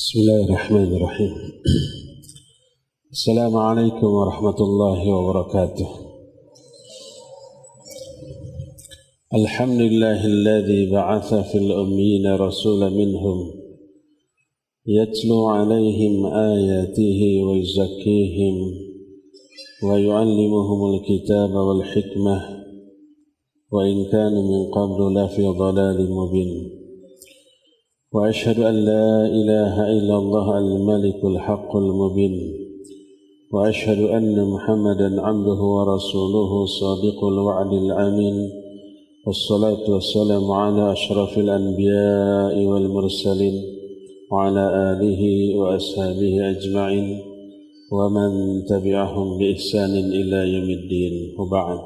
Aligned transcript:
بسم 0.00 0.20
الله 0.20 0.44
الرحمن 0.44 0.96
الرحيم. 0.96 1.34
السلام 3.12 3.56
عليكم 3.56 4.06
ورحمة 4.06 4.58
الله 4.60 5.14
وبركاته. 5.14 5.88
الحمد 9.34 9.80
لله 9.80 10.26
الذي 10.26 10.90
بعث 10.90 11.34
في 11.34 11.58
الأمين 11.58 12.34
رسولا 12.34 12.88
منهم 12.88 13.38
يتلو 14.86 15.46
عليهم 15.46 16.26
آياته 16.26 17.20
ويزكيهم 17.46 18.54
ويعلمهم 19.84 20.94
الكتاب 20.94 21.50
والحكمة. 21.50 22.36
وإن 23.72 24.04
كانوا 24.04 24.42
من 24.52 24.70
قبل 24.70 25.00
لفي 25.14 25.46
ضلال 25.46 26.10
مبين. 26.12 26.79
وأشهد 28.12 28.58
أن 28.58 28.74
لا 28.74 29.26
إله 29.26 29.74
إلا 29.90 30.16
الله 30.18 30.58
الملك 30.58 31.24
الحق 31.24 31.76
المبين 31.76 32.34
وأشهد 33.52 33.98
أن 33.98 34.50
محمدا 34.50 35.22
عبده 35.22 35.60
ورسوله 35.76 36.66
صادق 36.66 37.24
الوعد 37.24 37.72
الأمين 37.72 38.50
والصلاة 39.26 39.90
والسلام 39.90 40.50
على 40.50 40.92
أشرف 40.92 41.38
الأنبياء 41.38 42.64
والمرسلين 42.64 43.54
وعلى 44.30 44.64
آله 44.92 45.22
وأصحابه 45.58 46.50
أجمعين 46.50 47.18
ومن 47.92 48.30
تبعهم 48.64 49.38
بإحسان 49.38 49.90
إلى 49.90 50.38
يوم 50.54 50.70
الدين 50.70 51.14
وبعد. 51.38 51.84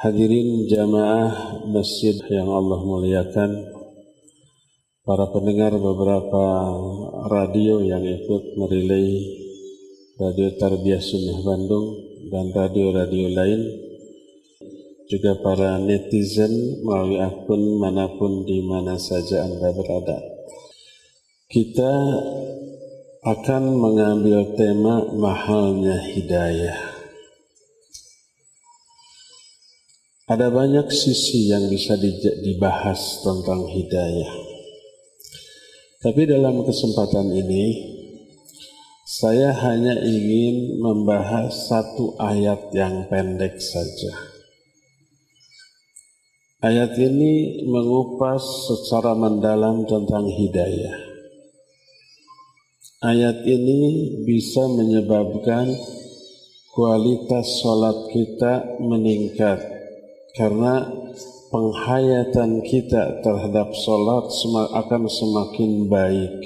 Hadirin 0.00 0.64
jamaah 0.64 1.60
masjid 1.68 2.16
yang 2.32 2.48
Allah 2.48 2.80
muliakan, 2.80 3.79
para 5.00 5.32
pendengar 5.32 5.72
beberapa 5.80 6.44
radio 7.32 7.80
yang 7.80 8.04
ikut 8.04 8.60
merilai 8.60 9.08
Radio 10.20 10.52
Tarbiyah 10.60 11.00
Sunnah 11.00 11.40
Bandung 11.40 11.86
dan 12.28 12.52
radio-radio 12.52 13.32
lain 13.32 13.60
juga 15.08 15.40
para 15.40 15.80
netizen 15.80 16.84
melalui 16.84 17.16
akun 17.16 17.80
mana 17.80 18.12
pun 18.20 18.44
di 18.44 18.60
mana 18.60 19.00
saja 19.00 19.48
Anda 19.48 19.72
berada. 19.72 20.20
Kita 21.48 21.92
akan 23.24 23.62
mengambil 23.80 24.52
tema 24.54 25.08
mahalnya 25.16 25.96
hidayah. 26.12 26.78
Ada 30.28 30.52
banyak 30.52 30.92
sisi 30.92 31.48
yang 31.48 31.66
bisa 31.72 31.96
dibahas 32.44 33.24
tentang 33.24 33.66
hidayah. 33.66 34.49
Tapi 36.00 36.24
dalam 36.24 36.64
kesempatan 36.64 37.28
ini 37.28 37.76
saya 39.04 39.52
hanya 39.52 40.00
ingin 40.00 40.80
membahas 40.80 41.52
satu 41.68 42.16
ayat 42.16 42.72
yang 42.72 43.04
pendek 43.12 43.60
saja. 43.60 44.08
Ayat 46.64 46.96
ini 46.96 47.68
mengupas 47.68 48.40
secara 48.40 49.12
mendalam 49.12 49.84
tentang 49.84 50.24
hidayah. 50.24 50.96
Ayat 53.04 53.44
ini 53.44 54.24
bisa 54.24 54.72
menyebabkan 54.72 55.68
kualitas 56.72 57.60
sholat 57.60 58.08
kita 58.08 58.80
meningkat 58.80 59.60
karena 60.32 60.99
penghayatan 61.50 62.62
kita 62.62 63.20
terhadap 63.26 63.74
sholat 63.74 64.30
akan 64.70 65.02
semakin 65.10 65.90
baik. 65.90 66.38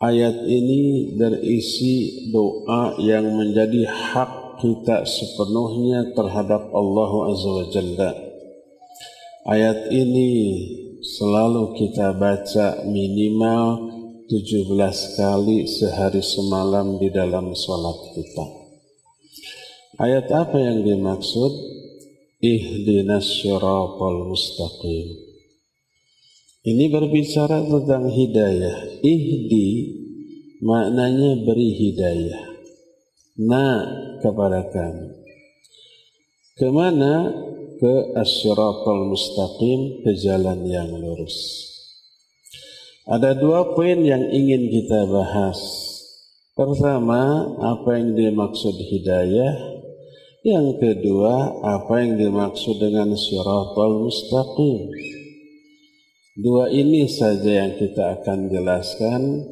Ayat 0.00 0.48
ini 0.48 1.12
berisi 1.18 2.30
doa 2.32 2.96
yang 3.02 3.26
menjadi 3.36 3.84
hak 3.84 4.64
kita 4.64 5.04
sepenuhnya 5.04 6.16
terhadap 6.16 6.72
Allah 6.72 7.12
Azza 7.28 7.50
wa 7.52 7.66
Jalla. 7.68 8.10
Ayat 9.44 9.92
ini 9.92 10.30
selalu 11.04 11.76
kita 11.76 12.16
baca 12.16 12.86
minimal 12.88 13.92
17 14.30 15.18
kali 15.18 15.66
sehari 15.66 16.22
semalam 16.22 16.96
di 17.02 17.10
dalam 17.10 17.50
sholat 17.52 18.14
kita. 18.14 18.46
Ayat 20.00 20.32
apa 20.32 20.56
yang 20.56 20.80
dimaksud? 20.86 21.79
Ihdinas 22.40 23.44
syiratal 23.44 24.24
mustaqim. 24.24 25.08
Ini 26.60 26.92
berbicara 26.92 27.64
tentang 27.64 28.08
hidayah. 28.08 29.00
Ihdi 29.00 29.68
maknanya 30.64 31.44
beri 31.44 31.70
hidayah. 31.76 32.42
Na 33.40 33.64
kepada 34.20 34.68
kami. 34.68 35.08
Ke 36.56 36.68
mana? 36.68 37.32
Ke 37.80 38.12
asyiratal 38.12 39.08
mustaqim, 39.08 40.04
ke 40.04 40.12
jalan 40.20 40.68
yang 40.68 40.92
lurus. 40.92 41.64
Ada 43.08 43.40
dua 43.40 43.72
poin 43.72 44.04
yang 44.04 44.28
ingin 44.28 44.68
kita 44.68 45.08
bahas. 45.08 45.56
Pertama, 46.52 47.56
apa 47.56 47.96
yang 47.96 48.12
dimaksud 48.12 48.76
hidayah 48.76 49.69
yang 50.40 50.80
kedua, 50.80 51.60
apa 51.60 52.00
yang 52.00 52.16
dimaksud 52.16 52.80
dengan 52.80 53.12
syiratul 53.12 54.08
mustaqim? 54.08 54.88
Dua 56.40 56.72
ini 56.72 57.04
saja 57.04 57.66
yang 57.66 57.76
kita 57.76 58.20
akan 58.20 58.48
jelaskan. 58.48 59.44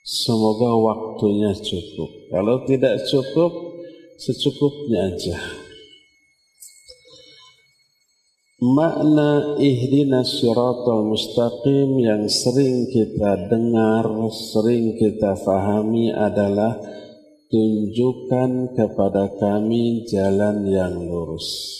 Semoga 0.00 0.72
waktunya 0.80 1.52
cukup. 1.52 2.32
Kalau 2.32 2.64
tidak 2.64 3.04
cukup, 3.04 3.52
secukupnya 4.16 5.12
aja. 5.12 5.36
Makna 8.60 9.60
ihdinas 9.60 10.40
syiratul 10.40 11.12
mustaqim 11.12 12.00
yang 12.00 12.24
sering 12.28 12.88
kita 12.88 13.52
dengar, 13.52 14.08
sering 14.32 14.96
kita 14.96 15.36
fahami 15.36 16.12
adalah 16.12 16.80
tunjukkan 17.50 18.78
kepada 18.78 19.26
kami 19.42 20.06
jalan 20.06 20.62
yang 20.70 20.94
lurus. 20.94 21.76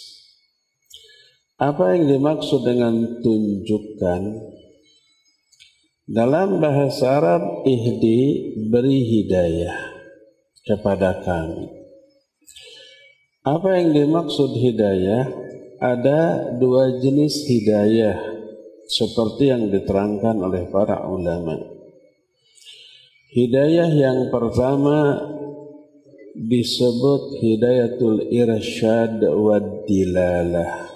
Apa 1.62 1.94
yang 1.94 2.10
dimaksud 2.10 2.66
dengan 2.66 3.22
tunjukkan? 3.22 4.22
Dalam 6.10 6.58
bahasa 6.58 7.22
Arab, 7.22 7.62
ihdi 7.62 8.50
beri 8.66 8.98
hidayah 9.06 9.78
kepada 10.66 11.22
kami. 11.22 11.70
Apa 13.46 13.78
yang 13.78 13.94
dimaksud 13.94 14.58
hidayah? 14.58 15.30
Ada 15.80 16.52
dua 16.58 16.98
jenis 17.00 17.46
hidayah 17.46 18.18
seperti 18.90 19.54
yang 19.54 19.70
diterangkan 19.70 20.36
oleh 20.42 20.66
para 20.68 21.06
ulama. 21.06 21.56
Hidayah 23.30 23.88
yang 23.94 24.28
pertama 24.34 25.30
disebut 26.36 27.40
hidayatul 27.42 28.30
irsyad 28.30 29.22
wa 29.24 29.58
dilalah. 29.86 30.90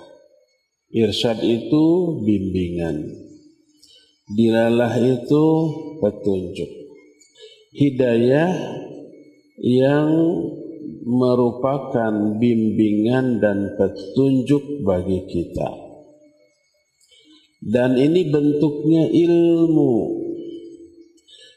Irsyad 0.94 1.42
itu 1.42 1.84
bimbingan. 2.22 3.02
Dilalah 4.30 4.94
itu 5.02 5.44
petunjuk. 5.98 6.70
Hidayah 7.74 8.54
yang 9.58 10.10
merupakan 11.04 12.38
bimbingan 12.40 13.42
dan 13.42 13.74
petunjuk 13.76 14.86
bagi 14.86 15.26
kita. 15.28 15.70
Dan 17.64 17.98
ini 17.98 18.30
bentuknya 18.30 19.10
ilmu. 19.10 20.24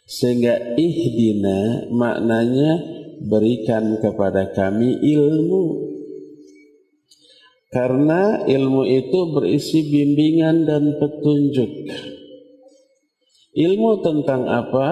Sehingga 0.08 0.80
ihdina 0.80 1.92
maknanya 1.92 2.97
berikan 3.26 3.98
kepada 3.98 4.54
kami 4.54 5.02
ilmu. 5.02 5.90
Karena 7.68 8.48
ilmu 8.48 8.88
itu 8.88 9.20
berisi 9.36 9.92
bimbingan 9.92 10.64
dan 10.64 10.84
petunjuk. 10.98 11.72
Ilmu 13.58 13.92
tentang 14.06 14.48
apa? 14.48 14.90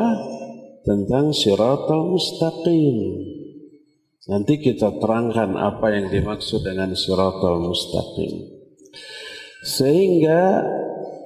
Tentang 0.84 1.32
siratal 1.32 2.14
mustaqim. 2.14 2.98
Nanti 4.26 4.58
kita 4.58 4.98
terangkan 4.98 5.54
apa 5.54 5.94
yang 5.94 6.10
dimaksud 6.10 6.66
dengan 6.66 6.94
siratal 6.98 7.62
mustaqim. 7.62 8.54
Sehingga 9.66 10.66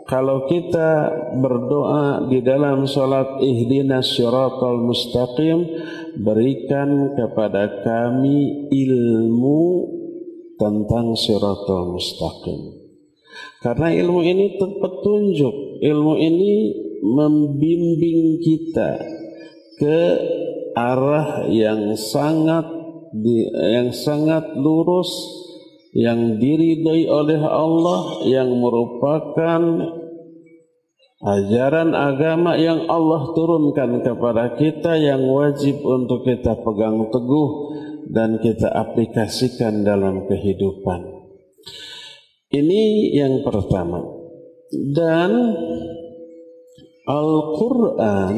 kalau 0.10 0.50
kita 0.50 1.14
berdoa 1.38 2.26
di 2.26 2.42
dalam 2.42 2.90
salat 2.90 3.38
ihdinas 3.46 4.18
siratal 4.18 4.82
mustaqim 4.82 5.70
berikan 6.18 7.14
kepada 7.14 7.86
kami 7.86 8.66
ilmu 8.74 9.62
tentang 10.58 11.14
siratal 11.14 11.94
mustaqim. 11.94 12.74
Karena 13.62 13.94
ilmu 13.94 14.26
ini 14.26 14.58
petunjuk, 14.58 15.78
ilmu 15.78 16.14
ini 16.18 16.56
membimbing 17.06 18.42
kita 18.42 18.98
ke 19.78 20.00
arah 20.74 21.46
yang 21.54 21.94
sangat 21.94 22.66
yang 23.54 23.94
sangat 23.94 24.58
lurus 24.58 25.10
yang 25.94 26.38
diridhoi 26.38 27.10
oleh 27.10 27.42
Allah 27.42 28.22
yang 28.30 28.54
merupakan 28.62 29.62
ajaran 31.20 31.92
agama 31.92 32.56
yang 32.56 32.88
Allah 32.88 33.36
turunkan 33.36 34.00
kepada 34.04 34.56
kita 34.56 34.96
yang 34.96 35.28
wajib 35.28 35.84
untuk 35.84 36.24
kita 36.24 36.56
pegang 36.64 37.12
teguh 37.12 37.50
dan 38.10 38.40
kita 38.40 38.72
aplikasikan 38.72 39.84
dalam 39.84 40.26
kehidupan. 40.26 41.20
Ini 42.50 43.14
yang 43.14 43.46
pertama. 43.46 44.02
Dan 44.70 45.32
Al-Quran 47.10 48.36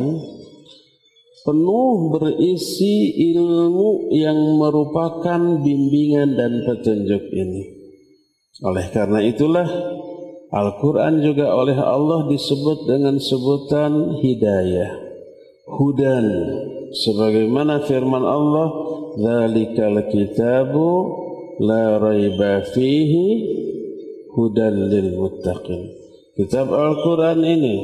penuh 1.44 1.92
berisi 2.16 3.12
ilmu 3.36 4.12
yang 4.16 4.38
merupakan 4.60 5.39
bimbingan 5.60 6.36
dan 6.36 6.63
petunjuk 6.63 7.24
ini. 7.36 7.63
Oleh 8.62 8.88
karena 8.94 9.19
itulah 9.24 9.68
Al-Quran 10.51 11.24
juga 11.24 11.56
oleh 11.56 11.80
Allah 11.80 12.27
disebut 12.27 12.83
dengan 12.83 13.15
sebutan 13.24 14.19
hidayah. 14.19 15.00
Hudan. 15.63 16.27
Sebagaimana 16.92 17.88
firman 17.88 18.19
Allah, 18.19 18.68
Zalikal 19.15 20.12
kitabu 20.12 20.88
la 21.63 22.00
raiba 22.00 22.68
fihi 22.68 23.27
hudan 24.36 24.92
lil 24.92 25.15
muttaqin. 25.15 25.88
Kitab 26.36 26.68
Al-Quran 26.71 27.39
ini 27.44 27.75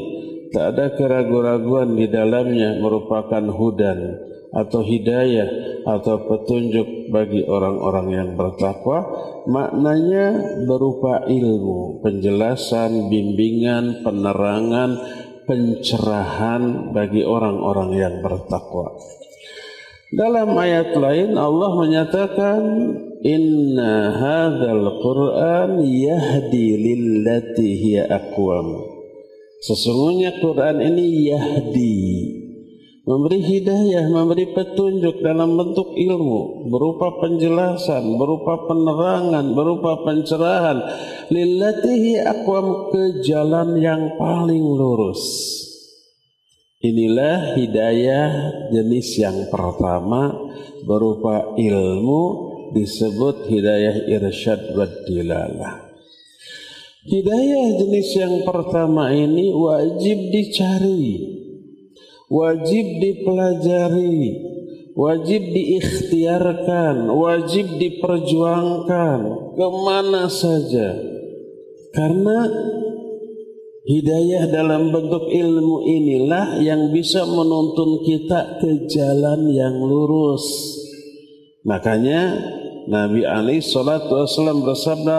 tak 0.51 0.75
ada 0.75 0.95
keraguan-raguan 0.95 1.99
di 1.99 2.07
dalamnya 2.07 2.79
merupakan 2.79 3.43
hudan 3.51 4.27
atau 4.51 4.81
hidayah 4.83 5.49
atau 5.83 6.23
petunjuk 6.27 7.11
bagi 7.11 7.43
orang-orang 7.43 8.07
yang 8.11 8.29
bertakwa 8.39 9.03
maknanya 9.47 10.59
berupa 10.67 11.27
ilmu 11.27 12.03
penjelasan 12.03 13.11
bimbingan 13.11 14.03
penerangan 14.03 14.99
pencerahan 15.47 16.91
bagi 16.91 17.23
orang-orang 17.23 17.95
yang 17.95 18.15
bertakwa. 18.19 18.91
Dalam 20.07 20.55
ayat 20.55 20.95
lain 20.95 21.35
Allah 21.35 21.71
menyatakan 21.75 22.61
inna 23.23 23.95
hadzal 24.15 25.03
quran 25.03 25.83
yahdi 25.83 26.67
lillati 26.79 27.67
hiya 27.75 28.07
aqwam. 28.11 28.87
Sesungguhnya 29.57 30.37
Quran 30.37 30.79
ini 30.79 31.33
yahdi, 31.33 31.97
memberi 33.07 33.39
hidayah, 33.39 34.11
memberi 34.11 34.51
petunjuk 34.51 35.23
dalam 35.23 35.55
bentuk 35.55 35.95
ilmu, 35.95 36.67
berupa 36.67 37.23
penjelasan, 37.23 38.19
berupa 38.19 38.67
penerangan, 38.67 39.55
berupa 39.55 40.03
pencerahan. 40.03 40.83
Lillatihi 41.31 42.19
aqwam 42.19 42.91
ke 42.91 43.23
jalan 43.23 43.79
yang 43.79 44.19
paling 44.19 44.61
lurus. 44.61 45.23
Inilah 46.83 47.57
hidayah 47.57 48.29
jenis 48.75 49.17
yang 49.17 49.49
pertama 49.49 50.29
berupa 50.85 51.57
ilmu 51.57 52.23
disebut 52.75 53.49
hidayah 53.49 54.05
irsyad 54.11 54.75
wa 54.75 54.85
dilalah. 55.07 55.87
Hidayah 57.07 57.65
jenis 57.79 58.09
yang 58.19 58.35
pertama 58.43 59.15
ini 59.15 59.55
wajib 59.55 60.27
dicari, 60.27 61.36
wajib 62.27 62.85
dipelajari, 62.99 64.19
wajib 64.95 65.41
diikhtiarkan, 65.51 67.07
wajib 67.11 67.65
diperjuangkan 67.79 69.19
ke 69.55 69.67
mana 69.83 70.27
saja. 70.27 70.95
Karena 71.95 72.45
hidayah 73.87 74.51
dalam 74.51 74.91
bentuk 74.91 75.31
ilmu 75.31 75.87
inilah 75.87 76.59
yang 76.61 76.91
bisa 76.91 77.23
menuntun 77.23 78.03
kita 78.03 78.59
ke 78.59 78.85
jalan 78.91 79.47
yang 79.49 79.75
lurus. 79.81 80.45
Makanya 81.63 82.35
Nabi 82.87 83.27
Ali 83.27 83.59
Shallallahu 83.59 84.23
Wasallam 84.23 84.63
bersabda, 84.63 85.17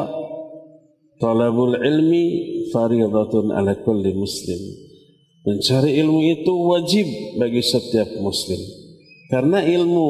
Talabul 1.19 1.75
ilmi 1.83 2.25
faridatun 2.71 3.51
ala 3.51 3.75
kulli 3.83 4.15
muslim. 4.15 4.88
Mencari 5.49 5.97
ilmu 6.05 6.21
itu 6.29 6.53
wajib 6.53 7.09
bagi 7.41 7.65
setiap 7.65 8.21
muslim. 8.21 8.61
Karena 9.33 9.65
ilmu 9.65 10.09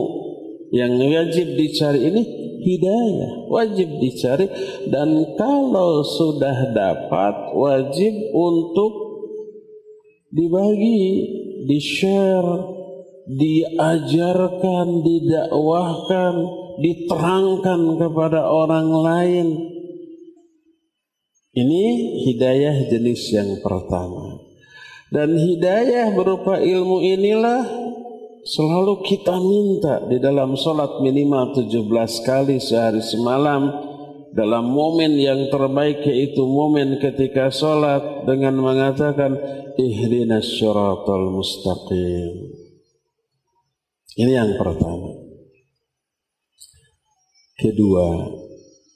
yang 0.74 0.98
wajib 0.98 1.54
dicari 1.54 2.10
ini 2.10 2.22
hidayah, 2.66 3.46
wajib 3.46 4.02
dicari 4.02 4.50
dan 4.90 5.38
kalau 5.38 6.02
sudah 6.02 6.74
dapat 6.74 7.54
wajib 7.54 8.14
untuk 8.34 8.92
dibagi, 10.34 11.06
di-share, 11.70 12.74
diajarkan, 13.30 15.06
didakwahkan, 15.06 16.34
diterangkan 16.82 17.80
kepada 17.94 18.42
orang 18.42 18.88
lain 18.90 19.46
ini 21.58 21.84
hidayah 22.28 22.86
jenis 22.86 23.34
yang 23.34 23.58
pertama. 23.64 24.37
Dan 25.08 25.40
hidayah 25.40 26.12
berupa 26.12 26.60
ilmu 26.60 27.00
inilah 27.00 27.64
selalu 28.44 29.00
kita 29.08 29.40
minta 29.40 30.04
di 30.04 30.20
dalam 30.20 30.52
solat 30.52 31.00
minimal 31.00 31.56
17 31.56 32.28
kali 32.28 32.60
sehari 32.60 33.00
semalam 33.00 33.72
dalam 34.36 34.68
momen 34.68 35.16
yang 35.16 35.48
terbaik 35.48 36.04
yaitu 36.04 36.44
momen 36.44 37.00
ketika 37.00 37.48
solat 37.48 38.28
dengan 38.28 38.60
mengatakan 38.60 39.40
ihdinas 39.80 40.44
syaratal 40.60 41.32
mustaqim. 41.32 42.52
Ini 44.18 44.32
yang 44.44 44.52
pertama. 44.60 45.24
Kedua, 47.58 48.06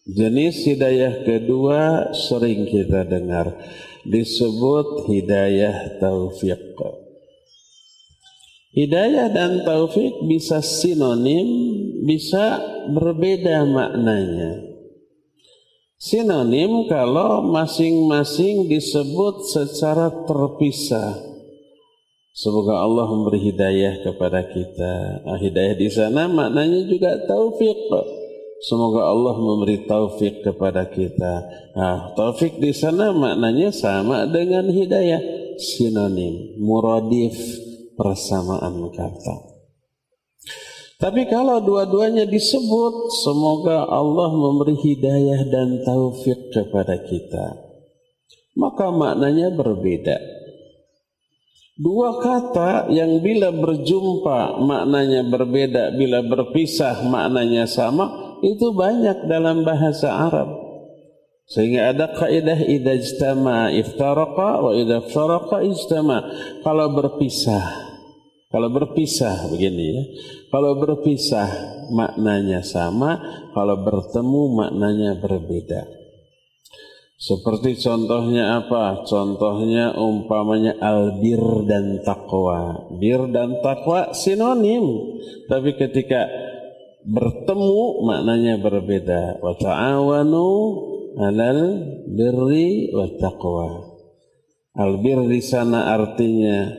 Jenis 0.02 0.66
hidayah 0.66 1.22
kedua 1.22 2.10
sering 2.10 2.66
kita 2.66 3.06
dengar 3.06 3.54
disebut 4.06 5.06
hidayah 5.10 5.98
taufik. 6.02 6.58
Hidayah 8.72 9.28
dan 9.28 9.68
taufik 9.68 10.24
bisa 10.24 10.64
sinonim, 10.64 11.44
bisa 12.08 12.56
berbeda 12.88 13.68
maknanya. 13.68 14.64
Sinonim 16.00 16.88
kalau 16.90 17.46
masing-masing 17.52 18.66
disebut 18.66 19.46
secara 19.52 20.10
terpisah. 20.24 21.14
Semoga 22.32 22.80
Allah 22.80 23.06
memberi 23.12 23.52
hidayah 23.52 24.00
kepada 24.00 24.40
kita. 24.40 25.20
Nah, 25.20 25.36
hidayah 25.36 25.76
di 25.76 25.92
sana 25.92 26.26
maknanya 26.32 26.88
juga 26.88 27.20
taufik. 27.28 27.76
Semoga 28.62 29.10
Allah 29.10 29.34
memberi 29.42 29.90
taufik 29.90 30.46
kepada 30.46 30.86
kita. 30.86 31.34
Nah, 31.74 32.14
taufik 32.14 32.62
di 32.62 32.70
sana 32.70 33.10
maknanya 33.10 33.74
sama 33.74 34.22
dengan 34.30 34.70
hidayah, 34.70 35.18
sinonim, 35.58 36.62
muradif, 36.62 37.34
persamaan 37.98 38.86
kata. 38.94 39.36
Tapi 41.02 41.26
kalau 41.26 41.58
dua-duanya 41.58 42.30
disebut, 42.30 43.10
semoga 43.26 43.82
Allah 43.90 44.30
memberi 44.30 44.78
hidayah 44.78 45.42
dan 45.50 45.82
taufik 45.82 46.54
kepada 46.54 47.02
kita. 47.02 47.58
Maka 48.54 48.94
maknanya 48.94 49.50
berbeda. 49.50 50.22
Dua 51.74 52.22
kata 52.22 52.94
yang 52.94 53.18
bila 53.18 53.50
berjumpa 53.50 54.62
maknanya 54.62 55.26
berbeda, 55.26 55.98
bila 55.98 56.22
berpisah 56.22 57.02
maknanya 57.10 57.66
sama, 57.66 58.21
itu 58.42 58.74
banyak 58.74 59.30
dalam 59.30 59.62
bahasa 59.62 60.10
Arab. 60.26 60.50
Sehingga 61.46 61.94
ada 61.94 62.10
kaidah 62.10 62.58
idza 62.58 62.92
ijtama 62.96 63.70
iftaraqa 63.70 64.62
wa 64.62 64.72
idza 64.74 65.04
iftaraqa 65.04 65.62
ijtama. 65.62 66.18
Kalau 66.66 66.86
berpisah, 66.96 67.92
kalau 68.50 68.68
berpisah 68.68 69.48
begini 69.48 69.84
ya. 69.96 70.02
Kalau 70.52 70.76
berpisah 70.76 71.48
maknanya 71.92 72.60
sama, 72.60 73.16
kalau 73.56 73.80
bertemu 73.80 74.42
maknanya 74.52 75.16
berbeda. 75.16 76.02
Seperti 77.22 77.78
contohnya 77.78 78.58
apa? 78.58 79.06
Contohnya 79.06 79.94
umpamanya 79.94 80.74
albir 80.82 81.38
dan 81.70 82.02
takwa. 82.02 82.90
Bir 82.98 83.30
dan 83.30 83.62
takwa 83.62 84.10
sinonim. 84.10 84.82
Tapi 85.46 85.78
ketika 85.78 86.26
bertemu 87.06 88.06
maknanya 88.06 88.54
berbeda. 88.62 89.42
Wa 89.42 89.54
ta'awanu 89.58 90.48
'alal 91.18 91.60
birri 92.08 92.92
wat 92.94 93.18
taqwa. 93.20 93.92
Albir 94.72 95.20
di 95.28 95.44
sana 95.44 95.92
artinya 95.92 96.72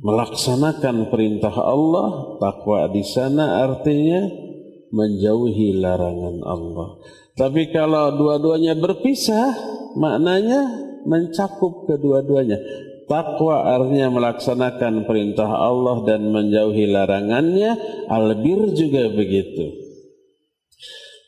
melaksanakan 0.00 1.08
perintah 1.08 1.52
Allah, 1.56 2.36
takwa 2.40 2.88
di 2.92 3.04
sana 3.04 3.64
artinya 3.64 4.28
menjauhi 4.92 5.80
larangan 5.80 6.36
Allah. 6.44 7.00
Tapi 7.36 7.72
kalau 7.72 8.16
dua-duanya 8.20 8.76
berpisah, 8.76 9.56
maknanya 9.96 10.68
mencakup 11.08 11.88
kedua-duanya. 11.88 12.60
Takwa 13.10 13.66
artinya 13.66 14.06
melaksanakan 14.14 15.02
perintah 15.02 15.50
Allah 15.50 16.06
dan 16.06 16.30
menjauhi 16.30 16.86
larangannya. 16.86 17.74
Albir 18.06 18.70
juga 18.78 19.10
begitu. 19.10 19.74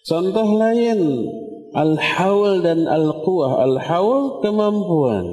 Contoh 0.06 0.46
lain, 0.62 1.26
al-hawl 1.74 2.62
dan 2.62 2.86
al-quwah. 2.86 3.66
Al-hawl 3.66 4.38
kemampuan. 4.46 5.26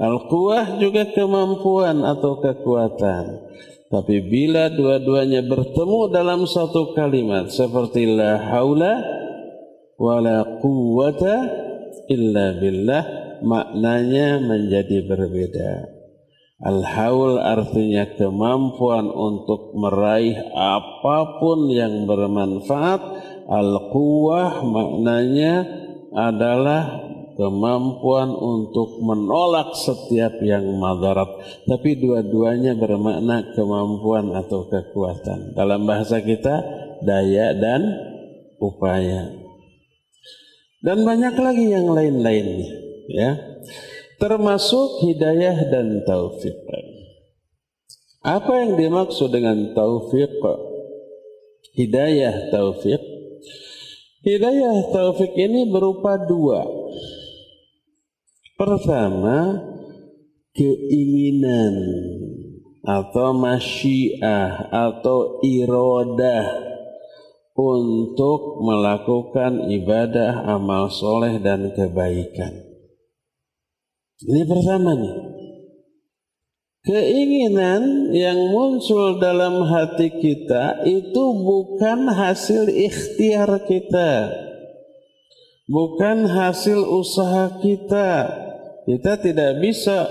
Al-quwah 0.00 0.80
juga 0.80 1.04
kemampuan 1.12 2.00
atau 2.00 2.40
kekuatan. 2.40 3.44
Tapi 3.92 4.24
bila 4.24 4.72
dua-duanya 4.72 5.44
bertemu 5.44 6.08
dalam 6.08 6.48
satu 6.48 6.96
kalimat 6.96 7.52
seperti 7.52 8.08
la 8.08 8.40
haula 8.40 9.00
wala 9.96 10.60
quwwata 10.60 11.34
illa 12.12 12.56
billah 12.60 13.27
maknanya 13.44 14.42
menjadi 14.42 15.04
berbeda. 15.06 15.72
Al-haul 16.58 17.38
artinya 17.38 18.18
kemampuan 18.18 19.06
untuk 19.06 19.78
meraih 19.78 20.34
apa 20.54 21.38
pun 21.38 21.70
yang 21.70 22.06
bermanfaat. 22.10 23.00
Al-quwah 23.46 24.66
maknanya 24.66 25.62
adalah 26.10 27.06
kemampuan 27.38 28.34
untuk 28.34 28.98
menolak 29.06 29.78
setiap 29.78 30.42
yang 30.42 30.66
madarat. 30.82 31.30
Tapi 31.62 31.94
dua-duanya 32.02 32.74
bermakna 32.74 33.54
kemampuan 33.54 34.34
atau 34.34 34.66
kekuatan. 34.66 35.54
Dalam 35.54 35.86
bahasa 35.86 36.18
kita, 36.18 36.66
daya 37.06 37.54
dan 37.54 38.08
upaya 38.58 39.30
dan 40.82 41.02
banyak 41.02 41.34
lagi 41.38 41.66
yang 41.70 41.90
lain-lainnya 41.90 42.87
ya. 43.08 43.60
Termasuk 44.18 45.08
hidayah 45.08 45.70
dan 45.70 46.02
taufik 46.06 46.54
apa 48.28 48.50
yang 48.60 48.76
dimaksud 48.76 49.30
dengan 49.32 49.72
taufik 49.72 50.28
hidayah 51.72 52.50
taufik 52.52 53.00
hidayah 54.26 54.90
taufik 54.92 55.32
ini 55.38 55.70
berupa 55.70 56.18
dua. 56.28 56.66
Pertama 58.58 59.64
keinginan 60.52 61.74
atau 62.82 63.32
masyiah 63.38 64.66
atau 64.68 65.38
irodah 65.46 66.68
untuk 67.58 68.62
melakukan 68.62 69.66
ibadah, 69.66 70.46
amal 70.46 70.90
soleh 70.90 71.38
dan 71.42 71.70
kebaikan. 71.74 72.67
Ini 74.18 74.42
pertama 74.50 74.98
nih. 74.98 75.16
Keinginan 76.82 78.10
yang 78.16 78.50
muncul 78.50 79.20
dalam 79.22 79.62
hati 79.68 80.08
kita 80.08 80.82
itu 80.88 81.24
bukan 81.38 82.10
hasil 82.10 82.66
ikhtiar 82.66 83.62
kita. 83.68 84.32
Bukan 85.68 86.26
hasil 86.26 86.80
usaha 86.80 87.60
kita. 87.62 88.26
Kita 88.88 89.20
tidak 89.20 89.60
bisa 89.60 90.08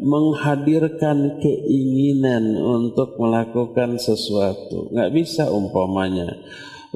menghadirkan 0.00 1.42
keinginan 1.42 2.56
untuk 2.56 3.18
melakukan 3.20 4.00
sesuatu. 4.00 4.88
Nggak 4.94 5.10
bisa 5.12 5.50
umpamanya 5.52 6.32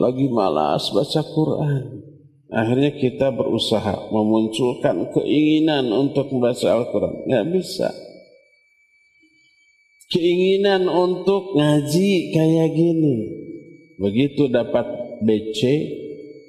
lagi 0.00 0.30
malas 0.30 0.88
baca 0.94 1.20
Quran. 1.26 2.13
Akhirnya 2.52 2.92
kita 2.92 3.32
berusaha 3.32 4.12
memunculkan 4.12 5.08
keinginan 5.16 5.88
untuk 5.88 6.28
membaca 6.28 6.68
Al-Quran. 6.76 7.24
Nggak 7.24 7.46
bisa. 7.56 7.88
Keinginan 10.12 10.84
untuk 10.86 11.56
ngaji 11.56 12.10
kayak 12.36 12.70
gini. 12.76 13.16
Begitu 13.96 14.52
dapat 14.52 14.84
BC, 15.24 15.60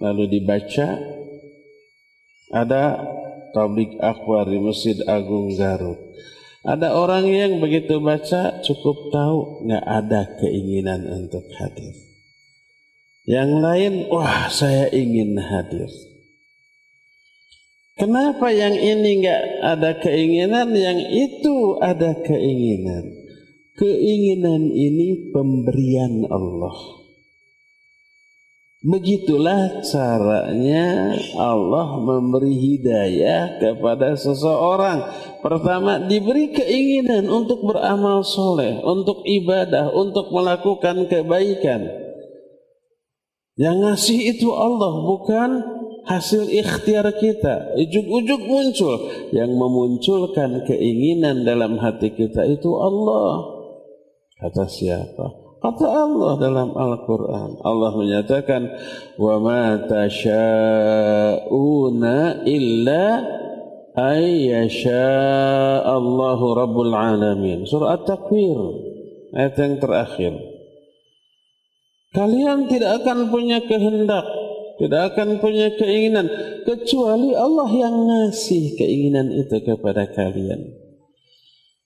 lalu 0.04 0.28
dibaca, 0.28 1.00
ada 2.52 2.84
tablik 3.56 3.96
akbar 4.04 4.52
di 4.52 4.60
Masjid 4.60 5.00
Agung 5.08 5.56
Garut. 5.56 5.98
Ada 6.66 6.98
orang 6.98 7.30
yang 7.30 7.62
begitu 7.62 8.02
baca 8.02 8.60
cukup 8.66 9.14
tahu 9.14 9.70
nggak 9.70 9.86
ada 9.86 10.22
keinginan 10.42 11.06
untuk 11.06 11.46
hadir. 11.62 12.05
Yang 13.26 13.52
lain, 13.58 13.94
wah 14.14 14.54
saya 14.54 14.86
ingin 14.94 15.34
hadir. 15.42 15.90
Kenapa 17.98 18.54
yang 18.54 18.78
ini 18.78 19.26
nggak 19.26 19.44
ada 19.66 19.92
keinginan, 19.98 20.70
yang 20.78 21.00
itu 21.00 21.82
ada 21.82 22.14
keinginan? 22.22 23.18
Keinginan 23.74 24.70
ini 24.70 25.34
pemberian 25.34 26.30
Allah. 26.30 27.06
Begitulah 28.86 29.82
caranya 29.82 31.18
Allah 31.34 31.98
memberi 31.98 32.54
hidayah 32.54 33.58
kepada 33.58 34.14
seseorang. 34.14 35.02
Pertama, 35.42 35.98
diberi 35.98 36.54
keinginan 36.54 37.26
untuk 37.26 37.66
beramal 37.66 38.22
soleh, 38.22 38.78
untuk 38.86 39.26
ibadah, 39.26 39.90
untuk 39.90 40.30
melakukan 40.30 41.10
kebaikan. 41.10 42.05
Yang 43.61 43.77
ngasih 43.85 44.21
itu 44.37 44.49
Allah 44.57 44.93
bukan 45.05 45.51
hasil 46.09 46.49
ikhtiar 46.49 47.13
kita. 47.21 47.77
Ujuk-ujuk 47.77 48.41
muncul. 48.49 48.97
Yang 49.37 49.51
memunculkan 49.53 50.65
keinginan 50.65 51.45
dalam 51.45 51.77
hati 51.77 52.09
kita 52.17 52.49
itu 52.49 52.73
Allah. 52.81 53.61
Kata 54.41 54.65
siapa? 54.65 55.27
Kata 55.61 55.85
Allah 55.85 56.41
dalam 56.41 56.73
Al-Quran. 56.73 57.61
Allah 57.61 57.93
menyatakan, 57.93 58.65
وَمَا 59.21 59.93
تَشَاءُونَ 59.93 61.53
إِلَّا 62.49 63.07
أَيَّشَاءَ 63.93 65.85
اللَّهُ 65.85 66.41
رَبُّ 66.41 66.77
الْعَالَمِينَ 66.81 67.69
Surah 67.69 68.01
At-Takwir. 68.01 68.57
Ayat 69.37 69.61
yang 69.61 69.77
terakhir. 69.77 70.54
Kalian 72.16 72.72
tidak 72.72 73.04
akan 73.04 73.28
punya 73.28 73.60
kehendak, 73.68 74.24
tidak 74.80 75.12
akan 75.12 75.44
punya 75.44 75.68
keinginan 75.76 76.32
kecuali 76.64 77.36
Allah 77.36 77.68
yang 77.76 77.96
ngasih 78.08 78.80
keinginan 78.80 79.36
itu 79.36 79.60
kepada 79.60 80.08
kalian. 80.16 80.80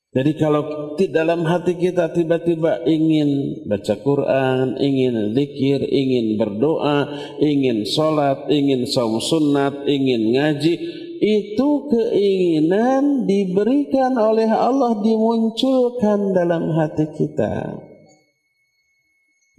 Jadi 0.10 0.42
kalau 0.42 0.94
di 0.98 1.10
dalam 1.10 1.46
hati 1.46 1.78
kita 1.78 2.14
tiba-tiba 2.14 2.82
ingin 2.86 3.62
baca 3.66 3.94
Quran, 4.02 4.78
ingin 4.78 5.34
zikir, 5.34 5.82
ingin 5.86 6.38
berdoa, 6.38 7.10
ingin 7.42 7.86
sholat, 7.86 8.50
ingin 8.50 8.90
saum 8.90 9.22
sunat, 9.22 9.86
ingin 9.86 10.34
ngaji, 10.34 10.74
itu 11.22 11.70
keinginan 11.90 13.26
diberikan 13.26 14.14
oleh 14.18 14.50
Allah 14.50 14.98
dimunculkan 15.02 16.38
dalam 16.38 16.74
hati 16.74 17.06
kita 17.18 17.88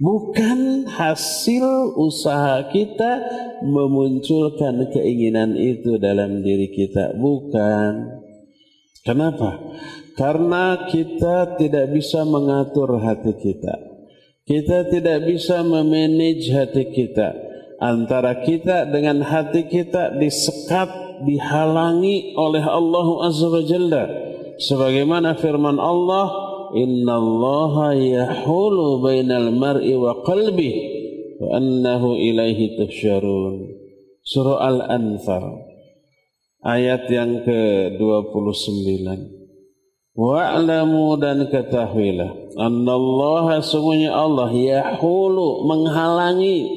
bukan 0.00 0.88
hasil 0.88 1.94
usaha 1.94 2.66
kita 2.72 3.20
memunculkan 3.62 4.88
keinginan 4.90 5.54
itu 5.54 6.00
dalam 6.00 6.40
diri 6.40 6.72
kita. 6.72 7.14
Bukan. 7.20 8.18
Kenapa? 9.04 9.60
Karena 10.16 10.88
kita 10.88 11.56
tidak 11.56 11.92
bisa 11.92 12.24
mengatur 12.24 13.00
hati 13.00 13.32
kita. 13.36 13.74
Kita 14.44 14.90
tidak 14.90 15.30
bisa 15.30 15.62
memanage 15.62 16.50
hati 16.50 16.90
kita. 16.90 17.32
Antara 17.80 18.44
kita 18.44 18.84
dengan 18.92 19.24
hati 19.24 19.64
kita 19.70 20.20
disekat 20.20 20.90
dihalangi 21.24 22.36
oleh 22.36 22.60
Allah 22.60 23.08
Azza 23.24 23.48
wa 23.48 23.64
Jalla. 23.64 24.04
Sebagaimana 24.60 25.40
firman 25.40 25.80
Allah 25.80 26.49
inna 26.74 27.18
allaha 27.18 27.94
yahulu 27.96 29.02
bainal 29.02 29.50
mar'i 29.54 29.94
wa 29.96 30.22
qalbi 30.22 30.70
wa 31.40 31.56
annahu 31.56 32.18
ilaihi 32.18 32.78
tuhsyarun. 32.78 33.66
Surah 34.20 34.62
al-anfal 34.62 35.64
ayat 36.62 37.08
yang 37.08 37.40
ke-29 37.42 39.06
wa'lamu 40.14 41.16
dan 41.16 41.48
ketahuilah 41.48 42.54
annallaha 42.60 43.64
sungguhnya 43.64 44.12
Allah 44.12 44.52
yahulu 44.52 45.64
menghalangi 45.64 46.68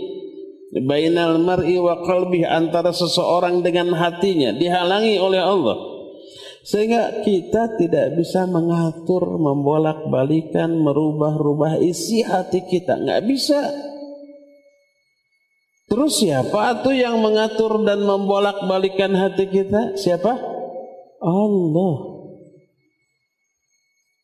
bainal 0.82 1.38
mar'i 1.38 1.78
wa 1.78 2.02
qalbi 2.02 2.42
antara 2.42 2.90
seseorang 2.90 3.62
dengan 3.62 3.94
hatinya. 3.94 4.58
Dihalangi 4.58 5.22
oleh 5.22 5.42
Allah 5.44 5.93
Sehingga 6.64 7.20
kita 7.28 7.76
tidak 7.76 8.16
bisa 8.16 8.48
mengatur, 8.48 9.36
membolak-balikan, 9.36 10.80
merubah-rubah 10.80 11.84
isi 11.84 12.24
hati 12.24 12.64
kita. 12.64 13.04
Nggak 13.04 13.22
bisa. 13.28 13.62
Terus 15.92 16.24
siapa 16.24 16.80
tuh 16.80 16.96
yang 16.96 17.20
mengatur 17.20 17.84
dan 17.84 18.08
membolak-balikan 18.08 19.12
hati 19.12 19.52
kita? 19.52 20.00
Siapa? 20.00 20.40
Allah. 21.20 21.96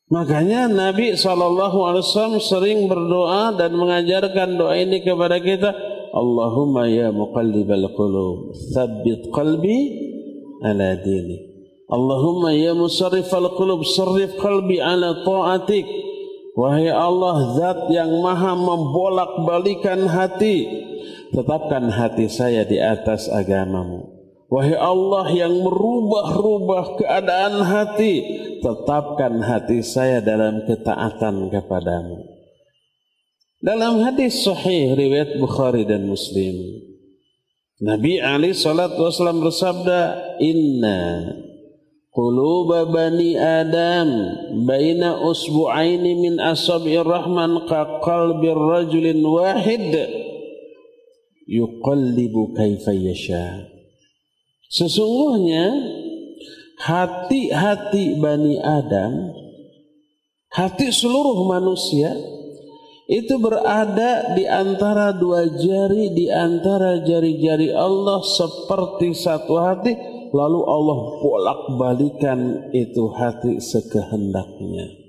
Makanya 0.10 0.66
Nabi 0.72 1.14
SAW 1.14 2.42
sering 2.42 2.90
berdoa 2.90 3.54
dan 3.54 3.76
mengajarkan 3.76 4.58
doa 4.58 4.74
ini 4.80 5.04
kepada 5.06 5.38
kita. 5.38 5.76
Allahumma 6.10 6.90
ya 6.90 7.14
muqallibal 7.14 7.94
qulub, 7.94 8.58
thabbit 8.74 9.30
qalbi 9.30 9.78
ala 10.66 10.98
dinik. 10.98 11.49
Allahumma 11.90 12.54
ya 12.54 12.78
musarrifal 12.78 13.50
qulub 13.58 13.82
sarrif 13.82 14.38
qalbi 14.38 14.78
ala 14.78 15.26
ta'atik. 15.26 15.90
Wahai 16.54 16.94
Allah 16.94 17.58
zat 17.58 17.90
yang 17.90 18.14
maha 18.22 18.54
membolak-balikan 18.54 20.06
hati 20.06 20.70
tetapkan 21.34 21.90
hati 21.90 22.30
saya 22.30 22.62
di 22.62 22.78
atas 22.78 23.26
agamamu. 23.26 24.06
Wahai 24.54 24.78
Allah 24.78 25.30
yang 25.34 25.54
merubah-rubah 25.66 26.98
keadaan 27.02 27.66
hati 27.66 28.14
tetapkan 28.62 29.42
hati 29.42 29.82
saya 29.82 30.22
dalam 30.22 30.66
ketaatan 30.70 31.50
kepadamu. 31.50 32.40
Dalam 33.60 34.06
hadis 34.06 34.46
sahih 34.46 34.96
riwayat 34.96 35.36
Bukhari 35.36 35.84
dan 35.84 36.08
Muslim 36.08 36.56
Nabi 37.84 38.16
Ali 38.20 38.56
salatu 38.56 39.04
wasallam 39.04 39.44
bersabda 39.44 40.00
inna 40.40 41.28
quluba 42.10 42.90
bani 42.90 43.38
adam 43.38 44.10
usbu'aini 45.24 46.12
min 46.18 46.36
asabi'ir 46.42 47.06
rahman 47.06 47.70
ka 47.70 48.02
qalbir 48.02 48.58
rajulin 48.58 49.22
wahid 49.22 49.94
yuqallibu 51.50 52.54
kaifa 52.58 52.94
yasha. 52.94 53.70
Sesungguhnya 54.70 55.74
hati-hati 56.80 58.22
bani 58.22 58.62
adam 58.62 59.34
hati 60.54 60.94
seluruh 60.94 61.46
manusia 61.50 62.14
itu 63.10 63.42
berada 63.42 64.38
di 64.38 64.46
antara 64.46 65.10
dua 65.18 65.50
jari 65.50 66.14
di 66.14 66.30
antara 66.30 67.02
jari-jari 67.02 67.74
Allah 67.74 68.22
seperti 68.22 69.18
satu 69.18 69.58
hati 69.58 69.98
lalu 70.32 70.60
Allah 70.66 71.00
bolak-balikan 71.22 72.40
itu 72.74 73.10
hati 73.14 73.58
sekehendaknya. 73.62 75.00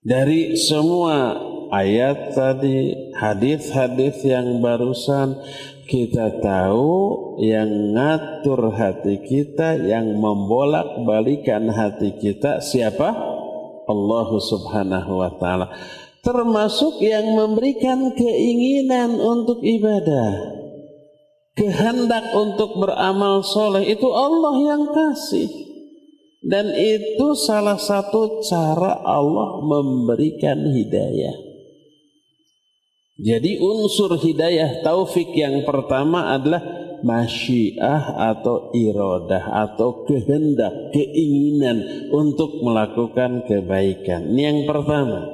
Dari 0.00 0.56
semua 0.56 1.36
ayat 1.68 2.32
tadi, 2.32 3.12
hadis-hadis 3.12 4.24
yang 4.24 4.64
barusan 4.64 5.36
kita 5.84 6.40
tahu 6.40 6.88
yang 7.42 7.92
ngatur 7.92 8.72
hati 8.72 9.20
kita, 9.26 9.76
yang 9.76 10.16
membolak-balikan 10.16 11.68
hati 11.68 12.16
kita 12.16 12.64
siapa? 12.64 13.12
Allah 13.90 14.28
Subhanahu 14.38 15.12
wa 15.18 15.30
taala. 15.36 15.68
Termasuk 16.24 17.00
yang 17.00 17.32
memberikan 17.32 18.12
keinginan 18.12 19.16
untuk 19.20 19.64
ibadah 19.64 20.59
kehendak 21.60 22.32
untuk 22.32 22.80
beramal 22.80 23.44
soleh 23.44 23.84
itu 23.84 24.08
Allah 24.08 24.56
yang 24.64 24.88
kasih 24.88 25.52
dan 26.40 26.72
itu 26.72 27.36
salah 27.36 27.76
satu 27.76 28.40
cara 28.48 29.04
Allah 29.04 29.60
memberikan 29.60 30.56
hidayah 30.72 31.36
jadi 33.20 33.60
unsur 33.60 34.16
hidayah 34.16 34.80
taufik 34.80 35.36
yang 35.36 35.68
pertama 35.68 36.32
adalah 36.32 36.64
masyiah 37.04 38.16
atau 38.32 38.72
irodah 38.72 39.44
atau 39.68 40.04
kehendak, 40.08 40.92
keinginan 40.92 42.08
untuk 42.12 42.60
melakukan 42.64 43.44
kebaikan. 43.44 44.32
Ini 44.32 44.42
yang 44.42 44.60
pertama. 44.64 45.28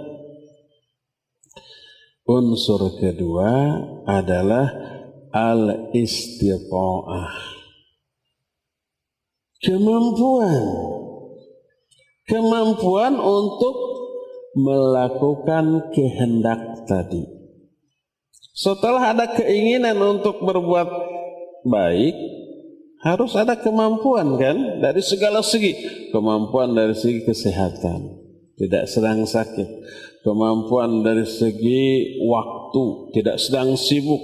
Unsur 2.27 2.99
kedua 2.99 3.79
adalah 4.03 4.96
al-istita'ah. 5.37 7.33
Kemampuan. 9.61 10.65
Kemampuan 12.27 13.21
untuk 13.21 13.77
melakukan 14.57 15.93
kehendak 15.93 16.89
tadi. 16.89 17.29
Setelah 18.57 19.13
ada 19.13 19.37
keinginan 19.37 20.01
untuk 20.01 20.41
berbuat 20.41 20.89
baik, 21.69 22.17
harus 23.05 23.37
ada 23.37 23.53
kemampuan 23.61 24.41
kan 24.41 24.81
dari 24.81 25.05
segala 25.05 25.45
segi. 25.45 25.77
Kemampuan 26.09 26.73
dari 26.73 26.97
segi 26.97 27.21
kesehatan, 27.29 28.01
tidak 28.57 28.89
sedang 28.89 29.29
sakit. 29.29 29.69
Kemampuan 30.25 31.05
dari 31.05 31.29
segi 31.29 32.17
waktu, 32.25 33.13
tidak 33.15 33.37
sedang 33.39 33.77
sibuk 33.77 34.19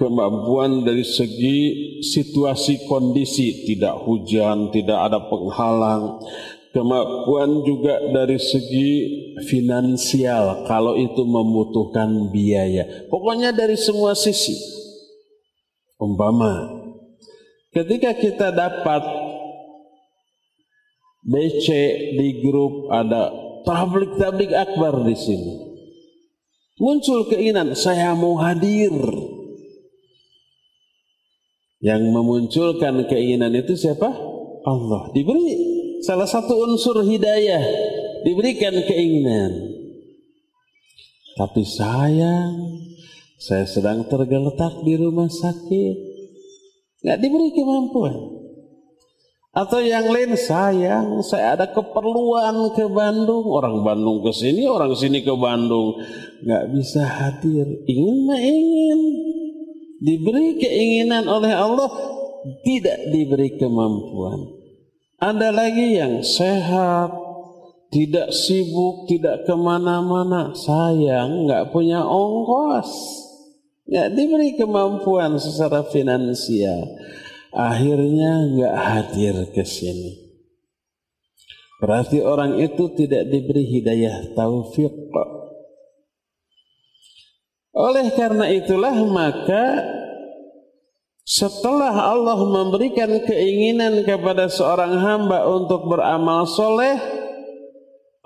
kemampuan 0.00 0.88
dari 0.88 1.04
segi 1.04 1.58
situasi 2.00 2.88
kondisi. 2.88 3.68
Tidak 3.68 4.08
hujan 4.08 4.72
tidak 4.72 5.12
ada 5.12 5.20
penghalang. 5.28 6.24
Kemampuan 6.72 7.66
juga 7.66 8.00
dari 8.08 8.40
segi 8.40 8.90
finansial 9.44 10.64
kalau 10.64 10.96
itu 10.96 11.20
membutuhkan 11.28 12.32
biaya. 12.32 12.88
Pokoknya 13.12 13.52
dari 13.52 13.76
semua 13.76 14.16
sisi. 14.16 14.56
Umpama 16.00 16.80
ketika 17.76 18.16
kita 18.16 18.48
dapat 18.56 19.04
BC 21.20 21.68
di 22.16 22.40
grup 22.40 22.88
ada 22.88 23.28
tablik-tablik 23.68 24.50
akbar 24.56 25.04
di 25.04 25.12
sini. 25.12 25.52
Muncul 26.80 27.28
keinginan 27.28 27.76
saya 27.76 28.16
mau 28.16 28.40
hadir 28.40 28.88
yang 31.80 32.04
memunculkan 32.12 33.08
keinginan 33.08 33.56
itu 33.56 33.72
siapa? 33.72 34.08
Allah. 34.68 35.08
Diberi 35.16 35.56
salah 36.04 36.28
satu 36.28 36.68
unsur 36.68 37.00
hidayah, 37.00 37.64
diberikan 38.24 38.76
keinginan. 38.84 39.80
Tapi 41.40 41.64
sayang, 41.64 42.52
saya 43.40 43.64
sedang 43.64 44.04
tergeletak 44.04 44.84
di 44.84 45.00
rumah 45.00 45.32
sakit. 45.32 45.96
Nggak 47.00 47.18
diberi 47.24 47.48
kemampuan. 47.56 48.16
Atau 49.50 49.82
yang 49.82 50.06
lain 50.12 50.36
sayang, 50.36 51.24
saya 51.24 51.56
ada 51.56 51.66
keperluan 51.72 52.76
ke 52.76 52.86
Bandung. 52.92 53.48
Orang 53.48 53.80
Bandung 53.82 54.20
ke 54.20 54.36
sini, 54.36 54.68
orang 54.68 54.92
sini 54.92 55.24
ke 55.24 55.32
Bandung. 55.32 55.96
Nggak 56.44 56.64
bisa 56.76 57.02
hadir. 57.08 57.66
Ingin 57.88 58.18
mah 58.28 58.38
ingin 58.38 59.00
diberi 60.00 60.56
keinginan 60.56 61.28
oleh 61.28 61.52
Allah 61.52 61.92
tidak 62.64 62.98
diberi 63.12 63.60
kemampuan. 63.60 64.56
Ada 65.20 65.52
lagi 65.52 66.00
yang 66.00 66.24
sehat 66.24 67.12
tidak 67.92 68.32
sibuk 68.32 69.10
tidak 69.10 69.44
ke 69.44 69.54
mana-mana. 69.54 70.56
Sayang 70.56 71.44
nggak 71.44 71.68
punya 71.74 72.00
ongkos. 72.00 72.88
Nggak 73.90 74.08
diberi 74.16 74.50
kemampuan 74.56 75.36
secara 75.36 75.84
finansial. 75.90 76.86
Akhirnya 77.50 78.46
nggak 78.56 78.76
hadir 78.78 79.36
ke 79.52 79.66
sini. 79.66 80.30
Berarti 81.82 82.22
orang 82.22 82.62
itu 82.62 82.92
tidak 82.94 83.26
diberi 83.26 83.66
hidayah 83.66 84.36
taufik 84.38 85.10
oleh 87.70 88.10
karena 88.18 88.50
itulah 88.50 88.94
maka 89.06 89.98
setelah 91.30 92.10
Allah 92.10 92.42
memberikan 92.42 93.22
keinginan 93.22 94.02
kepada 94.02 94.50
seorang 94.50 94.98
hamba 94.98 95.46
untuk 95.46 95.86
beramal 95.86 96.42
soleh, 96.42 96.98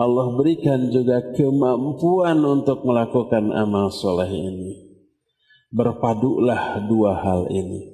Allah 0.01 0.27
berikan 0.41 0.89
juga 0.89 1.21
kemampuan 1.37 2.41
untuk 2.41 2.81
melakukan 2.81 3.53
amal 3.53 3.93
soleh 3.93 4.33
ini. 4.33 4.73
Berpadulah 5.69 6.81
dua 6.89 7.13
hal 7.21 7.53
ini. 7.53 7.93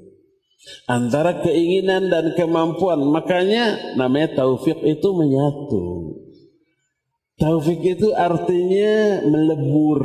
Antara 0.86 1.42
keinginan 1.42 2.06
dan 2.06 2.36
kemampuan. 2.38 3.02
Makanya 3.02 3.96
namanya 3.98 4.44
taufik 4.44 4.78
itu 4.84 5.08
menyatu. 5.10 6.14
Taufik 7.40 7.82
itu 7.82 8.14
artinya 8.14 9.24
melebur 9.26 10.04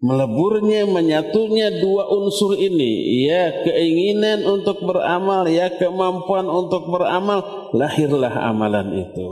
meleburnya 0.00 0.88
menyatunya 0.88 1.80
dua 1.80 2.08
unsur 2.10 2.56
ini. 2.56 3.24
Ya 3.28 3.64
keinginan 3.64 4.44
untuk 4.48 4.82
beramal 4.82 5.46
ya 5.46 5.70
kemampuan 5.76 6.48
untuk 6.48 6.88
beramal 6.88 7.70
lahirlah 7.76 8.32
amalan 8.50 9.06
itu. 9.08 9.28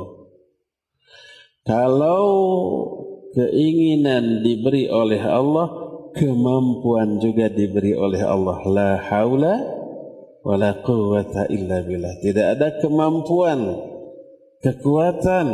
Kalau 1.65 2.25
keinginan 3.37 4.41
diberi 4.41 4.89
oleh 4.89 5.21
Allah 5.21 5.69
kemampuan 6.17 7.21
juga 7.21 7.53
diberi 7.53 7.93
oleh 7.93 8.25
Allah. 8.25 8.59
La 8.69 8.93
haula 8.97 9.55
wala 10.45 10.81
quwata 10.81 11.49
illa 11.53 11.85
billah. 11.85 12.25
Tidak 12.25 12.47
ada 12.57 12.69
kemampuan 12.81 13.77
kekuatan 14.65 15.47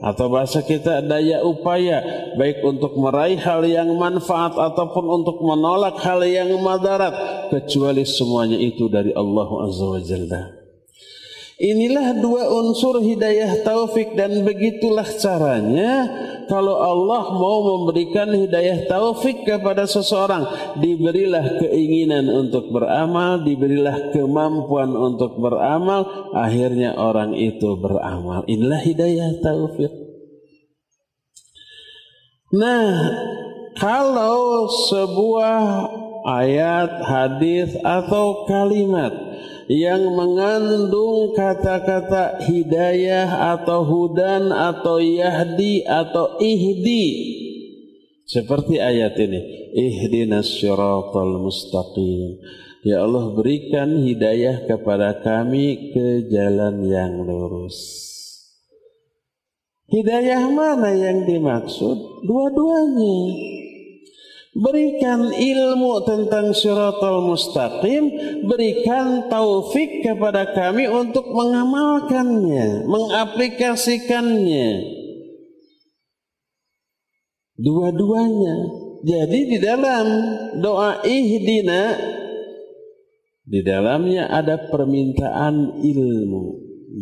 atau 0.00 0.32
bahasa 0.32 0.64
kita 0.64 1.04
daya 1.04 1.44
upaya 1.44 2.00
baik 2.40 2.64
untuk 2.64 2.96
meraih 2.96 3.36
hal 3.36 3.60
yang 3.68 3.92
manfaat 4.00 4.56
ataupun 4.56 5.04
untuk 5.20 5.44
menolak 5.44 6.00
hal 6.00 6.24
yang 6.24 6.48
madarat 6.64 7.12
kecuali 7.52 8.08
semuanya 8.08 8.56
itu 8.56 8.88
dari 8.88 9.12
Allah 9.12 9.48
Azza 9.68 9.86
wa 9.86 10.00
Jalla. 10.00 10.42
Inilah 11.60 12.16
dua 12.16 12.48
unsur 12.48 13.04
hidayah 13.04 13.60
taufik 13.60 14.16
dan 14.16 14.40
begitulah 14.48 15.04
caranya 15.20 16.08
kalau 16.50 16.82
Allah 16.82 17.30
mau 17.38 17.62
memberikan 17.62 18.26
hidayah 18.34 18.90
taufik 18.90 19.46
kepada 19.46 19.86
seseorang 19.86 20.42
diberilah 20.82 21.62
keinginan 21.62 22.26
untuk 22.26 22.74
beramal 22.74 23.46
diberilah 23.46 24.10
kemampuan 24.10 24.90
untuk 24.90 25.38
beramal 25.38 26.34
akhirnya 26.34 26.98
orang 26.98 27.38
itu 27.38 27.78
beramal. 27.78 28.42
Inilah 28.50 28.82
hidayah 28.82 29.30
taufik. 29.38 29.94
Nah 32.50 33.14
kalau 33.78 34.66
sebuah 34.90 35.86
ayat 36.26 36.90
hadis 37.06 37.78
atau 37.86 38.44
kalimat 38.50 39.29
yang 39.70 40.02
mengandung 40.18 41.30
kata-kata 41.30 42.42
hidayah 42.42 43.54
atau 43.54 43.86
hudan 43.86 44.50
atau 44.50 44.98
yahdi 44.98 45.86
atau 45.86 46.42
ihdi. 46.42 47.06
Seperti 48.26 48.82
ayat 48.82 49.14
ini 49.14 49.70
ihdinas 49.78 50.50
syiratal 50.58 51.38
mustaqim. 51.38 52.42
Ya 52.82 53.06
Allah 53.06 53.30
berikan 53.30 54.02
hidayah 54.02 54.66
kepada 54.66 55.22
kami 55.22 55.94
ke 55.94 56.26
jalan 56.26 56.82
yang 56.90 57.22
lurus. 57.22 57.78
Hidayah 59.86 60.50
mana 60.50 60.90
yang 60.94 61.26
dimaksud? 61.30 62.26
Dua-duanya 62.26 63.18
Berikan 64.50 65.30
ilmu 65.30 66.02
tentang 66.02 66.50
syaratul 66.50 67.22
mustaqim, 67.22 68.10
berikan 68.50 69.30
taufik 69.30 70.02
kepada 70.02 70.50
kami 70.50 70.90
untuk 70.90 71.30
mengamalkannya, 71.30 72.82
mengaplikasikannya. 72.82 74.70
Dua-duanya. 77.54 78.56
Jadi 79.00 79.40
di 79.54 79.58
dalam 79.62 80.06
doa 80.60 81.00
ihdina 81.06 81.96
di 83.46 83.62
dalamnya 83.62 84.34
ada 84.34 84.66
permintaan 84.66 85.78
ilmu. 85.78 86.44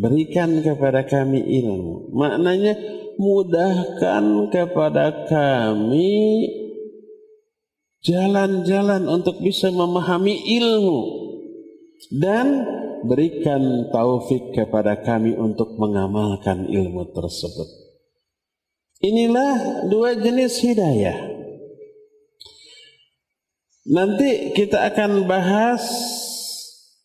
Berikan 0.04 0.60
kepada 0.60 1.08
kami 1.08 1.48
ilmu. 1.64 2.12
Maknanya 2.12 2.76
mudahkan 3.16 4.52
kepada 4.52 5.26
kami 5.32 6.44
jalan-jalan 8.02 9.06
untuk 9.10 9.42
bisa 9.42 9.70
memahami 9.74 10.38
ilmu 10.58 11.00
dan 12.14 12.46
berikan 13.06 13.90
taufik 13.90 14.54
kepada 14.54 14.98
kami 15.02 15.34
untuk 15.34 15.78
mengamalkan 15.78 16.66
ilmu 16.66 17.14
tersebut. 17.14 17.68
Inilah 18.98 19.86
dua 19.86 20.18
jenis 20.18 20.58
hidayah. 20.58 21.18
Nanti 23.88 24.52
kita 24.52 24.84
akan 24.92 25.24
bahas 25.24 25.80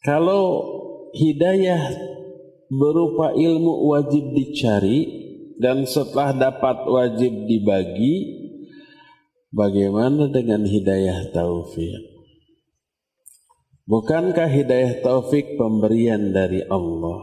kalau 0.04 0.68
hidayah 1.16 1.96
berupa 2.68 3.32
ilmu 3.38 3.94
wajib 3.94 4.34
dicari 4.34 5.06
dan 5.62 5.86
setelah 5.86 6.34
dapat 6.34 6.84
wajib 6.90 7.32
dibagi 7.46 8.43
Bagaimana 9.54 10.34
dengan 10.34 10.66
hidayah 10.66 11.30
taufik? 11.30 12.10
Bukankah 13.86 14.50
hidayah 14.50 15.06
taufik 15.06 15.62
pemberian 15.62 16.34
dari 16.34 16.66
Allah? 16.66 17.22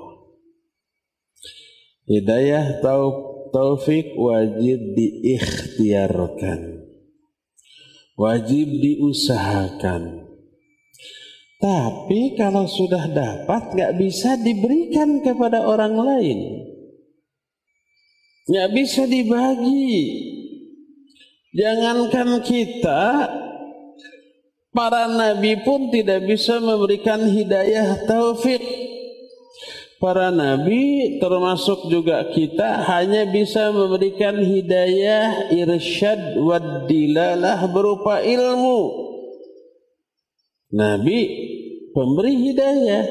Hidayah 2.07 2.87
taufik 3.51 4.15
wajib 4.15 4.79
diikhtiarkan. 4.95 6.87
Wajib 8.15 8.79
diusahakan. 8.79 10.31
Tapi 11.59 12.39
kalau 12.39 12.71
sudah 12.71 13.11
dapat 13.11 13.75
gak 13.75 13.99
bisa 13.99 14.39
diberikan 14.39 15.19
kepada 15.19 15.67
orang 15.67 15.99
lain. 15.99 16.39
Gak 18.47 18.71
bisa 18.71 19.11
dibagi 19.11 20.30
Jangankan 21.51 22.47
kita, 22.47 23.27
para 24.71 25.11
nabi 25.11 25.59
pun 25.67 25.91
tidak 25.91 26.23
bisa 26.31 26.63
memberikan 26.63 27.27
hidayah 27.27 28.07
taufik. 28.07 28.63
Para 29.99 30.33
nabi 30.33 31.19
termasuk 31.21 31.91
juga 31.93 32.25
kita 32.33 32.89
hanya 32.89 33.29
bisa 33.29 33.69
memberikan 33.69 34.39
hidayah 34.41 35.53
irsyad 35.53 36.41
wad 36.41 36.87
dilalah 36.89 37.67
berupa 37.69 38.23
ilmu. 38.23 39.11
Nabi 40.71 41.19
pemberi 41.91 42.35
hidayah. 42.47 43.05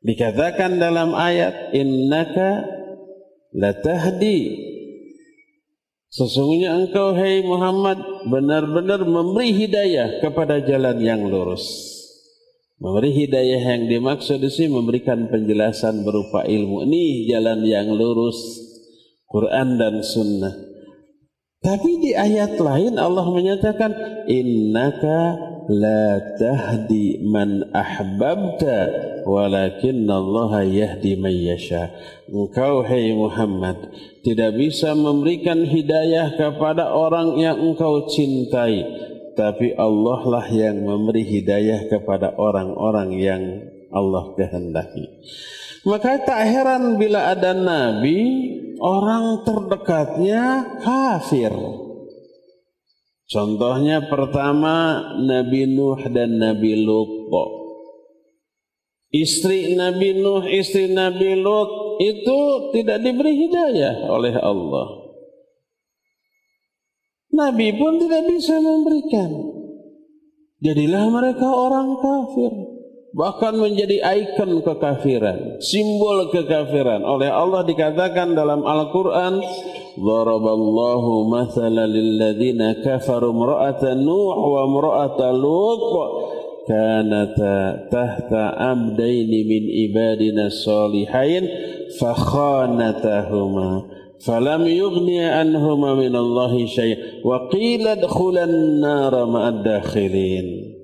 Dikatakan 0.00 0.80
dalam 0.80 1.12
ayat 1.12 1.76
innaka 1.76 2.64
latahdi 3.52 4.69
Sesungguhnya 6.10 6.74
engkau 6.74 7.14
hai 7.14 7.46
Muhammad 7.46 8.02
benar-benar 8.26 9.06
memberi 9.06 9.54
hidayah 9.54 10.18
kepada 10.18 10.58
jalan 10.58 10.98
yang 10.98 11.22
lurus. 11.22 11.62
Memberi 12.82 13.14
hidayah 13.14 13.62
yang 13.78 13.86
dimaksud 13.86 14.42
di 14.42 14.50
sini 14.50 14.74
memberikan 14.74 15.30
penjelasan 15.30 16.02
berupa 16.02 16.42
ilmu. 16.42 16.82
Ini 16.82 17.30
jalan 17.30 17.62
yang 17.62 17.94
lurus, 17.94 18.58
Quran 19.30 19.78
dan 19.78 20.02
Sunnah. 20.02 20.54
Tapi 21.60 21.90
di 22.02 22.10
ayat 22.16 22.58
lain 22.58 22.98
Allah 22.98 23.30
menyatakan 23.30 23.92
innaka 24.26 25.49
la 25.70 26.18
tahdi 26.34 27.22
man 27.22 27.70
ahbabta 27.70 29.22
walakin 29.22 30.10
Allah 30.10 30.66
yahdi 30.66 31.14
man 31.14 31.30
yasha. 31.30 31.94
Engkau 32.26 32.82
hai 32.82 33.14
Muhammad 33.14 33.94
tidak 34.26 34.58
bisa 34.58 34.98
memberikan 34.98 35.62
hidayah 35.62 36.34
kepada 36.34 36.90
orang 36.90 37.38
yang 37.38 37.54
engkau 37.62 38.10
cintai, 38.10 38.82
tapi 39.38 39.70
Allah 39.78 40.20
lah 40.26 40.46
yang 40.50 40.82
memberi 40.82 41.22
hidayah 41.22 41.86
kepada 41.86 42.34
orang-orang 42.34 43.10
yang 43.14 43.42
Allah 43.94 44.34
kehendaki. 44.34 45.06
Maka 45.86 46.20
tak 46.26 46.44
heran 46.50 47.00
bila 47.00 47.32
ada 47.32 47.56
nabi 47.56 48.18
orang 48.82 49.46
terdekatnya 49.46 50.76
kafir. 50.82 51.54
Contohnya 53.30 54.10
pertama 54.10 55.06
Nabi 55.22 55.70
Nuh 55.70 56.02
dan 56.10 56.42
Nabi 56.42 56.82
Lut. 56.82 57.30
Istri 59.14 59.78
Nabi 59.78 60.18
Nuh, 60.18 60.42
istri 60.50 60.90
Nabi 60.90 61.38
Lut 61.38 62.02
itu 62.02 62.38
tidak 62.74 62.98
diberi 63.06 63.46
hidayah 63.46 64.10
oleh 64.10 64.34
Allah. 64.34 64.88
Nabi 67.30 67.70
pun 67.78 68.02
tidak 68.02 68.26
bisa 68.26 68.58
memberikan. 68.58 69.30
Jadilah 70.60 71.06
mereka 71.08 71.46
orang 71.46 72.02
kafir 72.02 72.52
bahkan 73.10 73.58
menjadi 73.58 74.02
ikon 74.06 74.62
kekafiran, 74.62 75.58
simbol 75.62 76.30
kekafiran. 76.30 77.02
Oleh 77.02 77.30
Allah 77.30 77.66
dikatakan 77.66 78.34
dalam 78.38 78.62
Al-Qur'an, 78.62 79.42
"Daraballahu 79.98 81.26
mathalan 81.26 81.90
lil 81.90 82.10
ladzina 82.20 82.78
kafaru 82.78 83.34
imra'ata 83.34 83.98
Nuh 83.98 84.38
wa 84.38 84.62
imra'ata 84.68 85.34
Lut 85.34 85.82
kanata 86.70 87.90
tahta 87.90 88.54
abdaini 88.54 89.42
min 89.42 89.64
ibadina 89.66 90.46
salihain 90.46 91.48
fakhanatahuma 91.98 93.90
falam 94.22 94.68
yughni 94.68 95.18
anhuma 95.24 95.98
min 95.98 96.14
Allah 96.14 96.52
syai' 96.68 97.24
wa 97.26 97.50
qila 97.50 97.98
dkhulan 97.98 98.78
nar 98.78 99.14
ma'ad 99.26 99.66
dakhilin 99.66 100.78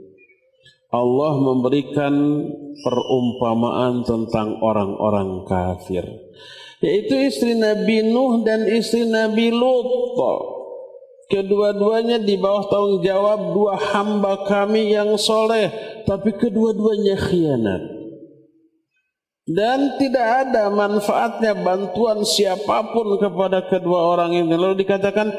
Allah 0.90 1.34
memberikan 1.38 2.14
perumpamaan 2.80 4.02
tentang 4.06 4.56
orang-orang 4.64 5.44
kafir 5.44 6.06
yaitu 6.86 7.18
istri 7.18 7.58
Nabi 7.58 8.06
Nuh 8.06 8.46
dan 8.46 8.62
istri 8.70 9.02
Nabi 9.10 9.50
Lut 9.50 9.90
kedua-duanya 11.26 12.22
di 12.22 12.38
bawah 12.38 12.70
tanggung 12.70 13.02
jawab 13.02 13.50
dua 13.50 13.74
hamba 13.74 14.46
kami 14.46 14.94
yang 14.94 15.18
soleh 15.18 15.74
tapi 16.06 16.30
kedua-duanya 16.38 17.18
khianat 17.18 17.82
dan 19.50 19.98
tidak 19.98 20.46
ada 20.46 20.70
manfaatnya 20.70 21.58
bantuan 21.58 22.22
siapa 22.22 22.94
pun 22.94 23.18
kepada 23.18 23.66
kedua 23.66 24.14
orang 24.14 24.38
ini 24.38 24.54
lalu 24.54 24.86
dikatakan 24.86 25.34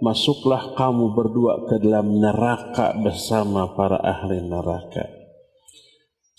masuklah 0.00 0.72
kamu 0.74 1.12
berdua 1.12 1.68
ke 1.68 1.76
dalam 1.78 2.18
neraka 2.18 2.96
bersama 2.98 3.76
para 3.76 4.00
ahli 4.00 4.40
neraka. 4.40 5.06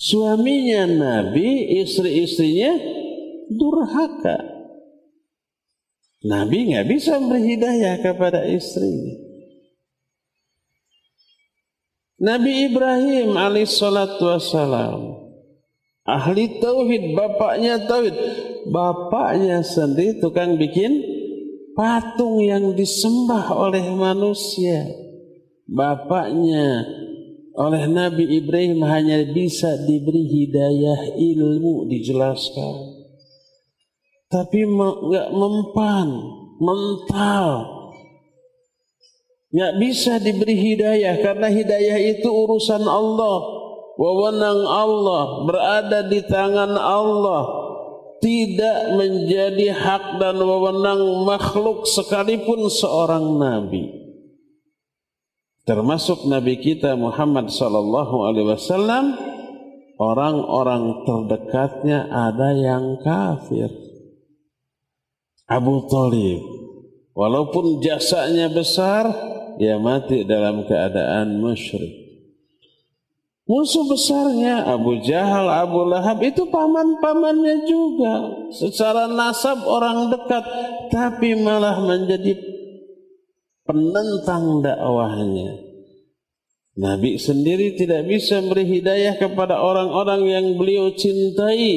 Suaminya 0.01 0.89
Nabi, 0.89 1.77
istri-istrinya 1.77 2.73
durhaka. 3.53 4.41
Nabi 6.21 6.69
nggak 6.69 6.85
bisa 6.85 7.17
memberi 7.17 7.57
hidayah 7.57 7.97
kepada 7.97 8.45
istrinya. 8.45 9.17
Nabi 12.21 12.69
Ibrahim 12.69 13.33
alaihissalatu 13.33 14.29
ahli 16.05 16.61
tauhid, 16.61 17.17
bapaknya 17.17 17.81
tauhid, 17.89 18.13
bapaknya 18.69 19.65
sendiri 19.65 20.21
tukang 20.21 20.61
bikin 20.61 21.01
patung 21.73 22.37
yang 22.45 22.77
disembah 22.77 23.49
oleh 23.57 23.89
manusia. 23.97 24.85
Bapaknya 25.65 26.85
oleh 27.57 27.89
Nabi 27.89 28.37
Ibrahim 28.37 28.85
hanya 28.85 29.25
bisa 29.33 29.81
diberi 29.89 30.29
hidayah 30.29 31.17
ilmu 31.17 31.89
dijelaskan. 31.89 32.90
Tapi 34.31 34.63
nggak 34.63 35.29
mempan, 35.35 36.07
mental. 36.63 37.47
Nggak 39.51 39.73
bisa 39.83 40.15
diberi 40.23 40.55
hidayah 40.55 41.19
karena 41.19 41.51
hidayah 41.51 41.99
itu 41.99 42.31
urusan 42.31 42.87
Allah. 42.87 43.59
Wewenang 43.99 44.63
Allah 44.65 45.43
berada 45.43 46.07
di 46.07 46.23
tangan 46.23 46.73
Allah 46.79 47.61
tidak 48.21 48.95
menjadi 48.95 49.73
hak 49.73 50.21
dan 50.21 50.37
wewenang 50.37 51.25
makhluk 51.25 51.89
sekalipun 51.89 52.69
seorang 52.69 53.41
nabi 53.41 53.89
termasuk 55.65 56.29
nabi 56.29 56.61
kita 56.61 56.93
Muhammad 56.93 57.49
sallallahu 57.49 58.29
alaihi 58.29 58.47
wasallam 58.53 59.17
orang-orang 59.97 61.01
terdekatnya 61.05 62.09
ada 62.13 62.53
yang 62.53 63.01
kafir 63.01 63.73
Abu 65.51 65.83
Talib 65.91 66.39
walaupun 67.11 67.83
jasanya 67.83 68.47
besar 68.47 69.11
dia 69.59 69.75
mati 69.75 70.23
dalam 70.23 70.63
keadaan 70.63 71.43
musyrik 71.43 72.01
Musuh 73.51 73.83
besarnya 73.83 74.63
Abu 74.63 75.03
Jahal, 75.03 75.51
Abu 75.51 75.83
Lahab 75.83 76.23
itu 76.23 76.47
paman-pamannya 76.47 77.67
juga. 77.67 78.47
Secara 78.55 79.11
nasab 79.11 79.67
orang 79.67 80.07
dekat. 80.07 80.39
Tapi 80.87 81.35
malah 81.35 81.83
menjadi 81.83 82.31
penentang 83.67 84.63
dakwahnya. 84.63 85.67
Nabi 86.79 87.19
sendiri 87.19 87.75
tidak 87.75 88.07
bisa 88.07 88.39
beri 88.39 88.63
hidayah 88.79 89.19
kepada 89.19 89.59
orang-orang 89.59 90.21
yang 90.31 90.45
beliau 90.55 90.95
cintai. 90.95 91.75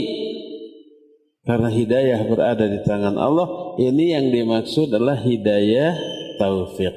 Karena 1.44 1.68
hidayah 1.68 2.24
berada 2.24 2.64
di 2.64 2.80
tangan 2.80 3.20
Allah. 3.20 3.76
Ini 3.76 4.16
yang 4.16 4.32
dimaksud 4.32 4.88
adalah 4.88 5.20
hidayah 5.20 5.92
taufik. 6.40 6.96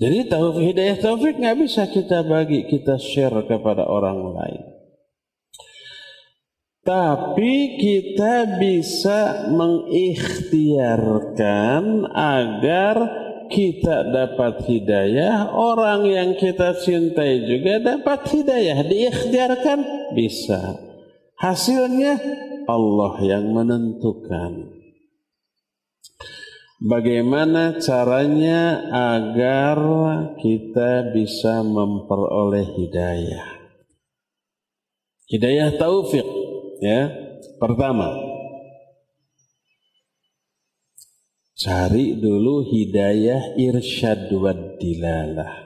Jadi 0.00 0.24
taufik 0.26 0.72
hidayah 0.72 0.96
taufik 0.98 1.36
nggak 1.36 1.60
bisa 1.60 1.84
kita 1.86 2.24
bagi, 2.24 2.64
kita 2.66 2.96
share 2.96 3.44
kepada 3.44 3.84
orang 3.84 4.32
lain. 4.32 4.64
Tapi 6.84 7.80
kita 7.80 8.60
bisa 8.60 9.48
mengikhtiarkan 9.52 12.04
agar 12.12 12.96
kita 13.48 14.04
dapat 14.12 14.68
hidayah, 14.68 15.48
orang 15.52 16.04
yang 16.08 16.34
kita 16.36 16.74
cintai 16.80 17.44
juga 17.48 17.80
dapat 17.80 18.28
hidayah. 18.32 18.84
Diikhtiarkan 18.84 19.84
bisa. 20.12 20.76
Hasilnya 21.40 22.20
Allah 22.66 23.14
yang 23.22 23.52
menentukan. 23.52 24.74
Bagaimana 26.84 27.80
caranya 27.80 28.84
agar 28.92 29.78
kita 30.36 31.16
bisa 31.16 31.64
memperoleh 31.64 32.66
hidayah? 32.76 33.46
Hidayah 35.24 35.80
taufik 35.80 36.26
ya. 36.84 37.08
Pertama, 37.56 38.12
cari 41.56 42.20
dulu 42.20 42.68
hidayah 42.68 43.56
irsyad 43.56 44.28
wad 44.36 44.76
dilalah. 44.76 45.64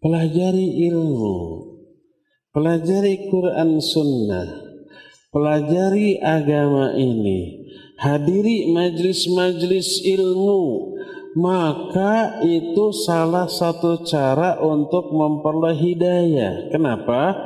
Pelajari 0.00 0.90
ilmu, 0.90 1.38
pelajari 2.50 3.30
Quran 3.30 3.78
sunnah, 3.78 4.69
pelajari 5.30 6.18
agama 6.18 6.90
ini 6.98 7.70
hadiri 8.02 8.74
majlis-majlis 8.74 10.02
ilmu 10.02 10.90
maka 11.38 12.42
itu 12.42 12.90
salah 12.90 13.46
satu 13.46 14.02
cara 14.02 14.58
untuk 14.58 15.14
memperoleh 15.14 15.78
hidayah. 15.78 16.74
Kenapa? 16.74 17.38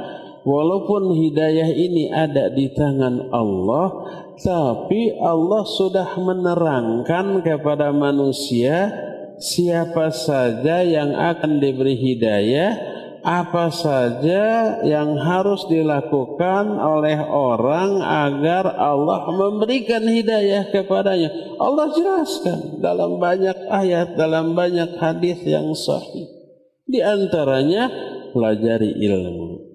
Walaupun 0.45 1.13
hidayah 1.13 1.69
ini 1.69 2.09
ada 2.09 2.49
di 2.49 2.73
tangan 2.73 3.29
Allah, 3.29 3.93
tapi 4.41 5.13
Allah 5.21 5.69
sudah 5.69 6.17
menerangkan 6.17 7.45
kepada 7.45 7.93
manusia 7.93 8.89
siapa 9.37 10.09
saja 10.13 10.81
yang 10.81 11.13
akan 11.13 11.61
diberi 11.61 11.97
hidayah 11.97 12.94
apa 13.25 13.73
saja 13.73 14.79
yang 14.85 15.17
harus 15.17 15.65
dilakukan 15.65 16.77
oleh 16.77 17.17
orang 17.25 18.05
agar 18.05 18.69
Allah 18.77 19.33
memberikan 19.33 20.05
hidayah 20.05 20.69
kepadanya. 20.69 21.33
Allah 21.57 21.89
jelaskan 21.97 22.85
dalam 22.85 23.17
banyak 23.17 23.57
ayat, 23.73 24.13
dalam 24.21 24.53
banyak 24.53 25.01
hadis 25.01 25.41
yang 25.41 25.73
sahih. 25.73 26.29
Di 26.85 27.01
antaranya 27.01 27.89
pelajari 28.37 28.93
ilmu. 28.93 29.73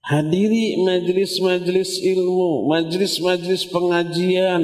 Hadiri 0.00 0.80
majlis-majlis 0.80 2.00
ilmu, 2.08 2.72
majlis-majlis 2.72 3.68
pengajian, 3.68 4.62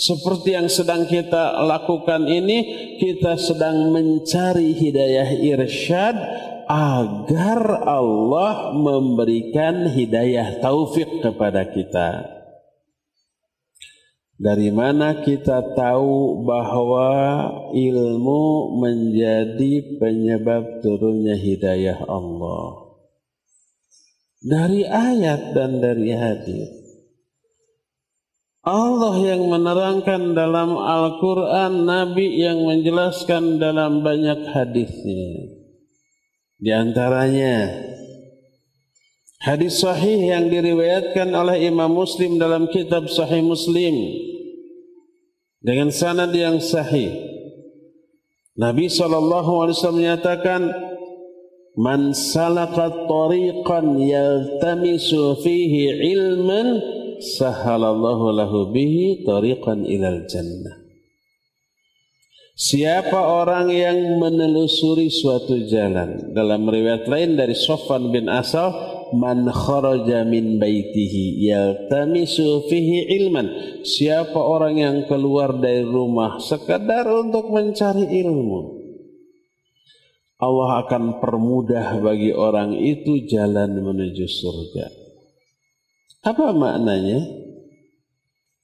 seperti 0.00 0.56
yang 0.56 0.72
sedang 0.72 1.04
kita 1.04 1.60
lakukan 1.60 2.24
ini, 2.24 2.58
kita 2.96 3.36
sedang 3.36 3.92
mencari 3.92 4.72
hidayah 4.72 5.28
irsyad 5.36 6.16
agar 6.72 7.84
Allah 7.84 8.72
memberikan 8.72 9.92
hidayah 9.92 10.56
taufik 10.64 11.20
kepada 11.20 11.68
kita. 11.68 12.24
Dari 14.40 14.72
mana 14.72 15.20
kita 15.20 15.76
tahu 15.76 16.42
bahwa 16.48 17.12
ilmu 17.76 18.74
menjadi 18.80 20.00
penyebab 20.00 20.80
turunnya 20.80 21.36
hidayah 21.36 22.08
Allah? 22.08 22.96
Dari 24.42 24.88
ayat 24.88 25.52
dan 25.52 25.78
dari 25.78 26.10
hadis. 26.10 26.72
Allah 28.64 29.14
yang 29.20 29.46
menerangkan 29.46 30.34
dalam 30.34 30.74
Al-Quran, 30.74 31.84
Nabi 31.86 32.40
yang 32.40 32.64
menjelaskan 32.64 33.60
dalam 33.60 34.02
banyak 34.02 34.48
hadisnya. 34.50 35.61
Di 36.62 36.70
antaranya 36.70 37.74
hadis 39.42 39.82
sahih 39.82 40.30
yang 40.30 40.46
diriwayatkan 40.46 41.34
oleh 41.34 41.66
Imam 41.66 41.90
Muslim 41.90 42.38
dalam 42.38 42.70
kitab 42.70 43.10
Sahih 43.10 43.42
Muslim 43.42 43.98
dengan 45.58 45.90
sanad 45.90 46.30
yang 46.30 46.62
sahih. 46.62 47.10
Nabi 48.54 48.86
SAW 48.86 49.74
menyatakan 49.90 50.70
Man 51.72 52.12
salaka 52.12 53.08
tariqan 53.08 53.96
yaltamisu 53.96 55.40
fihi 55.40 56.04
ilman 56.14 56.78
sahalallahu 57.16 58.28
lahu 58.28 58.68
bihi 58.70 59.24
tariqan 59.24 59.88
ilal 59.88 60.20
jannah. 60.28 60.81
Siapa 62.62 63.18
orang 63.18 63.74
yang 63.74 64.22
menelusuri 64.22 65.10
suatu 65.10 65.66
jalan 65.66 66.30
dalam 66.30 66.62
riwayat 66.62 67.10
lain 67.10 67.34
dari 67.34 67.58
Sofwan 67.58 68.14
bin 68.14 68.30
Asal 68.30 68.70
man 69.18 69.50
kharaja 69.50 70.22
min 70.22 70.62
baitihi 70.62 71.42
yaltamisu 71.42 72.70
fihi 72.70 73.18
ilman 73.18 73.50
siapa 73.82 74.38
orang 74.38 74.78
yang 74.78 74.96
keluar 75.10 75.58
dari 75.58 75.82
rumah 75.82 76.38
sekadar 76.38 77.02
untuk 77.10 77.50
mencari 77.50 78.06
ilmu 78.22 78.78
Allah 80.38 80.86
akan 80.86 81.18
permudah 81.18 81.98
bagi 81.98 82.30
orang 82.30 82.74
itu 82.74 83.30
jalan 83.30 83.78
menuju 83.78 84.26
surga. 84.26 84.86
Apa 86.26 86.50
maknanya? 86.50 87.22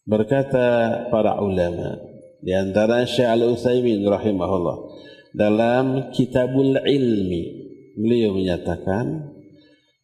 Berkata 0.02 0.66
para 1.06 1.38
ulama, 1.38 2.07
di 2.42 2.52
antara 2.54 3.04
Syekh 3.04 3.28
Al-Utsaimin 3.28 4.06
rahimahullah 4.06 4.78
dalam 5.34 6.10
Kitabul 6.14 6.78
Ilmi, 6.80 7.44
beliau 7.98 8.34
menyatakan 8.34 9.34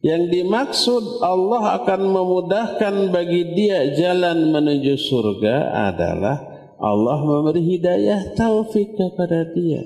yang 0.05 0.29
dimaksud 0.29 1.25
Allah 1.25 1.81
akan 1.81 2.01
memudahkan 2.13 2.95
bagi 3.09 3.57
dia 3.57 3.95
jalan 3.97 4.53
menuju 4.53 5.01
surga 5.01 5.89
adalah 5.93 6.37
Allah 6.77 7.19
memberi 7.23 7.63
hidayah 7.79 8.37
taufik 8.37 8.93
kepada 8.93 9.49
dia 9.55 9.81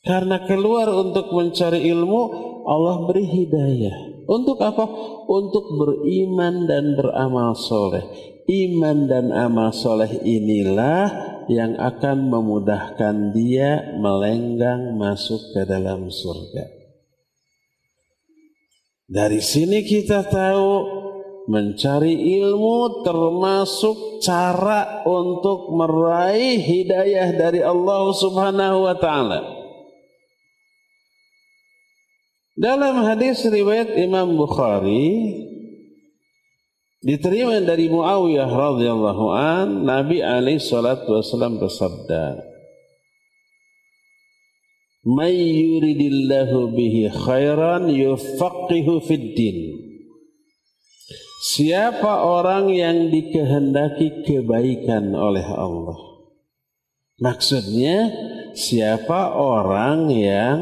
karena 0.00 0.48
keluar 0.48 0.88
untuk 0.88 1.28
mencari 1.28 1.84
ilmu, 1.92 2.20
Allah 2.64 3.04
beri 3.04 3.24
hidayah. 3.28 4.24
Untuk 4.24 4.56
apa? 4.62 4.88
Untuk 5.28 5.76
beriman 5.76 6.64
dan 6.64 6.96
beramal 6.96 7.52
soleh. 7.52 8.04
Iman 8.50 9.06
dan 9.06 9.30
amal 9.30 9.70
soleh 9.70 10.18
inilah 10.26 11.06
yang 11.46 11.78
akan 11.78 12.26
memudahkan 12.26 13.30
dia 13.30 13.94
melenggang 13.94 14.98
masuk 14.98 15.54
ke 15.54 15.62
dalam 15.62 16.10
surga. 16.10 16.66
Dari 19.06 19.38
sini 19.38 19.86
kita 19.86 20.26
tahu 20.26 20.70
mencari 21.50 22.38
ilmu 22.38 23.02
termasuk 23.02 24.22
cara 24.22 25.02
untuk 25.02 25.74
meraih 25.74 26.62
hidayah 26.62 27.34
dari 27.34 27.58
Allah 27.58 28.02
Subhanahu 28.14 28.86
wa 28.86 28.94
taala. 28.98 29.40
Dalam 32.54 33.02
hadis 33.02 33.42
riwayat 33.42 33.98
Imam 33.98 34.38
Bukhari 34.38 35.49
diterima 37.00 37.56
dari 37.64 37.88
Muawiyah 37.88 38.48
radhiyallahu 38.48 39.24
an 39.32 39.66
Nabi 39.88 40.20
alaihi 40.20 40.60
salatu 40.60 41.16
wasallam 41.16 41.56
bersabda 41.56 42.50
May 45.00 45.32
yuridillahu 45.32 46.76
bihi 46.76 47.08
khairan 47.08 47.88
yufaqihu 47.88 49.00
fid 49.00 49.32
din. 49.32 49.58
Siapa 51.40 52.20
orang 52.20 52.68
yang 52.68 53.08
dikehendaki 53.08 54.28
kebaikan 54.28 55.16
oleh 55.16 55.40
Allah? 55.48 55.96
Maksudnya 57.16 58.12
siapa 58.52 59.32
orang 59.40 60.12
yang 60.12 60.58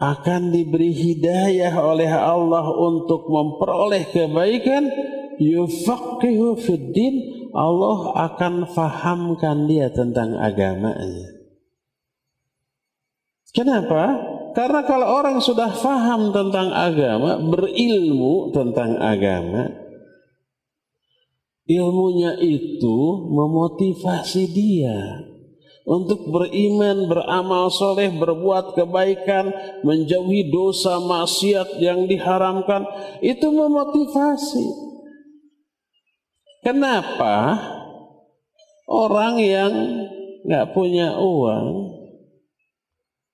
akan 0.00 0.50
diberi 0.50 0.90
hidayah 0.96 1.76
oleh 1.76 2.10
Allah 2.10 2.66
untuk 2.72 3.28
memperoleh 3.28 4.08
kebaikan. 4.10 4.88
Yufaqihu 5.40 6.56
fiddin 6.60 7.48
Allah 7.52 8.12
akan 8.28 8.68
fahamkan 8.68 9.64
dia 9.68 9.88
tentang 9.92 10.36
agamanya. 10.36 11.32
Kenapa? 13.52 14.30
karena 14.54 14.82
kalau 14.82 15.06
orang 15.22 15.38
sudah 15.38 15.70
faham 15.78 16.34
tentang 16.34 16.74
agama 16.74 17.38
berilmu 17.38 18.50
tentang 18.50 18.98
agama 18.98 19.70
ilmunya 21.70 22.34
itu 22.42 22.98
memotivasi 23.30 24.42
dia 24.50 25.29
untuk 25.90 26.30
beriman, 26.30 27.10
beramal 27.10 27.66
soleh, 27.74 28.14
berbuat 28.14 28.78
kebaikan, 28.78 29.50
menjauhi 29.82 30.46
dosa 30.46 31.02
maksiat 31.02 31.82
yang 31.82 32.06
diharamkan, 32.06 32.86
itu 33.18 33.50
memotivasi. 33.50 34.70
Kenapa 36.62 37.58
orang 38.86 39.42
yang 39.42 39.72
nggak 40.46 40.70
punya 40.78 41.18
uang 41.18 41.90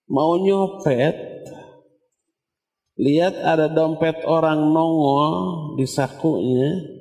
mau 0.08 0.40
nyopet, 0.40 1.12
lihat 2.96 3.36
ada 3.36 3.68
dompet 3.68 4.24
orang 4.24 4.72
nongol 4.72 5.34
di 5.76 5.84
sakunya, 5.84 6.95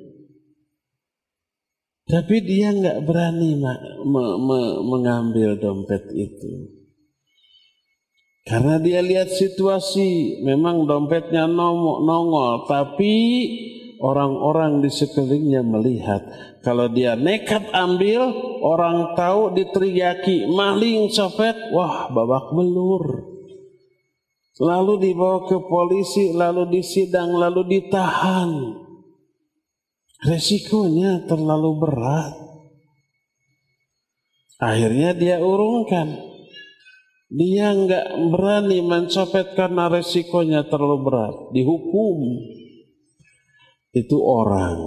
tapi 2.06 2.38
dia 2.38 2.70
nggak 2.70 3.02
berani 3.02 3.58
me, 3.58 3.74
me, 4.38 4.60
mengambil 4.86 5.58
dompet 5.58 6.06
itu. 6.14 6.70
Karena 8.46 8.78
dia 8.78 9.02
lihat 9.02 9.26
situasi, 9.34 10.38
memang 10.46 10.86
dompetnya 10.86 11.50
nongol, 11.50 12.06
nongol 12.06 12.70
tapi 12.70 13.14
orang-orang 13.98 14.86
di 14.86 14.90
sekelilingnya 14.94 15.66
melihat. 15.66 16.22
Kalau 16.62 16.86
dia 16.86 17.18
nekat 17.18 17.74
ambil, 17.74 18.30
orang 18.62 19.18
tahu 19.18 19.50
diteriaki, 19.50 20.46
maling 20.46 21.10
copet, 21.10 21.58
wah 21.74 22.06
babak 22.06 22.54
belur. 22.54 23.34
Lalu 24.62 25.10
dibawa 25.10 25.42
ke 25.50 25.58
polisi, 25.66 26.30
lalu 26.30 26.70
disidang, 26.70 27.34
lalu 27.34 27.66
ditahan 27.66 28.85
resikonya 30.24 31.28
terlalu 31.28 31.82
berat. 31.82 32.34
Akhirnya 34.56 35.12
dia 35.12 35.36
urungkan. 35.42 36.16
Dia 37.26 37.74
nggak 37.74 38.30
berani 38.30 38.80
mencopet 38.86 39.58
karena 39.58 39.90
resikonya 39.90 40.64
terlalu 40.70 40.98
berat. 41.04 41.34
Dihukum. 41.52 42.16
Itu 43.92 44.22
orang. 44.22 44.78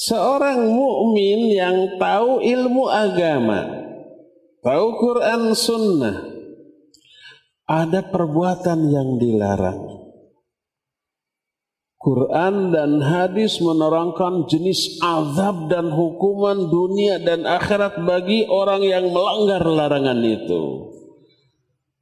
Seorang 0.00 0.64
mukmin 0.64 1.52
yang 1.52 2.00
tahu 2.00 2.40
ilmu 2.40 2.88
agama, 2.88 3.68
tahu 4.64 4.86
Quran 4.96 5.52
Sunnah, 5.52 6.24
ada 7.68 8.08
perbuatan 8.08 8.80
yang 8.88 9.20
dilarang. 9.20 9.99
Quran 12.00 12.72
dan 12.72 13.04
hadis 13.04 13.60
menerangkan 13.60 14.48
jenis 14.48 14.96
azab 15.04 15.68
dan 15.68 15.92
hukuman 15.92 16.72
dunia 16.72 17.20
dan 17.20 17.44
akhirat 17.44 18.00
bagi 18.08 18.48
orang 18.48 18.80
yang 18.80 19.12
melanggar 19.12 19.60
larangan 19.60 20.16
itu. 20.24 20.96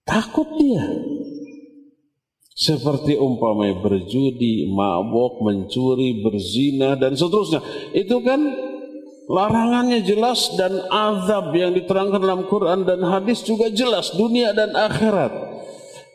Takut 0.06 0.46
dia. 0.54 0.86
Seperti 2.54 3.18
umpamai 3.18 3.74
berjudi, 3.82 4.70
mabok, 4.70 5.42
mencuri, 5.42 6.22
berzina 6.22 6.94
dan 6.94 7.18
seterusnya. 7.18 7.58
Itu 7.90 8.22
kan 8.22 8.38
larangannya 9.26 10.06
jelas 10.06 10.54
dan 10.54 10.78
azab 10.94 11.50
yang 11.58 11.74
diterangkan 11.74 12.22
dalam 12.22 12.46
Quran 12.46 12.86
dan 12.86 13.02
hadis 13.02 13.42
juga 13.42 13.66
jelas 13.74 14.14
dunia 14.14 14.54
dan 14.54 14.78
akhirat. 14.78 15.58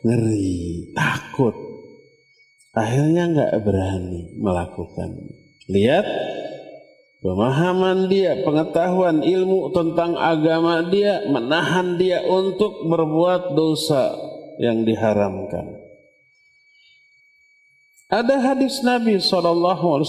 Ngeri, 0.04 0.92
takut 0.96 1.73
akhirnya 2.74 3.30
nggak 3.30 3.54
berani 3.62 4.34
melakukan. 4.36 5.32
Lihat 5.70 6.06
pemahaman 7.24 8.10
dia, 8.12 8.44
pengetahuan 8.44 9.24
ilmu 9.24 9.72
tentang 9.72 10.18
agama 10.18 10.84
dia 10.90 11.24
menahan 11.30 11.96
dia 11.96 12.20
untuk 12.26 12.84
berbuat 12.90 13.56
dosa 13.56 14.12
yang 14.60 14.84
diharamkan. 14.84 15.80
Ada 18.12 18.36
hadis 18.52 18.84
Nabi 18.84 19.18
SAW, 19.18 20.04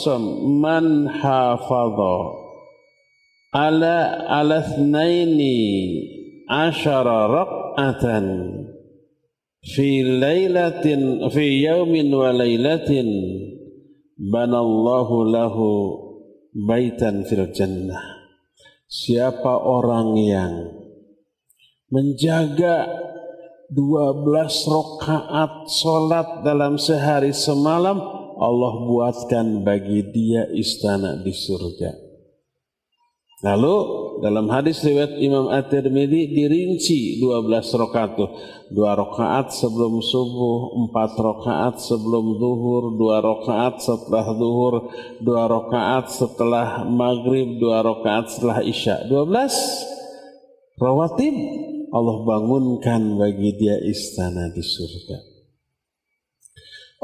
Man 0.59 1.07
hafadha 1.09 2.45
ala 3.55 3.97
ala 4.27 4.59
thnaini 4.67 5.55
asyara 6.51 7.31
raq'atan 7.31 8.25
fi 9.65 10.05
lailatin 10.05 11.25
fi 11.33 11.65
yaumin 11.65 12.13
wa 12.13 12.29
lailatin 12.29 13.09
banallahu 14.15 15.25
lahu 15.25 15.67
baitan 16.53 17.25
fil 17.25 17.49
jannah 17.49 18.01
siapa 18.85 19.57
orang 19.65 20.13
yang 20.21 20.53
menjaga 21.89 23.05
12 23.73 24.29
rakaat 24.69 25.65
solat 25.73 26.45
dalam 26.45 26.77
sehari 26.77 27.33
semalam 27.33 27.97
Allah 28.35 28.73
buatkan 28.83 29.63
bagi 29.63 30.05
dia 30.11 30.45
istana 30.51 31.15
di 31.17 31.31
surga. 31.31 31.91
Lalu 33.47 33.75
dalam 34.23 34.47
hadis 34.47 34.79
riwayat 34.79 35.19
Imam 35.19 35.51
At-Tirmidzi 35.51 36.31
dirinci 36.31 37.19
12 37.19 37.81
rakaat 37.81 38.11
tuh. 38.15 38.31
Dua 38.71 38.95
rakaat 38.95 39.51
sebelum 39.51 39.99
subuh, 39.99 40.73
empat 40.85 41.19
rakaat 41.19 41.83
sebelum 41.83 42.39
zuhur, 42.39 42.95
dua 42.95 43.19
rakaat 43.21 43.83
setelah 43.83 44.25
zuhur, 44.33 44.75
dua 45.19 45.43
rakaat 45.51 46.05
setelah 46.09 46.67
maghrib, 46.87 47.59
dua 47.59 47.83
rakaat 47.83 48.31
setelah 48.31 48.63
isya. 48.63 49.05
12 49.11 50.79
rawatib 50.79 51.35
Allah 51.95 52.17
bangunkan 52.27 53.01
bagi 53.19 53.55
dia 53.55 53.79
istana 53.83 54.51
di 54.51 54.63
surga. 54.63 55.17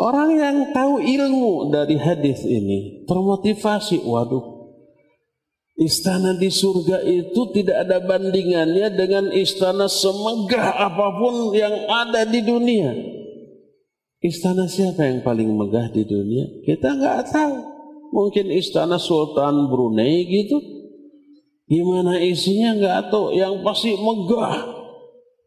Orang 0.02 0.34
yang 0.34 0.58
tahu 0.74 0.98
ilmu 1.04 1.70
dari 1.70 2.00
hadis 2.00 2.42
ini 2.42 3.06
termotivasi, 3.06 4.02
waduh 4.02 4.61
Istana 5.80 6.38
di 6.38 6.52
surga 6.52 7.02
itu 7.08 7.42
tidak 7.56 7.88
ada 7.88 7.98
bandingannya 8.04 8.92
dengan 8.94 9.34
istana 9.34 9.90
semegah 9.90 10.78
apa 10.78 11.08
pun 11.18 11.56
yang 11.58 11.74
ada 11.90 12.28
di 12.28 12.44
dunia. 12.44 12.92
Istana 14.22 14.70
siapa 14.70 15.10
yang 15.10 15.26
paling 15.26 15.50
megah 15.50 15.90
di 15.90 16.06
dunia? 16.06 16.46
Kita 16.62 16.94
nggak 16.94 17.20
tahu. 17.34 17.56
Mungkin 18.12 18.54
istana 18.54 19.02
Sultan 19.02 19.72
Brunei 19.72 20.30
gitu. 20.30 20.62
Gimana 21.66 22.22
isinya 22.22 22.78
nggak 22.78 23.00
tahu. 23.10 23.34
Yang 23.34 23.54
pasti 23.66 23.92
megah. 23.98 24.58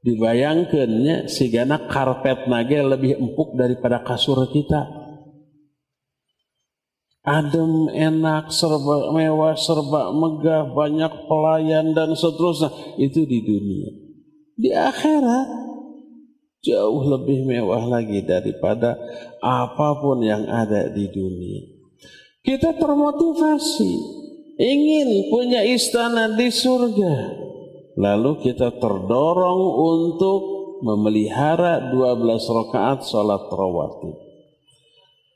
Dibayangkannya 0.04 1.30
si 1.30 1.48
karpet 1.54 2.50
nage 2.50 2.80
lebih 2.82 3.16
empuk 3.22 3.56
daripada 3.56 4.02
kasur 4.04 4.44
kita 4.52 4.93
adem, 7.24 7.88
enak, 7.88 8.52
serba 8.52 9.10
mewah, 9.10 9.56
serba 9.56 10.12
megah, 10.12 10.70
banyak 10.76 11.12
pelayan 11.26 11.96
dan 11.96 12.12
seterusnya. 12.12 12.70
Itu 13.00 13.24
di 13.24 13.40
dunia. 13.42 13.90
Di 14.54 14.70
akhirat 14.70 15.48
jauh 16.64 17.02
lebih 17.04 17.44
mewah 17.44 17.84
lagi 17.84 18.24
daripada 18.24 18.96
apa 19.42 20.00
pun 20.00 20.22
yang 20.22 20.46
ada 20.46 20.88
di 20.92 21.10
dunia. 21.10 21.74
Kita 22.44 22.76
termotivasi 22.76 23.92
ingin 24.60 25.32
punya 25.32 25.64
istana 25.64 26.32
di 26.32 26.48
surga. 26.52 27.14
Lalu 27.94 28.32
kita 28.42 28.74
terdorong 28.82 29.62
untuk 29.78 30.40
memelihara 30.82 31.94
12 31.94 32.26
rakaat 32.52 33.06
salat 33.06 33.48
rawatib. 33.48 34.23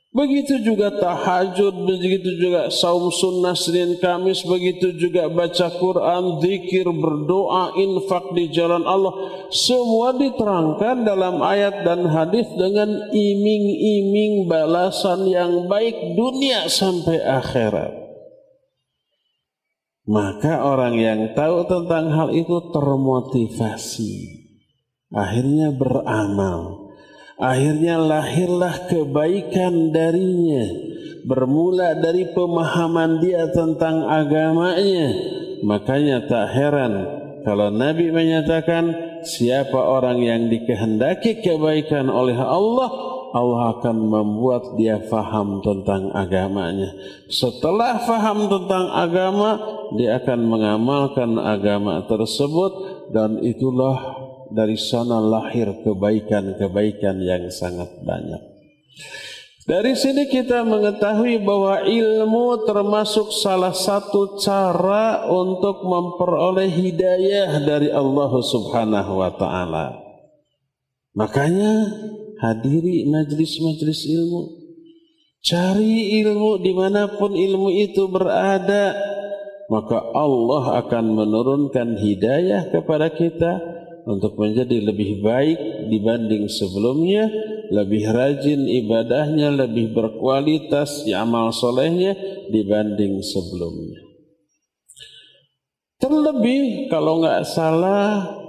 Begitu 0.09 0.65
juga 0.65 0.89
tahajud, 0.89 1.85
begitu 1.85 2.33
juga 2.41 2.73
saum 2.73 3.13
sunnah 3.13 3.53
Senin 3.53 4.01
Kamis, 4.01 4.41
begitu 4.41 4.89
juga 4.97 5.29
baca 5.29 5.69
Quran, 5.69 6.41
zikir, 6.41 6.89
berdoa, 6.89 7.77
infak 7.77 8.33
di 8.33 8.49
jalan 8.49 8.89
Allah. 8.89 9.13
Semua 9.53 10.17
diterangkan 10.17 11.05
dalam 11.05 11.45
ayat 11.45 11.85
dan 11.85 12.09
hadis 12.09 12.49
dengan 12.57 12.89
iming-iming 13.13 14.49
balasan 14.49 15.29
yang 15.29 15.69
baik 15.69 15.93
dunia 16.17 16.65
sampai 16.65 17.21
akhirat. 17.21 17.93
Maka 20.09 20.65
orang 20.65 20.97
yang 20.97 21.21
tahu 21.37 21.69
tentang 21.69 22.09
hal 22.09 22.33
itu 22.33 22.57
termotivasi. 22.73 24.41
Akhirnya 25.13 25.69
beramal 25.69 26.78
Akhirnya 27.39 27.95
lahirlah 27.95 28.91
kebaikan 28.91 29.95
darinya. 29.95 30.67
Bermula 31.23 31.95
dari 31.99 32.27
pemahaman 32.35 33.23
dia 33.23 33.47
tentang 33.51 34.03
agamanya. 34.07 35.15
Makanya 35.63 36.27
tak 36.27 36.51
heran 36.55 37.19
kalau 37.47 37.71
Nabi 37.71 38.11
menyatakan 38.11 38.91
siapa 39.23 39.79
orang 39.79 40.19
yang 40.19 40.41
dikehendaki 40.51 41.39
kebaikan 41.39 42.11
oleh 42.11 42.35
Allah, 42.35 42.89
Allah 43.31 43.79
akan 43.79 43.97
membuat 44.09 44.75
dia 44.75 44.99
faham 45.07 45.63
tentang 45.63 46.11
agamanya. 46.11 46.91
Setelah 47.31 48.03
faham 48.03 48.51
tentang 48.51 48.91
agama, 48.91 49.59
dia 49.95 50.19
akan 50.19 50.39
mengamalkan 50.45 51.39
agama 51.39 52.03
tersebut 52.11 52.71
dan 53.15 53.39
itulah 53.39 54.18
dari 54.49 54.77
sana 54.77 55.21
lahir 55.21 55.69
kebaikan-kebaikan 55.85 57.21
yang 57.21 57.49
sangat 57.53 57.89
banyak. 58.01 58.41
Dari 59.69 59.93
sini 59.93 60.25
kita 60.25 60.65
mengetahui 60.65 61.45
bahwa 61.45 61.85
ilmu 61.85 62.65
termasuk 62.65 63.29
salah 63.29 63.69
satu 63.69 64.41
cara 64.41 65.29
untuk 65.29 65.85
memperoleh 65.85 66.73
hidayah 66.73 67.61
dari 67.61 67.93
Allah 67.93 68.33
Subhanahu 68.33 69.21
wa 69.21 69.29
taala. 69.37 69.93
Makanya 71.13 71.85
hadiri 72.41 73.05
majlis-majlis 73.13 74.09
ilmu. 74.09 74.57
Cari 75.45 76.17
ilmu 76.17 76.65
di 76.65 76.73
mana 76.73 77.05
pun 77.05 77.37
ilmu 77.37 77.69
itu 77.69 78.09
berada. 78.09 78.97
Maka 79.69 80.01
Allah 80.17 80.81
akan 80.81 81.13
menurunkan 81.13 81.93
hidayah 81.93 82.73
kepada 82.73 83.13
kita 83.13 83.78
untuk 84.07 84.39
menjadi 84.39 84.79
lebih 84.83 85.19
baik 85.23 85.89
dibanding 85.91 86.47
sebelumnya, 86.47 87.27
lebih 87.69 88.09
rajin 88.09 88.65
ibadahnya, 88.65 89.53
lebih 89.53 89.91
berkualitas 89.91 91.05
amal 91.11 91.51
solehnya 91.51 92.15
dibanding 92.49 93.19
sebelumnya. 93.19 94.01
Terlebih 95.99 96.87
kalau 96.87 97.19
nggak 97.19 97.43
salah 97.43 98.39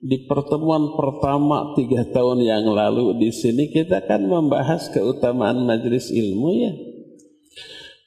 di 0.00 0.24
pertemuan 0.24 0.96
pertama 0.96 1.76
tiga 1.76 2.08
tahun 2.08 2.40
yang 2.40 2.64
lalu 2.64 3.20
di 3.20 3.28
sini 3.28 3.68
kita 3.68 4.06
kan 4.08 4.24
membahas 4.24 4.88
keutamaan 4.88 5.66
majelis 5.66 6.08
ilmu 6.08 6.50
ya. 6.56 6.72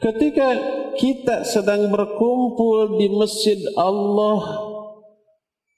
Ketika 0.02 0.48
kita 0.98 1.48
sedang 1.48 1.94
berkumpul 1.94 2.98
di 3.00 3.08
masjid 3.14 3.56
Allah 3.78 4.73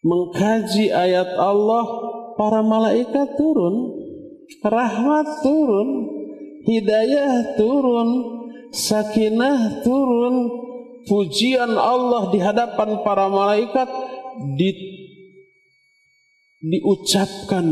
mengkaji 0.05 0.93
ayat 0.93 1.33
Allah, 1.33 1.85
para 2.37 2.61
malaikat 2.61 3.33
turun, 3.33 3.89
rahmat 4.61 5.27
turun, 5.41 5.89
hidayah 6.69 7.57
turun, 7.57 8.09
sakinah 8.69 9.81
turun, 9.81 10.35
pujian 11.09 11.73
Allah 11.73 12.29
di 12.29 12.37
hadapan 12.37 13.01
para 13.01 13.25
malaikat 13.33 13.89
di, 14.53 14.69
diucapkan 16.61 17.65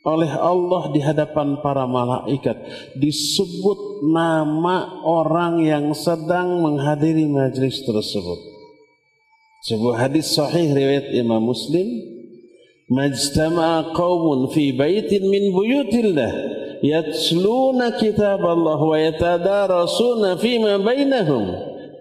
oleh 0.00 0.32
Allah 0.32 0.88
di 0.96 1.04
hadapan 1.04 1.60
para 1.60 1.84
malaikat. 1.84 2.56
Disebut 2.96 4.08
nama 4.08 5.04
orang 5.04 5.60
yang 5.60 5.92
sedang 5.92 6.64
menghadiri 6.64 7.28
majlis 7.28 7.84
tersebut 7.84 8.59
sebuah 9.60 10.08
hadis 10.08 10.32
sahih 10.32 10.72
riwayat 10.72 11.12
Imam 11.12 11.44
Muslim, 11.44 11.84
"Majtama'a 12.88 13.92
qaumun 13.92 14.48
fi 14.48 14.72
baitin 14.72 15.28
min 15.28 15.52
buyutillah 15.52 16.32
yatluna 16.80 18.00
kitab 18.00 18.40
Allah 18.40 18.80
wa 18.80 18.96
yatadarasuna 18.96 20.40
fima 20.40 20.80
bainahum 20.80 21.44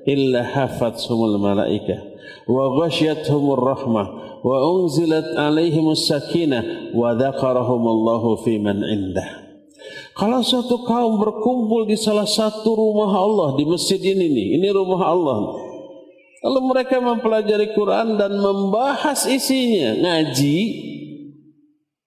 illa 0.08 0.40
hafathumul 0.40 1.36
malaikah 1.36 2.00
wa 2.48 2.80
ghashiyatuhumur 2.80 3.60
rahmah 3.60 4.08
wa 4.40 4.56
unzilat 4.80 5.36
alaihimus 5.36 6.08
sakinah 6.08 6.96
wa 6.96 7.12
dzakarahumullahu 7.12 8.40
fi 8.48 8.56
man 8.56 8.80
indah." 8.88 9.52
Kalau 10.16 10.44
suatu 10.44 10.84
kaum 10.84 11.16
berkumpul 11.20 11.88
di 11.88 11.96
salah 11.96 12.28
satu 12.28 12.76
rumah 12.76 13.20
Allah 13.20 13.56
di 13.56 13.64
masjid 13.64 14.00
ini 14.00 14.28
nih, 14.28 14.48
ini 14.60 14.68
rumah 14.72 15.00
Allah. 15.08 15.69
Kalau 16.40 16.62
mereka 16.72 17.04
mempelajari 17.04 17.76
Quran 17.76 18.16
dan 18.16 18.40
membahas 18.40 19.28
isinya, 19.28 19.92
ngaji, 20.00 20.60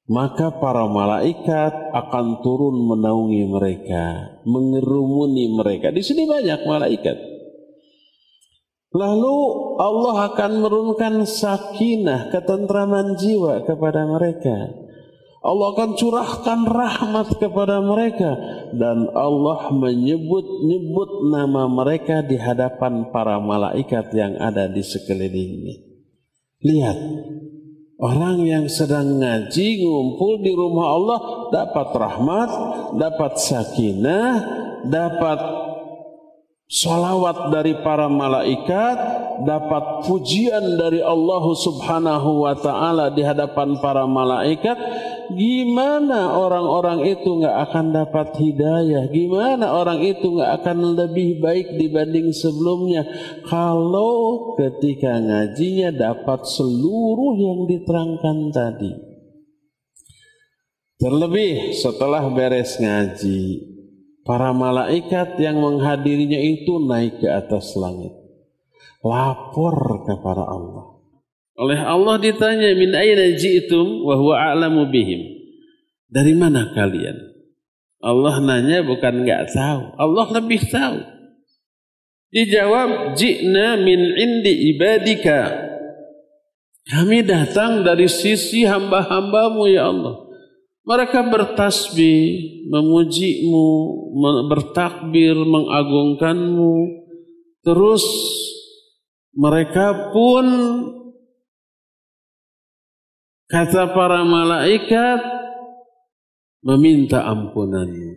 maka 0.09 0.57
para 0.57 0.89
malaikat 0.89 1.73
akan 1.93 2.41
turun 2.41 2.89
menaungi 2.89 3.45
mereka, 3.45 4.41
mengerumuni 4.49 5.53
mereka. 5.53 5.93
Di 5.93 6.01
sini 6.01 6.25
banyak 6.25 6.65
malaikat. 6.65 7.17
Lalu 8.93 9.37
Allah 9.81 10.17
akan 10.33 10.51
menurunkan 10.65 11.25
sakinah, 11.29 12.33
ketentraman 12.33 13.17
jiwa 13.21 13.65
kepada 13.69 14.05
mereka. 14.09 14.69
Allah 15.43 15.67
akan 15.77 15.91
curahkan 15.99 16.61
rahmat 16.69 17.29
kepada 17.37 17.83
mereka 17.83 18.37
dan 18.77 19.09
Allah 19.13 19.71
menyebut-nyebut 19.73 21.11
nama 21.31 21.69
mereka 21.69 22.25
di 22.25 22.37
hadapan 22.37 23.13
para 23.13 23.39
malaikat 23.39 24.13
yang 24.17 24.37
ada 24.41 24.69
di 24.69 24.81
sekelilingnya. 24.81 25.77
Lihat, 26.63 26.99
Orang 28.03 28.43
yang 28.43 28.67
sedang 28.67 29.23
ngaji 29.23 29.79
ngumpul 29.79 30.43
di 30.43 30.51
rumah 30.51 30.91
Allah 30.91 31.21
dapat 31.55 31.89
rahmat, 31.95 32.51
dapat 32.99 33.39
sakinah, 33.39 34.31
dapat 34.91 35.39
salawat 36.67 37.55
dari 37.55 37.79
para 37.79 38.11
malaikat, 38.11 38.97
dapat 39.47 40.03
pujian 40.03 40.75
dari 40.83 40.99
Allah 40.99 41.45
Subhanahu 41.55 42.43
wa 42.43 42.59
taala 42.59 43.15
di 43.15 43.23
hadapan 43.23 43.79
para 43.79 44.03
malaikat 44.03 44.75
gimana 45.35 46.37
orang-orang 46.37 47.09
itu 47.09 47.41
nggak 47.41 47.57
akan 47.71 47.87
dapat 47.91 48.37
hidayah? 48.37 49.09
Gimana 49.09 49.73
orang 49.73 50.05
itu 50.05 50.37
nggak 50.37 50.63
akan 50.63 50.79
lebih 50.95 51.41
baik 51.41 51.81
dibanding 51.81 52.31
sebelumnya? 52.31 53.03
Kalau 53.49 54.55
ketika 54.61 55.17
ngajinya 55.19 55.91
dapat 55.91 56.45
seluruh 56.45 57.35
yang 57.41 57.61
diterangkan 57.65 58.39
tadi. 58.53 58.93
Terlebih 61.03 61.75
setelah 61.75 62.23
beres 62.31 62.79
ngaji, 62.79 63.43
para 64.23 64.55
malaikat 64.55 65.35
yang 65.43 65.59
menghadirinya 65.59 66.39
itu 66.39 66.79
naik 66.79 67.19
ke 67.19 67.27
atas 67.27 67.75
langit. 67.75 68.15
Lapor 69.03 70.07
kepada 70.07 70.47
Allah. 70.47 70.92
Oleh 71.53 71.81
Allah 71.81 72.17
ditanya 72.17 72.73
min 72.73 72.97
aina 72.97 73.37
ji'tum 73.37 74.05
wa 74.09 74.17
huwa 74.17 74.35
a'lamu 74.41 74.89
bihim. 74.89 75.21
Dari 76.09 76.33
mana 76.33 76.73
kalian? 76.73 77.17
Allah 78.03 78.41
nanya 78.43 78.83
bukan 78.83 79.23
enggak 79.23 79.53
tahu, 79.53 79.95
Allah 79.95 80.27
lebih 80.41 80.61
tahu. 80.67 80.99
Dijawab 82.33 83.15
ji'na 83.15 83.77
min 83.79 84.01
indi 84.17 84.73
ibadika. 84.75 85.71
Kami 86.89 87.23
datang 87.23 87.85
dari 87.87 88.09
sisi 88.09 88.65
hamba-hambamu 88.67 89.69
ya 89.71 89.93
Allah. 89.93 90.19
Mereka 90.83 91.31
bertasbih, 91.31 92.67
memujimu, 92.73 93.69
bertakbir, 94.51 95.39
mengagungkanmu. 95.39 96.75
Terus 97.63 98.03
mereka 99.31 100.11
pun 100.11 100.45
Kata 103.53 103.93
para 103.93 104.25
malaikat 104.25 105.21
meminta 106.65 107.21
ampunanmu. 107.21 108.17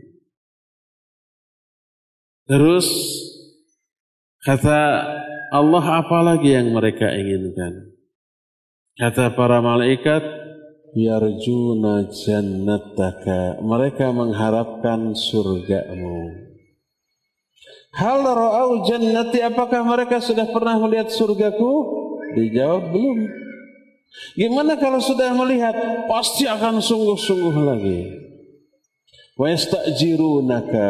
Terus 2.47 2.87
kata 4.47 5.03
Allah 5.51 5.85
apa 5.99 6.23
lagi 6.23 6.55
yang 6.55 6.71
mereka 6.71 7.11
inginkan? 7.11 7.99
Kata 8.95 9.35
para 9.35 9.59
malaikat, 9.59 10.23
yarjuna 10.95 12.07
jannataka. 12.15 13.59
Mereka 13.59 14.15
mengharapkan 14.15 15.19
surgamu. 15.19 16.31
Hal 17.91 18.23
ra'au 18.23 18.87
jannati 18.87 19.43
apakah 19.43 19.83
mereka 19.83 20.23
sudah 20.23 20.47
pernah 20.47 20.79
melihat 20.79 21.11
surgaku? 21.11 21.73
Dijawab 22.39 22.95
belum. 22.95 23.44
Gimana 24.35 24.75
kalau 24.75 24.99
sudah 24.99 25.31
melihat 25.31 25.75
pasti 26.11 26.43
akan 26.43 26.83
sungguh-sungguh 26.83 27.55
lagi. 27.63 27.99
Wa. 29.35 29.51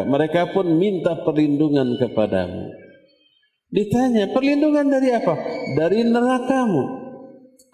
Mereka 0.05 0.53
pun 0.53 0.65
minta 0.77 1.17
perlindungan 1.25 1.97
kepadamu. 1.97 2.69
Ditanya, 3.73 4.29
perlindungan 4.31 4.87
dari 4.87 5.09
apa? 5.11 5.35
Dari 5.75 6.05
nerakamu. 6.05 7.05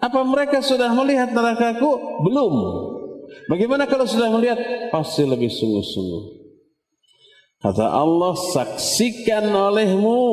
Apa 0.02 0.20
mereka 0.26 0.58
sudah 0.64 0.90
melihat 0.96 1.30
nerakaku? 1.30 2.20
Belum. 2.26 2.54
Bagaimana 3.46 3.86
kalau 3.86 4.08
sudah 4.08 4.32
melihat? 4.34 4.58
Pasti 4.90 5.22
lebih 5.22 5.52
sungguh-sungguh. 5.52 6.42
Kata 7.62 7.86
Allah, 7.86 8.34
saksikan 8.34 9.46
olehmu 9.46 10.24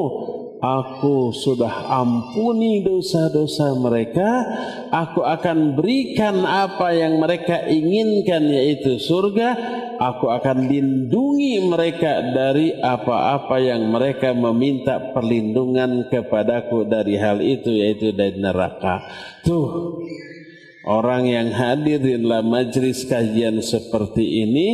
Aku 0.60 1.32
sudah 1.32 1.88
ampuni 1.88 2.84
dosa-dosa 2.84 3.80
mereka. 3.80 4.44
Aku 4.92 5.24
akan 5.24 5.80
berikan 5.80 6.44
apa 6.44 6.92
yang 6.92 7.16
mereka 7.16 7.64
inginkan 7.64 8.44
yaitu 8.44 9.00
surga. 9.00 9.56
Aku 9.96 10.28
akan 10.28 10.68
lindungi 10.68 11.64
mereka 11.64 12.36
dari 12.36 12.76
apa-apa 12.76 13.56
yang 13.64 13.88
mereka 13.88 14.36
meminta 14.36 15.16
perlindungan 15.16 16.12
kepadaku 16.12 16.84
dari 16.84 17.16
hal 17.16 17.40
itu 17.40 17.80
yaitu 17.80 18.12
dari 18.12 18.36
neraka. 18.36 19.00
Tuh 19.48 19.96
orang 20.84 21.24
yang 21.24 21.56
hadir 21.56 22.04
di 22.04 22.20
dalam 22.20 22.52
majlis 22.52 23.08
kajian 23.08 23.64
seperti 23.64 24.44
ini 24.44 24.68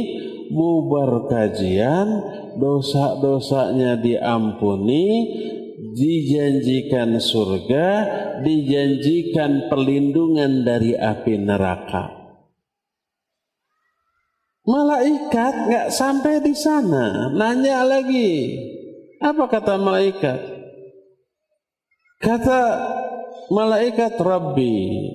bubar 0.50 1.30
kajian 1.30 2.26
dosa-dosanya 2.58 4.02
diampuni 4.02 5.06
dijanjikan 5.96 7.16
surga, 7.24 7.88
dijanjikan 8.44 9.72
perlindungan 9.72 10.68
dari 10.68 10.92
api 10.92 11.40
neraka. 11.40 12.12
Malaikat 14.66 15.54
nggak 15.72 15.88
sampai 15.94 16.44
di 16.44 16.52
sana, 16.58 17.32
nanya 17.32 17.88
lagi. 17.88 18.60
Apa 19.24 19.48
kata 19.48 19.80
malaikat? 19.80 20.40
Kata 22.20 22.62
malaikat 23.54 24.18
Rabbi, 24.18 25.06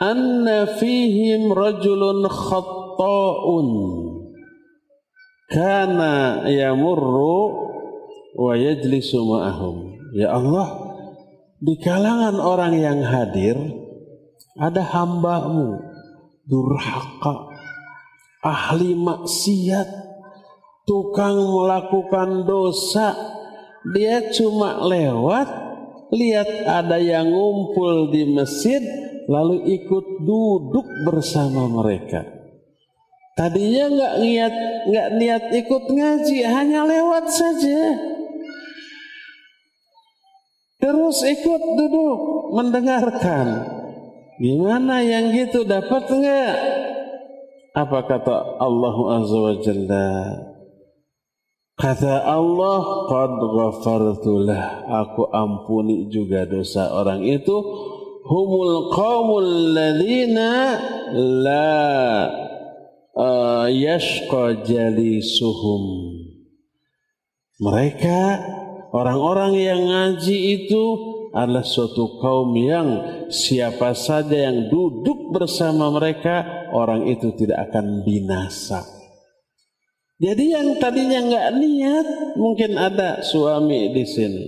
anna 0.00 0.78
fihim 0.78 1.50
rajulun 1.50 2.30
khatta'un 2.30 3.68
kana 5.50 6.46
yamurru 6.46 7.66
wa 8.36 8.52
yajlisu 8.52 9.24
ma'ahum. 9.24 9.96
Ya 10.12 10.36
Allah, 10.36 10.68
di 11.56 11.80
kalangan 11.80 12.36
orang 12.36 12.76
yang 12.76 13.00
hadir 13.00 13.56
ada 14.60 14.84
hambamu 14.84 15.80
durhaka, 16.44 17.48
ahli 18.44 18.92
maksiat, 18.92 19.88
tukang 20.84 21.36
melakukan 21.36 22.44
dosa. 22.44 23.16
Dia 23.96 24.34
cuma 24.34 24.82
lewat, 24.84 25.48
lihat 26.10 26.48
ada 26.66 26.98
yang 26.98 27.30
ngumpul 27.30 28.10
di 28.10 28.34
masjid, 28.34 28.82
lalu 29.30 29.62
ikut 29.80 30.26
duduk 30.26 30.86
bersama 31.06 31.70
mereka. 31.70 32.26
Tadinya 33.36 33.84
nggak 33.92 34.14
niat 34.24 34.54
nggak 34.88 35.08
niat 35.20 35.44
ikut 35.60 35.84
ngaji, 35.92 36.38
hanya 36.40 36.88
lewat 36.88 37.28
saja. 37.28 38.15
Terus 40.76 41.24
ikut 41.24 41.62
duduk 41.76 42.18
mendengarkan. 42.52 43.46
Gimana 44.36 45.00
yang 45.00 45.32
gitu 45.32 45.64
dapat 45.64 46.04
enggak? 46.12 46.56
Apa 47.72 48.04
kata 48.04 48.60
Allah 48.60 48.96
Azza 49.20 49.38
wa 49.40 49.54
Jalla? 49.60 50.08
Kata 51.76 52.24
Allah, 52.24 52.80
"Qad 53.04 53.36
ghafartulah." 53.36 54.88
Aku 55.04 55.28
ampuni 55.28 56.08
juga 56.08 56.48
dosa 56.48 56.88
orang 56.92 57.20
itu. 57.24 57.52
Humul 58.26 58.90
qaumul 58.96 59.76
ladzina 59.76 60.80
la 61.14 61.78
uh, 63.12 63.68
yashqa 63.68 64.64
jalisuhum. 64.64 65.84
Mereka 67.60 68.20
Orang-orang 68.94 69.58
yang 69.58 69.82
ngaji 69.86 70.36
itu 70.62 70.84
adalah 71.36 71.66
suatu 71.66 72.16
kaum 72.22 72.54
yang 72.56 72.88
siapa 73.28 73.92
saja 73.92 74.48
yang 74.48 74.72
duduk 74.72 75.34
bersama 75.36 75.92
mereka, 75.92 76.68
orang 76.72 77.10
itu 77.10 77.34
tidak 77.36 77.70
akan 77.70 78.06
binasa. 78.06 78.86
Jadi 80.16 80.48
yang 80.48 80.80
tadinya 80.80 81.20
nggak 81.28 81.48
niat, 81.60 82.06
mungkin 82.40 82.80
ada 82.80 83.20
suami 83.20 83.92
di 83.92 84.04
sini. 84.08 84.44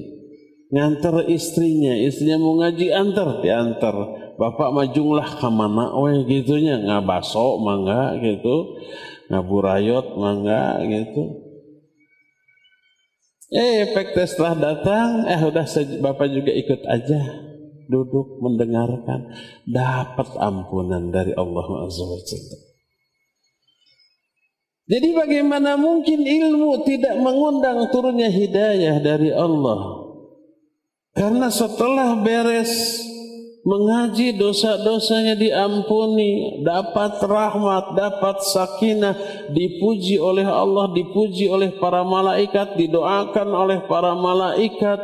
Ngantar 0.73 1.29
istrinya, 1.29 1.93
istrinya 1.93 2.41
mau 2.41 2.57
ngaji 2.61 2.89
antar, 2.89 3.45
diantar. 3.45 3.97
Bapak 4.41 4.71
majunglah 4.73 5.37
ke 5.37 5.49
mana, 5.51 5.93
we 5.99 6.25
gitunya, 6.25 6.81
ngabaso 6.81 7.61
mangga 7.61 8.17
gitu, 8.23 8.81
ngaburayot 9.29 10.17
mangga 10.17 10.81
gitu. 10.89 11.48
Eh, 13.49 13.89
efek 13.89 14.13
setelah 14.29 14.53
datang, 14.61 15.25
eh 15.25 15.41
udah 15.41 15.65
Bapak 16.05 16.29
juga 16.29 16.53
ikut 16.53 16.85
aja. 16.85 17.21
Duduk 17.89 18.45
mendengarkan. 18.45 19.33
Dapat 19.65 20.37
ampunan 20.37 21.09
dari 21.09 21.33
Allah 21.33 21.69
Azza 21.89 22.05
Jadi 24.89 25.09
bagaimana 25.17 25.81
mungkin 25.81 26.21
ilmu 26.29 26.85
tidak 26.85 27.17
mengundang 27.17 27.89
turunnya 27.89 28.29
hidayah 28.29 29.01
dari 29.01 29.33
Allah? 29.33 30.05
Karena 31.17 31.49
setelah 31.49 32.21
beres 32.21 33.01
mengaji 33.69 34.41
dosa-dosanya 34.41 35.37
diampuni, 35.37 36.65
dapat 36.65 37.21
rahmat, 37.21 37.93
dapat 37.93 38.41
sakinah, 38.41 39.13
dipuji 39.53 40.17
oleh 40.17 40.49
Allah, 40.49 40.89
dipuji 40.97 41.53
oleh 41.53 41.77
para 41.77 42.01
malaikat, 42.01 42.81
didoakan 42.81 43.49
oleh 43.53 43.79
para 43.85 44.17
malaikat, 44.17 44.97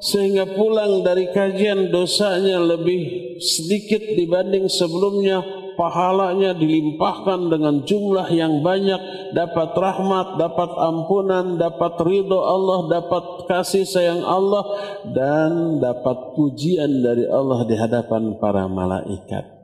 sehingga 0.00 0.48
pulang 0.56 1.04
dari 1.04 1.28
kajian 1.28 1.92
dosanya 1.92 2.56
lebih 2.56 3.36
sedikit 3.36 4.00
dibanding 4.16 4.64
sebelumnya, 4.72 5.44
pahalanya 5.80 6.52
dilimpahkan 6.52 7.48
dengan 7.48 7.80
jumlah 7.88 8.28
yang 8.28 8.60
banyak, 8.60 9.32
dapat 9.32 9.72
rahmat, 9.72 10.36
dapat 10.36 10.70
ampunan, 10.76 11.56
dapat 11.56 11.96
ridho 12.04 12.36
Allah, 12.36 13.00
dapat 13.00 13.48
kasih 13.48 13.88
sayang 13.88 14.20
Allah, 14.20 14.60
dan 15.08 15.80
dapat 15.80 16.36
pujian 16.36 17.00
dari 17.00 17.24
Allah 17.24 17.64
di 17.64 17.80
hadapan 17.80 18.36
para 18.36 18.68
malaikat. 18.68 19.56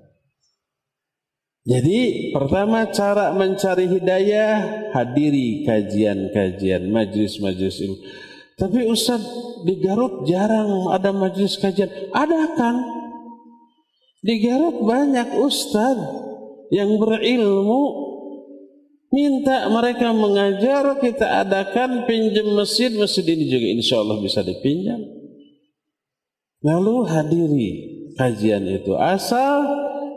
Jadi 1.68 2.32
pertama 2.32 2.88
cara 2.94 3.36
mencari 3.36 3.84
hidayah 3.90 4.88
hadiri 4.96 5.68
kajian-kajian 5.68 6.88
majlis-majlis 6.88 7.76
ilmu. 7.84 7.98
Tapi 8.56 8.88
Ustaz 8.88 9.20
di 9.68 9.76
Garut 9.84 10.24
jarang 10.24 10.88
ada 10.88 11.12
majlis 11.12 11.60
kajian. 11.60 11.90
Ada 12.14 12.56
kan? 12.56 12.95
Di 14.24 14.34
Garut 14.42 14.84
banyak 14.84 15.36
ustaz 15.40 15.98
yang 16.72 16.98
berilmu 16.98 17.82
minta 19.12 19.70
mereka 19.70 20.10
mengajar 20.12 20.98
kita 20.98 21.46
adakan 21.46 22.04
pinjam 22.04 22.52
masjid 22.52 22.90
masjid 22.96 23.22
ini 23.22 23.44
juga 23.48 23.66
insya 23.70 23.96
Allah 24.02 24.18
bisa 24.20 24.42
dipinjam. 24.42 24.98
Lalu 26.64 26.96
hadiri 27.06 27.70
kajian 28.16 28.66
itu 28.66 28.96
asal 28.96 29.62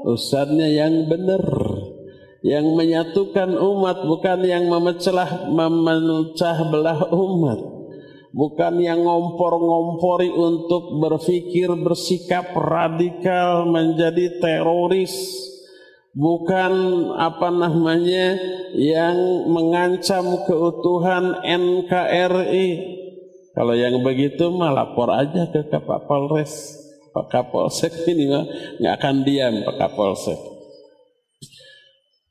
ustaznya 0.07 0.65
yang 0.65 1.05
benar 1.11 1.43
yang 2.39 2.71
menyatukan 2.73 3.51
umat 3.59 4.07
bukan 4.07 4.47
yang 4.47 4.71
memecah 4.71 5.51
memecah 5.51 6.57
belah 6.71 7.11
umat 7.11 7.78
bukan 8.33 8.81
yang 8.81 9.01
ngompor-ngompori 9.05 10.29
untuk 10.29 10.97
berpikir 11.01 11.73
bersikap 11.79 12.53
radikal 12.53 13.65
menjadi 13.69 14.39
teroris. 14.41 15.45
Bukan 16.09 16.73
apa 17.15 17.53
namanya 17.53 18.33
yang 18.73 19.45
mengancam 19.45 20.41
keutuhan 20.49 21.37
NKRI 21.45 22.69
kalau 23.53 23.75
yang 23.77 24.01
begitu 24.01 24.49
mah 24.49 24.73
lapor 24.73 25.13
aja 25.13 25.51
ke 25.53 25.69
Kapolres. 25.69 26.79
Pak 27.09 27.27
Kapolsek 27.29 28.05
ini 28.09 28.29
mah 28.29 28.45
nggak 28.81 28.93
akan 29.01 29.15
diam 29.25 29.65
Pak 29.65 29.75
Kapolsek 29.81 30.58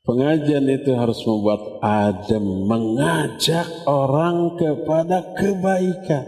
Pengajian 0.09 0.65
itu 0.65 0.97
harus 0.97 1.21
membuat 1.21 1.85
adem, 1.85 2.41
mengajak 2.65 3.85
orang 3.85 4.57
kepada 4.57 5.37
kebaikan, 5.37 6.25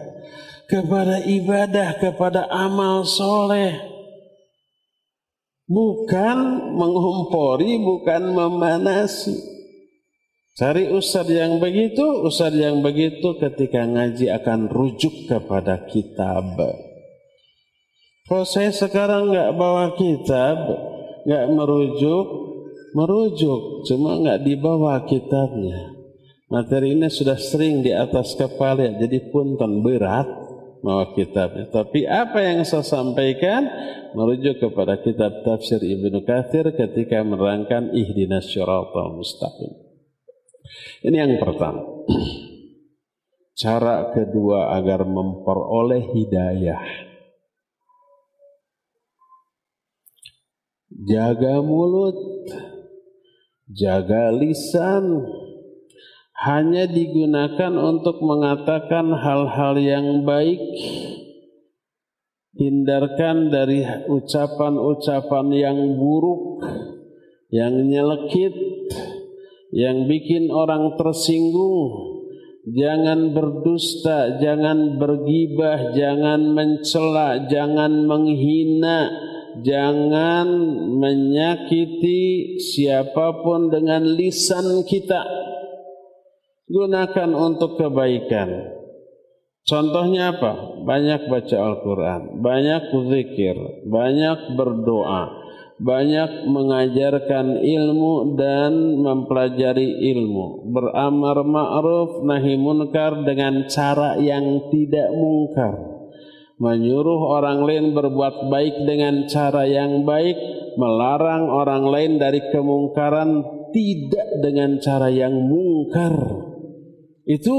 kepada 0.70 1.18
ibadah, 1.26 1.98
kepada 1.98 2.46
amal 2.46 3.02
soleh. 3.10 3.74
Bukan 5.66 6.38
mengompori, 6.78 7.82
bukan 7.82 8.30
memanasi. 8.30 9.34
Cari 10.54 10.94
ustad 10.94 11.26
yang 11.34 11.58
begitu, 11.58 12.06
ustad 12.22 12.54
yang 12.54 12.86
begitu 12.86 13.34
ketika 13.42 13.82
ngaji 13.82 14.30
akan 14.30 14.70
rujuk 14.70 15.26
kepada 15.26 15.90
kitab. 15.90 16.54
Kalau 18.30 18.46
saya 18.46 18.70
sekarang 18.70 19.34
nggak 19.34 19.58
bawa 19.58 19.98
kitab, 19.98 20.70
nggak 21.26 21.46
merujuk, 21.50 22.51
merujuk 22.92 23.88
cuma 23.88 24.20
nggak 24.20 24.44
dibawa 24.44 25.04
kitabnya. 25.08 26.02
Materi 26.52 26.92
ini 26.92 27.08
sudah 27.08 27.40
sering 27.40 27.80
di 27.80 27.96
atas 27.96 28.36
kepala 28.36 28.84
jadi 29.00 29.32
punten 29.32 29.80
berat 29.80 30.28
bawa 30.84 31.16
kitabnya. 31.16 31.72
Tapi 31.72 32.04
apa 32.04 32.44
yang 32.44 32.68
saya 32.68 32.84
sampaikan 32.84 33.64
merujuk 34.12 34.60
kepada 34.60 35.00
kitab 35.00 35.48
tafsir 35.48 35.80
Ibnu 35.80 36.28
Katsir 36.28 36.68
ketika 36.76 37.24
menerangkan 37.24 37.96
ihdinas 37.96 38.52
syiratal 38.52 39.16
mustaqim. 39.16 39.72
Ini 41.08 41.16
yang 41.16 41.40
pertama. 41.40 41.88
Cara 43.62 44.10
kedua 44.12 44.76
agar 44.76 45.06
memperoleh 45.06 46.04
hidayah. 46.18 46.84
Jaga 50.92 51.64
mulut 51.64 52.20
Jaga 53.72 54.36
lisan 54.36 55.24
hanya 56.44 56.92
digunakan 56.92 57.72
untuk 57.72 58.20
mengatakan 58.20 59.16
hal-hal 59.16 59.80
yang 59.80 60.28
baik. 60.28 60.60
Hindarkan 62.52 63.48
dari 63.48 63.88
ucapan-ucapan 64.12 65.48
yang 65.56 65.80
buruk, 65.96 66.68
yang 67.48 67.88
nyelekit, 67.88 68.52
yang 69.72 70.04
bikin 70.04 70.52
orang 70.52 71.00
tersinggung. 71.00 72.20
Jangan 72.68 73.32
berdusta, 73.32 74.36
jangan 74.44 75.00
bergibah, 75.00 75.96
jangan 75.96 76.52
mencela, 76.52 77.48
jangan 77.48 78.04
menghina 78.04 79.32
jangan 79.60 80.48
menyakiti 80.96 82.56
siapa 82.64 83.44
pun 83.44 83.68
dengan 83.68 84.08
lisan 84.08 84.88
kita. 84.88 85.20
Gunakan 86.72 87.36
untuk 87.36 87.76
kebaikan. 87.76 88.80
Contohnya 89.68 90.32
apa? 90.32 90.82
Banyak 90.88 91.28
baca 91.28 91.58
Al-Quran, 91.60 92.22
banyak 92.42 92.84
zikir, 93.12 93.56
banyak 93.86 94.58
berdoa, 94.58 95.30
banyak 95.78 96.48
mengajarkan 96.50 97.62
ilmu 97.62 98.40
dan 98.40 99.04
mempelajari 99.04 100.16
ilmu. 100.16 100.72
Beramar 100.72 101.46
ma'ruf 101.46 102.24
nahi 102.26 102.58
munkar 102.58 103.22
dengan 103.28 103.70
cara 103.70 104.18
yang 104.18 104.72
tidak 104.74 105.14
mungkar 105.14 106.01
menyuruh 106.62 107.42
orang 107.42 107.66
lain 107.66 107.98
berbuat 107.98 108.54
baik 108.54 108.86
dengan 108.86 109.26
cara 109.26 109.66
yang 109.66 110.06
baik, 110.06 110.38
melarang 110.78 111.50
orang 111.50 111.90
lain 111.90 112.12
dari 112.22 112.38
kemungkaran 112.54 113.42
tidak 113.74 114.28
dengan 114.46 114.78
cara 114.78 115.10
yang 115.10 115.34
mungkar. 115.34 116.14
Itu 117.26 117.58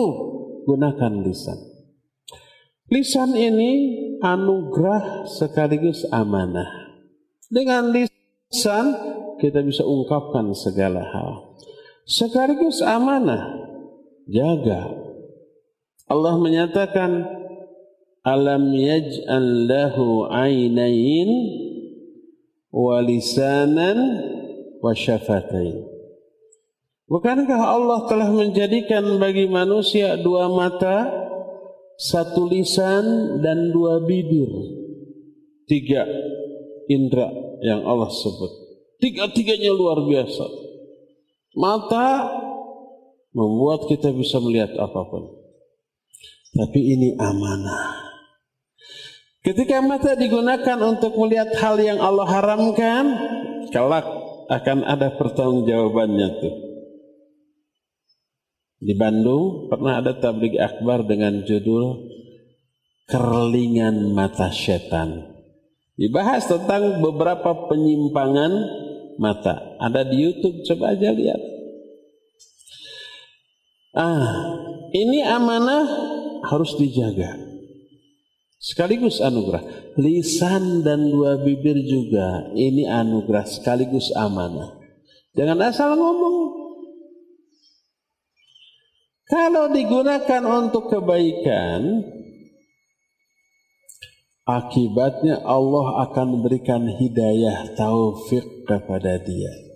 gunakan 0.70 1.26
lisan. 1.26 1.58
Lisan 2.94 3.34
ini 3.34 3.70
anugerah 4.22 5.26
sekaligus 5.26 6.06
amanah. 6.14 6.94
Dengan 7.50 7.90
lisan 7.90 8.86
kita 9.42 9.66
bisa 9.66 9.82
ungkapkan 9.82 10.54
segala 10.54 11.02
hal. 11.02 11.58
Sekaligus 12.06 12.78
amanah. 12.86 13.66
Jaga. 14.30 14.94
Allah 16.06 16.36
menyatakan 16.36 17.41
alam 18.22 18.70
yaj'al 18.70 19.66
lahu 19.66 20.30
ainain 20.30 21.30
wa 22.70 23.02
lisanan 23.02 23.98
wa 24.78 24.94
syafatain 24.94 25.92
Bukankah 27.12 27.60
Allah 27.60 28.08
telah 28.08 28.32
menjadikan 28.32 29.20
bagi 29.20 29.44
manusia 29.44 30.16
dua 30.16 30.48
mata, 30.48 31.12
satu 32.00 32.48
lisan 32.48 33.36
dan 33.44 33.68
dua 33.68 34.00
bibir? 34.00 34.48
Tiga 35.68 36.08
indera 36.88 37.28
yang 37.60 37.84
Allah 37.84 38.08
sebut. 38.08 38.52
Tiga-tiganya 38.96 39.76
luar 39.76 40.00
biasa. 40.08 40.46
Mata 41.52 42.32
membuat 43.36 43.92
kita 43.92 44.08
bisa 44.16 44.40
melihat 44.40 44.72
apa 44.80 45.04
pun. 45.04 45.36
Tapi 46.56 46.80
ini 46.96 47.12
amanah. 47.20 48.11
Ketika 49.42 49.82
mata 49.82 50.14
digunakan 50.14 50.78
untuk 50.86 51.18
melihat 51.18 51.50
hal 51.58 51.74
yang 51.82 51.98
Allah 51.98 52.30
haramkan, 52.30 53.04
kelak 53.74 54.06
akan 54.46 54.86
ada 54.86 55.18
pertanggungjawabannya 55.18 56.28
tuh. 56.38 56.54
Di 58.82 58.94
Bandung 58.94 59.66
pernah 59.66 59.98
ada 59.98 60.14
tablik 60.14 60.54
akbar 60.58 61.02
dengan 61.10 61.42
judul 61.42 62.06
Kerlingan 63.10 64.14
Mata 64.14 64.54
Setan. 64.54 65.34
Dibahas 65.98 66.46
tentang 66.46 67.02
beberapa 67.02 67.66
penyimpangan 67.66 68.52
mata. 69.18 69.74
Ada 69.82 70.06
di 70.06 70.22
YouTube, 70.22 70.62
coba 70.70 70.94
aja 70.94 71.10
lihat. 71.10 71.42
Ah, 73.92 74.30
ini 74.94 75.20
amanah 75.26 75.84
harus 76.46 76.78
dijaga. 76.78 77.51
Sekaligus 78.62 79.18
anugerah. 79.18 79.66
Lisan 79.98 80.86
dan 80.86 81.10
dua 81.10 81.42
bibir 81.42 81.76
juga 81.82 82.54
ini 82.54 82.86
anugerah 82.86 83.44
sekaligus 83.44 84.14
amanah. 84.14 84.78
Jangan 85.34 85.58
asal 85.66 85.98
ngomong. 85.98 86.62
Kalau 89.26 89.72
digunakan 89.72 90.44
untuk 90.44 90.92
kebaikan, 90.92 92.04
akibatnya 94.44 95.40
Allah 95.40 96.04
akan 96.04 96.44
berikan 96.44 96.84
hidayah 96.84 97.72
taufik 97.72 98.44
kepada 98.68 99.16
dia. 99.24 99.71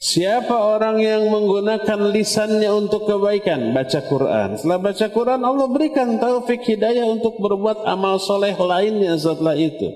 Siapa 0.00 0.56
orang 0.56 0.96
yang 0.96 1.28
menggunakan 1.28 2.08
lisannya 2.08 2.72
untuk 2.72 3.04
kebaikan? 3.04 3.76
Baca 3.76 4.00
Quran. 4.08 4.56
Setelah 4.56 4.80
baca 4.80 5.06
Quran, 5.12 5.40
Allah 5.44 5.66
berikan 5.68 6.16
taufik 6.16 6.64
hidayah 6.64 7.04
untuk 7.04 7.36
berbuat 7.36 7.84
amal 7.84 8.16
soleh 8.16 8.56
lainnya 8.56 9.12
setelah 9.20 9.52
itu. 9.52 9.92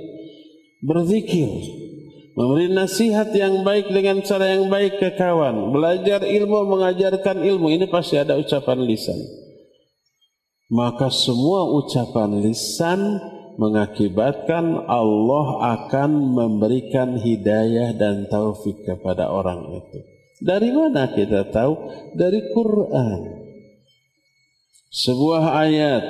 Berzikir. 0.84 1.48
Memberi 2.36 2.68
nasihat 2.68 3.32
yang 3.32 3.64
baik 3.64 3.88
dengan 3.88 4.20
cara 4.20 4.52
yang 4.52 4.68
baik 4.68 5.00
ke 5.00 5.16
kawan. 5.16 5.72
Belajar 5.72 6.20
ilmu, 6.20 6.68
mengajarkan 6.68 7.40
ilmu. 7.40 7.72
Ini 7.72 7.88
pasti 7.88 8.20
ada 8.20 8.36
ucapan 8.36 8.84
lisan. 8.84 9.16
Maka 10.68 11.08
semua 11.08 11.64
ucapan 11.80 12.44
lisan 12.44 13.24
mengakibatkan 13.56 14.86
Allah 14.90 15.76
akan 15.78 16.10
memberikan 16.34 17.18
hidayah 17.18 17.94
dan 17.94 18.26
taufik 18.26 18.82
kepada 18.82 19.30
orang 19.30 19.78
itu. 19.78 19.98
Dari 20.42 20.70
mana 20.74 21.14
kita 21.14 21.48
tahu? 21.54 21.72
Dari 22.18 22.52
Quran. 22.52 23.20
Sebuah 24.94 25.44
ayat 25.66 26.04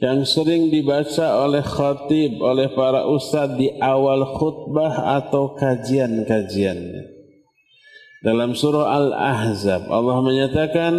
yang 0.00 0.28
sering 0.28 0.68
dibaca 0.68 1.40
oleh 1.44 1.64
khatib, 1.64 2.40
oleh 2.40 2.68
para 2.76 3.08
ustadz 3.08 3.56
di 3.56 3.72
awal 3.80 4.36
khutbah 4.36 5.16
atau 5.20 5.56
kajian-kajiannya. 5.56 7.04
Dalam 8.24 8.56
surah 8.56 8.92
Al-Ahzab 8.96 9.88
Allah 9.92 10.18
menyatakan, 10.24 10.92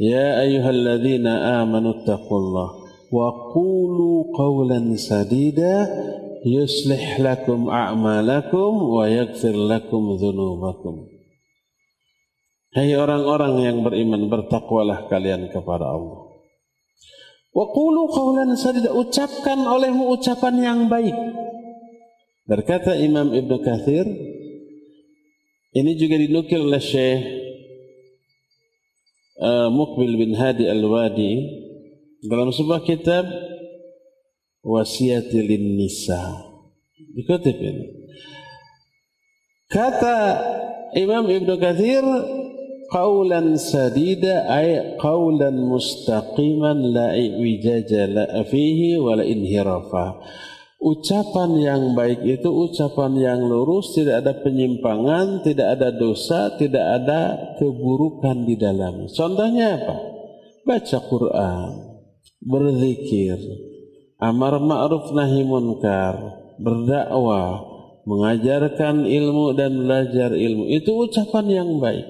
Ya 0.00 0.40
ayyuhalladzina 0.40 1.60
amanu 1.60 2.02
taqullah 2.08 2.79
وقولوا 3.11 4.17
قولا 4.37 4.95
سديدا 4.95 5.75
يصلح 6.45 7.19
لكم 7.19 7.69
أعمالكم 7.69 8.69
ويغفر 8.83 9.55
لكم 9.55 10.01
ذنوبكم 10.21 10.95
Hai 12.75 12.91
orang-orang 12.91 13.63
yang 13.63 13.77
beriman 13.87 14.27
bertakwalah 14.27 15.07
kalian 15.07 15.47
kepada 15.47 15.95
Allah. 15.95 16.27
Wa 17.55 17.71
qulu 17.71 18.11
qawlan 18.11 18.51
sadida 18.59 18.91
ucapkan 18.91 19.63
olehmu 19.63 20.11
ucapan 20.11 20.59
yang 20.59 20.79
baik. 20.91 21.15
Berkata 22.43 22.99
Imam 22.99 23.31
Ibn 23.31 23.51
Kathir 23.63 24.03
ini 25.71 25.91
juga 25.95 26.19
dinukil 26.19 26.67
oleh 26.67 26.83
Syekh 26.83 27.23
uh, 29.39 29.71
Mukbil 29.71 30.19
bin 30.19 30.31
Hadi 30.35 30.67
Al-Wadi 30.67 31.58
dalam 32.20 32.52
sebuah 32.52 32.84
kitab 32.84 33.24
Wasiatilin 34.60 35.80
Nisa. 35.80 36.20
Dikutip 37.16 37.56
ini. 37.56 37.86
Kata 39.72 40.18
Imam 40.92 41.24
Ibnu 41.30 41.56
Katsir 41.56 42.04
qaulan 42.92 43.56
sadida 43.56 44.50
ay 44.52 44.98
qaulan 45.00 45.64
mustaqiman 45.64 46.92
la 46.92 47.16
wijaja 47.16 48.04
la 48.10 48.24
fihi 48.44 49.00
wa 49.00 49.16
la 49.16 49.24
inhirafa. 49.24 50.20
Ucapan 50.80 51.60
yang 51.60 51.82
baik 51.92 52.24
itu 52.24 52.48
ucapan 52.48 53.12
yang 53.20 53.40
lurus 53.44 53.92
tidak 53.92 54.24
ada 54.24 54.32
penyimpangan 54.40 55.44
tidak 55.44 55.76
ada 55.76 55.92
dosa 55.92 56.56
tidak 56.56 56.80
ada 56.80 57.52
keburukan 57.60 58.48
di 58.48 58.56
dalam 58.56 59.04
contohnya 59.12 59.76
apa? 59.76 59.96
Baca 60.64 60.98
Quran 61.04 61.89
berzikir, 62.40 63.36
amar 64.16 64.56
ma'ruf 64.60 65.12
nahi 65.12 65.44
munkar, 65.44 66.16
berdakwah, 66.56 67.64
mengajarkan 68.08 69.04
ilmu 69.04 69.52
dan 69.56 69.76
belajar 69.76 70.32
ilmu. 70.32 70.68
Itu 70.72 71.08
ucapan 71.08 71.46
yang 71.48 71.70
baik. 71.78 72.06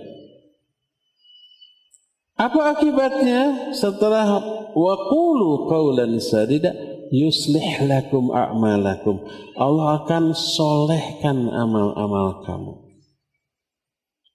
Apa 2.40 2.72
akibatnya 2.72 3.74
setelah 3.76 4.40
waqulu 4.72 5.68
qawlan 5.68 6.16
sadida 6.22 6.72
yuslih 7.12 7.84
lakum 7.84 8.32
a'malakum. 8.32 9.20
Allah 9.60 10.00
akan 10.00 10.32
solehkan 10.32 11.52
amal-amal 11.52 12.40
kamu. 12.48 12.74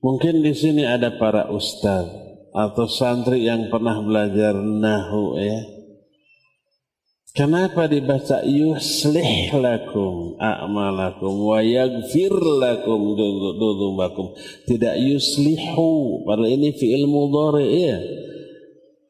Mungkin 0.06 0.46
di 0.46 0.54
sini 0.54 0.86
ada 0.86 1.18
para 1.18 1.50
ustaz 1.50 2.06
atau 2.54 2.86
santri 2.86 3.50
yang 3.50 3.74
pernah 3.74 4.06
belajar 4.06 4.54
nahu 4.54 5.42
ya 5.42 5.75
Kenapa 7.36 7.92
dibaca 7.92 8.48
yuslih 8.48 9.52
lakum 9.60 10.40
a'malakum 10.40 11.36
wa 11.44 11.60
yaghfir 11.60 12.32
lakum 12.32 13.12
dzunubakum? 13.12 14.32
Tidak 14.64 14.96
yuslihu, 15.04 16.24
padahal 16.24 16.48
ini 16.56 16.72
fi'il 16.72 17.04
mudhari 17.04 17.68
ya. 17.76 18.00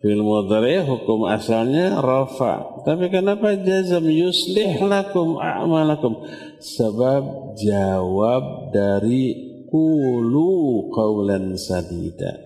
Fi'il 0.02 0.26
mudhari 0.26 0.82
hukum 0.82 1.30
asalnya 1.30 2.02
rafa. 2.02 2.82
Tapi 2.82 3.14
kenapa 3.14 3.62
jazam 3.62 4.10
yuslih 4.10 4.82
lakum 4.82 5.38
a'malakum? 5.38 6.26
Sebab 6.58 7.54
jawab 7.62 8.74
dari 8.74 9.38
qulu 9.70 10.90
qawlan 10.90 11.62
sadida. 11.62 12.42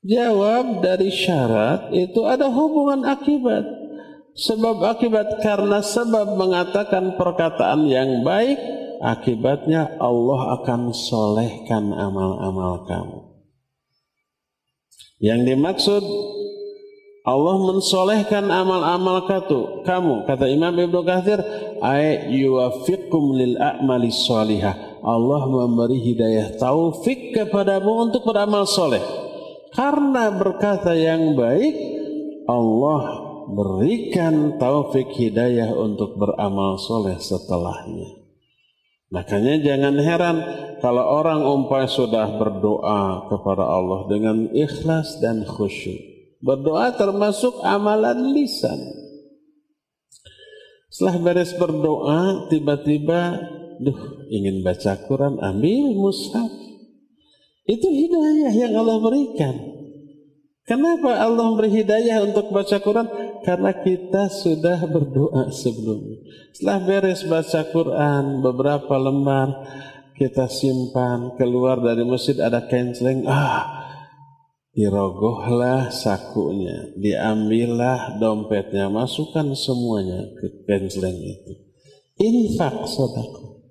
Jawab 0.00 0.80
dari 0.80 1.12
syarat 1.12 1.92
itu 1.92 2.24
ada 2.24 2.48
hubungan 2.48 3.04
akibat. 3.04 3.84
Sebab 4.36 4.84
akibat 4.84 5.40
karena 5.40 5.80
sebab 5.80 6.36
mengatakan 6.36 7.16
perkataan 7.16 7.88
yang 7.88 8.20
baik, 8.20 8.60
akibatnya 9.00 9.96
Allah 9.96 10.60
akan 10.60 10.92
solehkan 10.92 11.96
amal-amal 11.96 12.84
kamu. 12.84 13.20
Yang 15.24 15.40
dimaksud 15.48 16.04
Allah 17.26 17.56
mensolehkan 17.58 18.52
amal-amal 18.52 19.24
kamu. 19.82 20.28
Kata 20.28 20.46
Imam 20.52 20.76
Ibnu 20.76 21.00
Katsir 21.02 21.40
ay 21.80 22.30
lil 22.30 23.56
a'mali 23.56 24.12
salihah 24.12 25.00
Allah 25.02 25.42
memberi 25.48 25.98
hidayah 26.12 26.54
taufik 26.60 27.34
kepadamu 27.34 28.06
untuk 28.06 28.22
beramal 28.28 28.68
soleh. 28.68 29.02
Karena 29.72 30.28
berkata 30.28 30.94
yang 30.94 31.34
baik 31.34 31.74
Allah 32.46 33.25
berikan 33.52 34.58
taufik 34.58 35.12
hidayah 35.14 35.70
untuk 35.74 36.18
beramal 36.18 36.78
soleh 36.80 37.18
setelahnya. 37.20 38.26
Makanya 39.06 39.62
jangan 39.62 39.94
heran 40.02 40.36
kalau 40.82 41.04
orang 41.06 41.46
umpah 41.46 41.86
sudah 41.86 42.26
berdoa 42.38 43.30
kepada 43.30 43.64
Allah 43.64 44.10
dengan 44.10 44.50
ikhlas 44.50 45.22
dan 45.22 45.46
khusyuk. 45.46 45.98
Berdoa 46.42 46.94
termasuk 46.98 47.62
amalan 47.62 48.34
lisan. 48.34 48.76
Setelah 50.90 51.16
beres 51.20 51.52
berdoa, 51.60 52.48
tiba-tiba, 52.48 53.36
duh 53.84 54.26
ingin 54.32 54.64
baca 54.64 54.96
Quran, 55.04 55.36
ambil 55.44 55.92
mushaf. 55.92 56.52
Itu 57.66 57.90
hidayah 57.90 58.52
yang 58.54 58.72
Allah 58.78 58.98
berikan. 59.02 59.75
Kenapa 60.66 61.22
Allah 61.22 61.46
memberi 61.46 61.70
hidayah 61.78 62.26
untuk 62.26 62.50
baca 62.50 62.82
Quran? 62.82 63.06
Karena 63.46 63.70
kita 63.70 64.26
sudah 64.26 64.82
berdoa 64.90 65.54
sebelumnya. 65.54 66.18
Setelah 66.50 66.78
beres 66.82 67.22
baca 67.22 67.70
Quran, 67.70 68.42
beberapa 68.42 68.98
lembar 68.98 69.62
kita 70.18 70.50
simpan, 70.50 71.38
keluar 71.38 71.78
dari 71.78 72.02
masjid 72.02 72.34
ada 72.42 72.66
canceling, 72.66 73.30
ah, 73.30 73.62
dirogohlah 74.74 75.94
sakunya, 75.94 76.90
diambillah 76.98 78.18
dompetnya, 78.18 78.90
masukkan 78.90 79.46
semuanya 79.54 80.34
ke 80.34 80.66
canceling 80.66 81.30
itu. 81.30 81.52
Infak 82.18 82.90
sodako. 82.90 83.70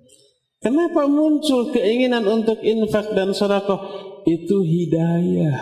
Kenapa 0.64 1.04
muncul 1.04 1.76
keinginan 1.76 2.24
untuk 2.24 2.64
infak 2.64 3.12
dan 3.12 3.36
sodako? 3.36 3.84
Itu 4.24 4.64
hidayah 4.64 5.60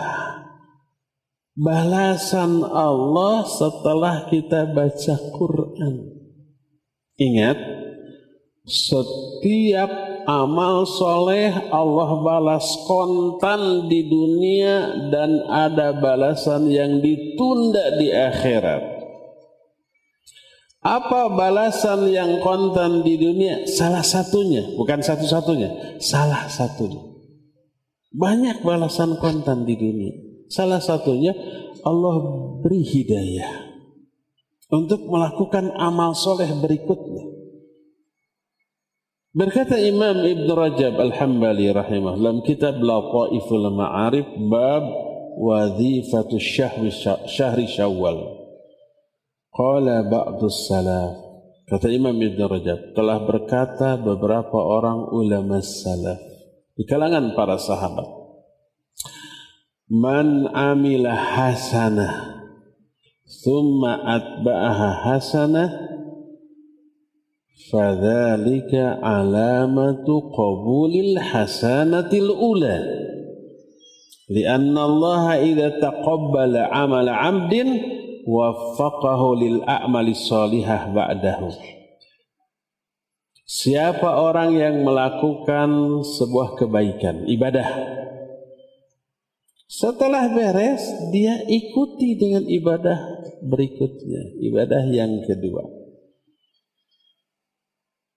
balasan 1.55 2.61
Allah 2.67 3.47
setelah 3.47 4.27
kita 4.27 4.75
baca 4.75 5.15
Quran. 5.31 5.95
Ingat, 7.15 7.57
setiap 8.67 9.87
amal 10.27 10.83
soleh 10.83 11.71
Allah 11.71 12.09
balas 12.19 12.67
kontan 12.83 13.87
di 13.87 14.03
dunia 14.03 15.07
dan 15.07 15.47
ada 15.47 15.95
balasan 15.95 16.67
yang 16.67 16.99
ditunda 16.99 17.95
di 17.95 18.11
akhirat. 18.11 18.83
Apa 20.85 21.33
balasan 21.33 22.13
yang 22.13 22.45
kontan 22.45 23.01
di 23.01 23.17
dunia? 23.17 23.65
Salah 23.65 24.05
satunya, 24.05 24.61
bukan 24.77 25.01
satu-satunya, 25.01 25.97
salah 25.97 26.45
satunya. 26.45 27.01
Banyak 28.13 28.61
balasan 28.61 29.17
kontan 29.17 29.65
di 29.65 29.73
dunia. 29.73 30.34
Salah 30.49 30.81
satunya 30.81 31.33
Allah 31.85 32.15
beri 32.61 32.81
hidayah 32.81 33.65
untuk 34.73 35.05
melakukan 35.05 35.73
amal 35.77 36.17
soleh 36.17 36.49
berikutnya. 36.57 37.35
Berkata 39.35 39.75
Imam 39.75 40.23
Ibn 40.23 40.47
Rajab 40.47 40.95
Al-Hambali 40.95 41.67
rahimah 41.67 42.15
dalam 42.15 42.39
kitab 42.47 42.79
Lataiful 42.79 43.67
Ma'arif 43.67 44.23
bab 44.47 44.83
wadhifatu 45.35 46.39
syahri, 46.39 46.87
syahri 47.27 47.67
syawal. 47.67 48.15
Qala 49.51 50.07
ba'du 50.07 50.47
salaf. 50.47 51.19
Kata 51.67 51.91
Imam 51.91 52.15
Ibn 52.15 52.39
Rajab, 52.47 52.95
telah 52.95 53.27
berkata 53.27 53.99
beberapa 53.99 54.55
orang 54.55 55.11
ulama 55.11 55.59
salaf 55.59 56.21
di 56.79 56.87
kalangan 56.87 57.35
para 57.35 57.59
sahabat. 57.59 58.24
Man 59.85 60.49
amila 60.49 61.13
hasanah 61.13 62.41
thumma 63.45 64.01
atba'aha 64.01 64.89
hasanah 65.05 65.69
fadzalika 67.69 68.97
alamatu 68.97 70.33
qabulil 70.33 71.21
hasanatil 71.21 72.33
ula. 72.33 72.81
Lianna 74.25 74.89
Allah 74.89 75.37
idza 75.45 75.77
taqabbala 75.77 76.65
amala 76.73 77.21
'abdin 77.21 77.69
waffaqahu 78.25 79.37
lil 79.37 79.57
a'mali 79.69 80.17
salihah 80.17 80.89
ba'dahu. 80.97 81.53
Siapa 83.45 84.17
orang 84.17 84.57
yang 84.57 84.81
melakukan 84.81 86.01
sebuah 86.01 86.57
kebaikan, 86.57 87.29
ibadah. 87.29 88.01
Setelah 89.65 90.29
beres, 90.29 90.85
dia 91.09 91.41
ikuti 91.49 92.13
dengan 92.21 92.45
ibadah 92.45 92.99
berikutnya, 93.41 94.37
ibadah 94.45 94.83
yang 94.93 95.25
kedua. 95.25 95.65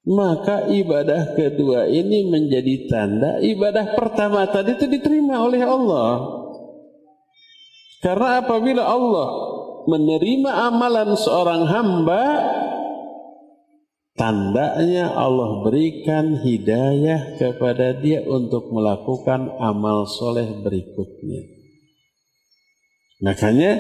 Maka 0.09 0.73
ibadah 0.73 1.37
kedua 1.37 1.85
ini 1.85 2.33
menjadi 2.33 2.89
tanda 2.89 3.45
ibadah 3.45 3.93
pertama 3.93 4.49
tadi 4.49 4.73
itu 4.73 4.89
diterima 4.89 5.45
oleh 5.45 5.61
Allah. 5.61 6.13
Karena 8.01 8.41
apabila 8.41 8.89
Allah 8.89 9.29
menerima 9.85 10.51
amalan 10.73 11.13
seorang 11.13 11.69
hamba 11.69 12.25
tandanya 14.19 15.15
Allah 15.15 15.63
berikan 15.63 16.43
hidayah 16.43 17.39
kepada 17.39 17.95
dia 17.97 18.27
untuk 18.27 18.69
melakukan 18.75 19.57
amal 19.63 20.05
soleh 20.11 20.59
berikutnya. 20.61 21.47
Makanya 23.23 23.73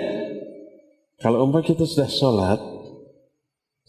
kalau 1.19 1.45
umpah 1.51 1.67
kita 1.67 1.83
sudah 1.83 2.07
sholat, 2.07 2.61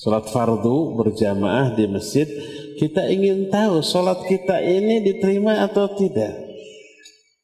sholat 0.02 0.26
fardu 0.34 0.98
berjamaah 0.98 1.78
di 1.78 1.86
masjid, 1.86 2.26
kita 2.82 3.06
ingin 3.14 3.54
tahu 3.54 3.86
sholat 3.86 4.26
kita 4.26 4.60
ini 4.66 5.06
diterima 5.06 5.64
atau 5.70 5.94
tidak. 5.94 6.34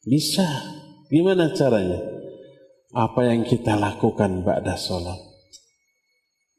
Bisa. 0.01 0.73
Gimana 1.05 1.53
caranya? 1.53 2.15
apa 2.95 3.27
yang 3.27 3.43
kita 3.43 3.75
lakukan 3.75 4.47
pada 4.47 4.79
sholat. 4.79 5.34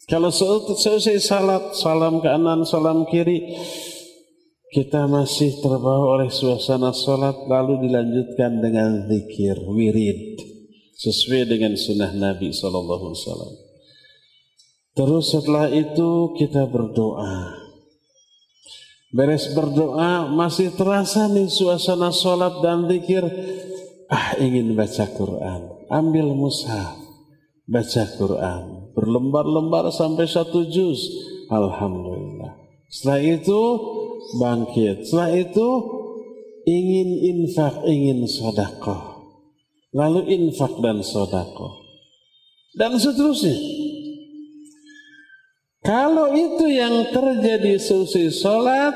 Kalau 0.06 0.30
selesai 0.30 1.18
salat, 1.18 1.74
salam 1.74 2.22
kanan, 2.22 2.62
salam 2.62 3.10
kiri, 3.10 3.58
kita 4.70 5.10
masih 5.10 5.58
terbawa 5.58 6.18
oleh 6.18 6.30
suasana 6.30 6.94
sholat, 6.94 7.34
lalu 7.50 7.90
dilanjutkan 7.90 8.62
dengan 8.62 9.10
zikir, 9.10 9.58
wirid, 9.66 10.38
sesuai 10.94 11.50
dengan 11.50 11.74
sunnah 11.74 12.14
Nabi 12.14 12.54
SAW. 12.54 13.66
Terus 14.94 15.24
setelah 15.26 15.74
itu 15.74 16.38
kita 16.38 16.70
berdoa. 16.70 17.66
Beres 19.10 19.50
berdoa, 19.58 20.30
masih 20.30 20.70
terasa 20.78 21.26
nih 21.26 21.50
suasana 21.50 22.14
sholat 22.14 22.62
dan 22.62 22.86
zikir, 22.86 23.26
ah 24.06 24.38
ingin 24.38 24.70
baca 24.78 25.08
Quran 25.14 25.76
ambil 25.90 26.34
mushaf, 26.34 26.98
baca 27.66 28.04
Quran, 28.18 28.75
berlembar-lembar 28.96 29.92
sampai 29.92 30.24
satu 30.24 30.64
juz. 30.72 30.98
Alhamdulillah. 31.52 32.56
Setelah 32.88 33.20
itu 33.22 33.60
bangkit. 34.40 35.04
Setelah 35.04 35.30
itu 35.36 35.68
ingin 36.64 37.08
infak, 37.36 37.84
ingin 37.84 38.24
sodakoh. 38.24 39.28
Lalu 39.92 40.32
infak 40.32 40.80
dan 40.80 41.04
sodakoh. 41.04 41.84
Dan 42.76 42.96
seterusnya. 42.96 43.56
Kalau 45.86 46.34
itu 46.34 46.66
yang 46.66 47.14
terjadi 47.14 47.78
selesai 47.78 48.42
sholat, 48.42 48.94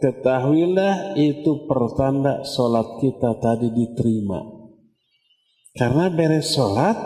ketahuilah 0.00 1.12
itu 1.12 1.68
pertanda 1.68 2.40
sholat 2.40 2.96
kita 3.04 3.36
tadi 3.36 3.68
diterima. 3.68 4.40
Karena 5.76 6.08
beres 6.08 6.56
sholat, 6.56 6.96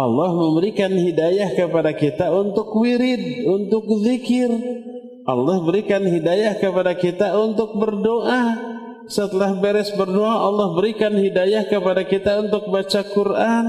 Allah 0.00 0.32
memberikan 0.32 0.88
hidayah 0.88 1.52
kepada 1.52 1.92
kita 1.92 2.32
untuk 2.32 2.72
wirid, 2.72 3.44
untuk 3.44 3.84
zikir. 4.00 4.48
Allah 5.28 5.60
berikan 5.60 6.00
hidayah 6.00 6.56
kepada 6.56 6.96
kita 6.96 7.36
untuk 7.36 7.76
berdoa. 7.76 8.56
Setelah 9.10 9.58
beres 9.58 9.92
berdoa, 9.92 10.46
Allah 10.48 10.72
berikan 10.72 11.12
hidayah 11.12 11.68
kepada 11.68 12.06
kita 12.06 12.40
untuk 12.40 12.72
baca 12.72 13.02
Quran. 13.04 13.66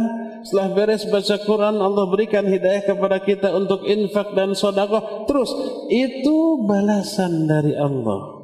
Setelah 0.47 0.69
beres 0.71 1.03
baca 1.09 1.35
Quran, 1.43 1.75
Allah 1.81 2.05
berikan 2.07 2.47
hidayah 2.47 2.87
kepada 2.87 3.19
kita 3.19 3.51
untuk 3.51 3.83
infak 3.83 4.31
dan 4.31 4.55
sodakoh. 4.55 5.27
Terus, 5.27 5.51
itu 5.91 6.65
balasan 6.65 7.49
dari 7.49 7.75
Allah. 7.75 8.39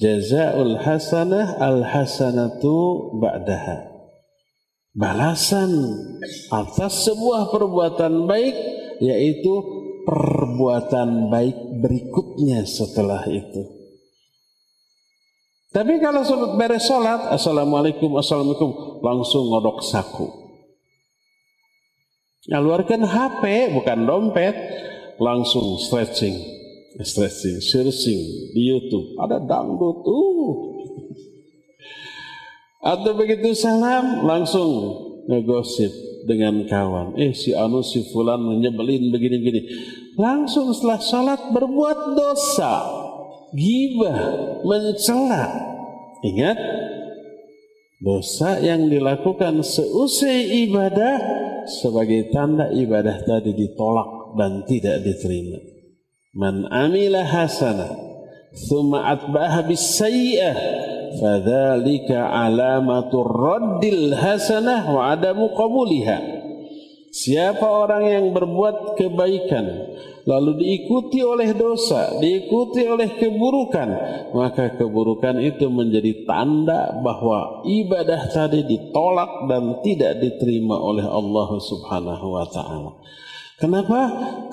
Jazaul 0.00 0.80
hasanah 0.80 1.60
al 1.60 1.84
hasanatu 1.84 3.12
ba'daha 3.20 3.91
balasan 4.92 5.72
atas 6.52 7.08
sebuah 7.08 7.48
perbuatan 7.48 8.28
baik 8.28 8.56
yaitu 9.00 9.52
perbuatan 10.04 11.32
baik 11.32 11.56
berikutnya 11.80 12.62
setelah 12.68 13.24
itu. 13.26 13.82
Tapi 15.72 16.04
kalau 16.04 16.20
beres 16.60 16.84
sholat, 16.84 17.32
Assalamualaikum, 17.32 18.20
Assalamualaikum, 18.20 19.00
langsung 19.00 19.48
ngodok 19.48 19.80
saku. 19.80 20.28
Ngeluarkan 22.52 23.08
HP, 23.08 23.72
bukan 23.72 23.98
dompet, 24.04 24.52
langsung 25.16 25.80
stretching, 25.80 26.36
stretching, 27.00 27.64
searching 27.64 28.20
di 28.52 28.68
YouTube. 28.68 29.16
Ada 29.16 29.40
dangdut, 29.40 30.04
uh, 30.04 30.71
atau 32.82 33.14
begitu 33.14 33.54
salam 33.54 34.26
langsung 34.26 34.70
ngegosip 35.30 35.94
dengan 36.26 36.66
kawan. 36.66 37.14
Eh 37.14 37.30
si 37.30 37.54
Anu 37.54 37.86
si 37.86 38.02
Fulan 38.10 38.42
menyebelin 38.42 39.14
begini-gini. 39.14 39.60
Langsung 40.18 40.74
setelah 40.74 41.00
salat 41.00 41.40
berbuat 41.54 42.18
dosa. 42.18 43.00
Gibah, 43.52 44.18
mencela. 44.64 45.44
Ingat, 46.24 46.56
dosa 48.00 48.58
yang 48.64 48.88
dilakukan 48.88 49.60
seusai 49.60 50.66
ibadah 50.68 51.14
sebagai 51.68 52.32
tanda 52.32 52.72
ibadah 52.72 53.20
tadi 53.22 53.52
ditolak 53.52 54.34
dan 54.40 54.64
tidak 54.64 55.04
diterima. 55.04 55.60
Man 56.32 56.64
amila 56.72 57.28
hasanah, 57.28 57.92
thumma 58.72 59.04
atba'aha 59.12 59.68
bis 59.68 60.00
fadzalika 61.20 62.30
alamatur 62.30 63.28
raddil 63.28 64.14
hasanah 64.16 64.88
wa 64.88 65.12
adamu 65.12 65.52
qabuliha 65.52 66.42
Siapa 67.12 67.68
orang 67.68 68.08
yang 68.08 68.26
berbuat 68.32 68.96
kebaikan 68.96 69.68
lalu 70.24 70.64
diikuti 70.64 71.20
oleh 71.20 71.52
dosa, 71.52 72.16
diikuti 72.16 72.88
oleh 72.88 73.20
keburukan, 73.20 73.88
maka 74.32 74.80
keburukan 74.80 75.36
itu 75.44 75.68
menjadi 75.68 76.24
tanda 76.24 76.96
bahwa 77.04 77.68
ibadah 77.68 78.32
tadi 78.32 78.64
ditolak 78.64 79.44
dan 79.44 79.84
tidak 79.84 80.24
diterima 80.24 80.72
oleh 80.80 81.04
Allah 81.04 81.48
Subhanahu 81.60 82.26
wa 82.32 82.48
taala. 82.48 82.96
Kenapa? 83.60 84.00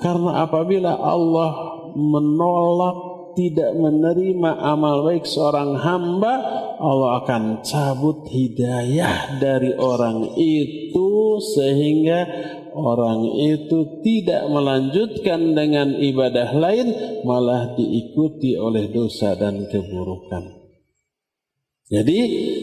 Karena 0.04 0.44
apabila 0.44 1.00
Allah 1.00 1.80
menolak 1.96 3.09
tidak 3.40 3.72
menerima 3.72 4.52
amal 4.60 5.08
baik 5.08 5.24
seorang 5.24 5.80
hamba, 5.80 6.34
Allah 6.76 7.24
akan 7.24 7.64
cabut 7.64 8.28
hidayah 8.28 9.40
dari 9.40 9.72
orang 9.80 10.36
itu 10.36 11.40
sehingga 11.40 12.28
orang 12.76 13.24
itu 13.40 14.04
tidak 14.04 14.44
melanjutkan 14.44 15.56
dengan 15.56 15.96
ibadah 15.96 16.52
lain 16.52 16.88
malah 17.24 17.72
diikuti 17.80 18.60
oleh 18.60 18.92
dosa 18.92 19.32
dan 19.40 19.64
keburukan. 19.72 20.59
Jadi 21.90 22.18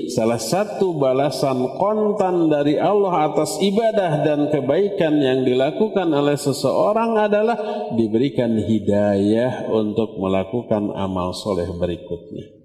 salah 0.07 0.39
satu 0.39 0.95
balasan 0.95 1.75
kontan 1.75 2.47
dari 2.47 2.79
Allah 2.79 3.27
atas 3.27 3.59
ibadah 3.59 4.23
dan 4.23 4.47
kebaikan 4.47 5.19
yang 5.19 5.43
dilakukan 5.43 6.07
oleh 6.15 6.39
seseorang 6.39 7.19
adalah 7.19 7.91
diberikan 7.91 8.55
hidayah 8.55 9.67
untuk 9.67 10.15
melakukan 10.15 10.95
amal 10.95 11.35
soleh 11.35 11.67
berikutnya. 11.67 12.55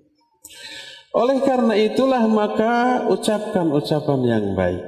Oleh 1.18 1.42
karena 1.42 1.74
itulah 1.74 2.22
maka 2.30 3.10
ucapkan 3.10 3.66
ucapan 3.74 4.20
yang 4.22 4.46
baik. 4.54 4.86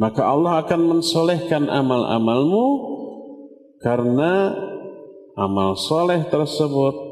Maka 0.00 0.32
Allah 0.32 0.64
akan 0.64 0.96
mensolehkan 0.96 1.68
amal-amalmu 1.68 2.66
karena 3.84 4.56
amal 5.36 5.76
soleh 5.76 6.24
tersebut 6.32 7.07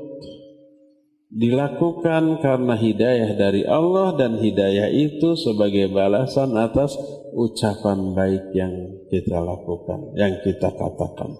dilakukan 1.37 2.41
karena 2.41 2.75
hidayah 2.81 3.37
dari 3.37 3.69
Allah 3.69 4.17
dan 4.17 4.41
hidayah 4.41 4.89
itu 4.89 5.37
sebagai 5.37 5.93
balasan 5.93 6.57
atas 6.57 6.97
ucapan 7.37 8.17
baik 8.17 8.57
yang 8.57 8.73
kita 9.13 9.37
lakukan, 9.37 10.17
yang 10.17 10.41
kita 10.41 10.73
katakan. 10.73 11.37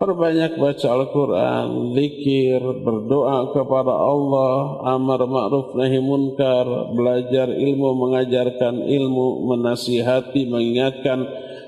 Perbanyak 0.00 0.56
baca 0.56 0.88
Al-Quran, 0.96 1.92
zikir, 1.92 2.60
berdoa 2.60 3.52
kepada 3.52 3.92
Allah, 3.92 4.80
amar 4.96 5.20
ma'ruf 5.28 5.76
nahi 5.76 6.00
munkar, 6.00 6.64
belajar 6.96 7.52
ilmu, 7.52 8.08
mengajarkan 8.08 8.80
ilmu, 8.80 9.52
menasihati, 9.52 10.48
mengingatkan 10.48 11.20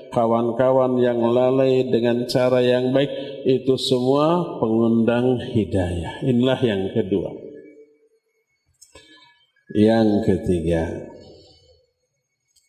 kawan-kawan 0.09 0.97
yang 0.97 1.21
lalai 1.21 1.85
dengan 1.85 2.25
cara 2.25 2.65
yang 2.65 2.89
baik, 2.89 3.13
itu 3.45 3.77
semua 3.77 4.57
pengundang 4.57 5.37
hidayah. 5.53 6.25
Inilah 6.25 6.57
yang 6.65 6.89
kedua. 6.89 7.42
Yang 9.73 10.29
ketiga, 10.29 10.85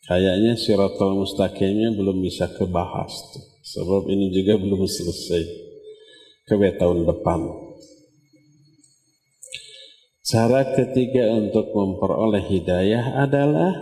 kayaknya 0.08 0.56
siratul 0.56 1.20
mustaqimnya 1.20 1.92
belum 1.92 2.24
bisa 2.24 2.48
kebahas 2.48 3.12
tuh. 3.28 3.44
Sebab 3.60 4.08
ini 4.08 4.32
juga 4.32 4.56
belum 4.64 4.88
selesai. 4.88 5.44
Ke 6.48 6.56
tahun 6.56 7.04
depan. 7.04 7.40
Cara 10.24 10.64
ketiga 10.72 11.28
untuk 11.36 11.72
memperoleh 11.72 12.40
hidayah 12.40 13.20
adalah 13.20 13.72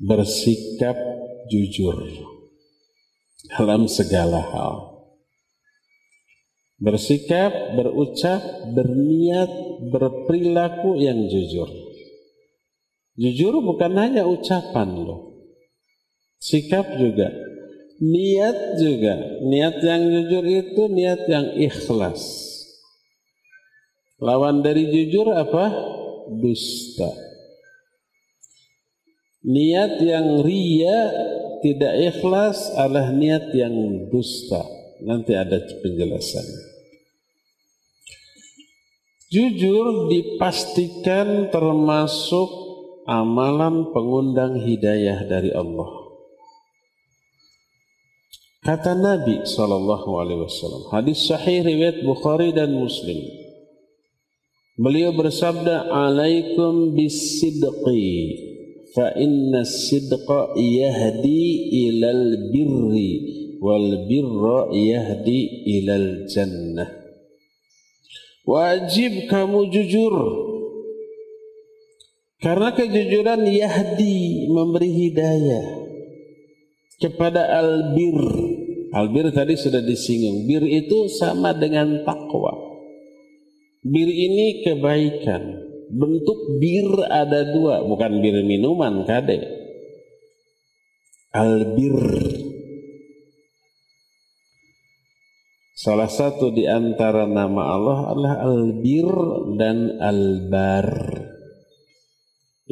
bersikap 0.00 0.96
jujur 1.52 1.96
dalam 3.52 3.84
segala 3.88 4.40
hal 4.40 4.93
bersikap, 6.84 7.72
berucap, 7.80 8.44
berniat, 8.76 9.48
berperilaku 9.88 11.00
yang 11.00 11.24
jujur. 11.32 11.66
Jujur 13.16 13.64
bukan 13.64 13.96
hanya 13.96 14.28
ucapan 14.28 14.92
loh. 14.92 15.48
Sikap 16.36 17.00
juga. 17.00 17.32
Niat 18.04 18.76
juga. 18.76 19.16
Niat 19.48 19.80
yang 19.80 20.02
jujur 20.12 20.44
itu 20.44 20.82
niat 20.92 21.24
yang 21.24 21.46
ikhlas. 21.56 22.20
Lawan 24.20 24.60
dari 24.60 24.92
jujur 24.92 25.32
apa? 25.32 25.72
Dusta. 26.36 27.08
Niat 29.44 30.00
yang 30.04 30.44
ria 30.44 31.00
tidak 31.64 31.94
ikhlas 32.12 32.76
adalah 32.76 33.08
niat 33.14 33.54
yang 33.56 33.72
dusta. 34.12 34.64
Nanti 35.04 35.32
ada 35.36 35.60
penjelasannya. 35.80 36.73
Jujur 39.34 40.06
dipastikan 40.14 41.50
termasuk 41.50 42.46
amalan 43.02 43.90
pengundang 43.90 44.62
hidayah 44.62 45.26
dari 45.26 45.50
Allah. 45.50 45.90
Kata 48.62 48.94
Nabi 48.94 49.42
Shallallahu 49.42 50.10
Alaihi 50.22 50.38
Wasallam, 50.38 50.82
hadis 50.94 51.26
sahih 51.26 51.66
riwayat 51.66 52.06
Bukhari 52.06 52.54
dan 52.54 52.78
Muslim. 52.78 53.26
Beliau 54.78 55.10
bersabda, 55.18 55.90
"Alaikum 55.90 56.94
bisidqi, 56.94 58.14
fa 58.94 59.18
inna 59.18 59.66
sidqa 59.66 60.54
yahdi 60.54 61.74
ilal 61.90 62.54
birri, 62.54 63.12
wal 63.58 64.06
birra 64.06 64.70
yahdi 64.70 65.40
ilal 65.74 66.30
jannah." 66.30 67.03
Wajib 68.44 69.32
kamu 69.32 69.72
jujur. 69.72 70.14
Karena 72.44 72.76
kejujuran 72.76 73.48
yahdi 73.48 74.52
memberi 74.52 74.90
hidayah 74.92 75.64
kepada 77.00 77.40
albir. 77.40 78.20
Albir 78.92 79.32
tadi 79.32 79.56
sudah 79.56 79.80
disinggung. 79.80 80.44
Bir 80.44 80.60
itu 80.60 81.08
sama 81.08 81.56
dengan 81.56 82.04
takwa. 82.04 82.52
Bir 83.80 84.08
ini 84.12 84.60
kebaikan. 84.60 85.64
Bentuk 85.88 86.60
bir 86.60 87.00
ada 87.08 87.48
dua, 87.48 87.80
bukan 87.88 88.20
bir 88.20 88.44
minuman 88.44 89.08
kade. 89.08 89.40
Albir 91.32 91.96
Salah 95.84 96.08
satu 96.08 96.48
di 96.48 96.64
antara 96.64 97.28
nama 97.28 97.76
Allah 97.76 97.98
adalah 98.16 98.34
Al-Bir 98.40 99.10
dan 99.60 100.00
Al-Bar. 100.00 100.88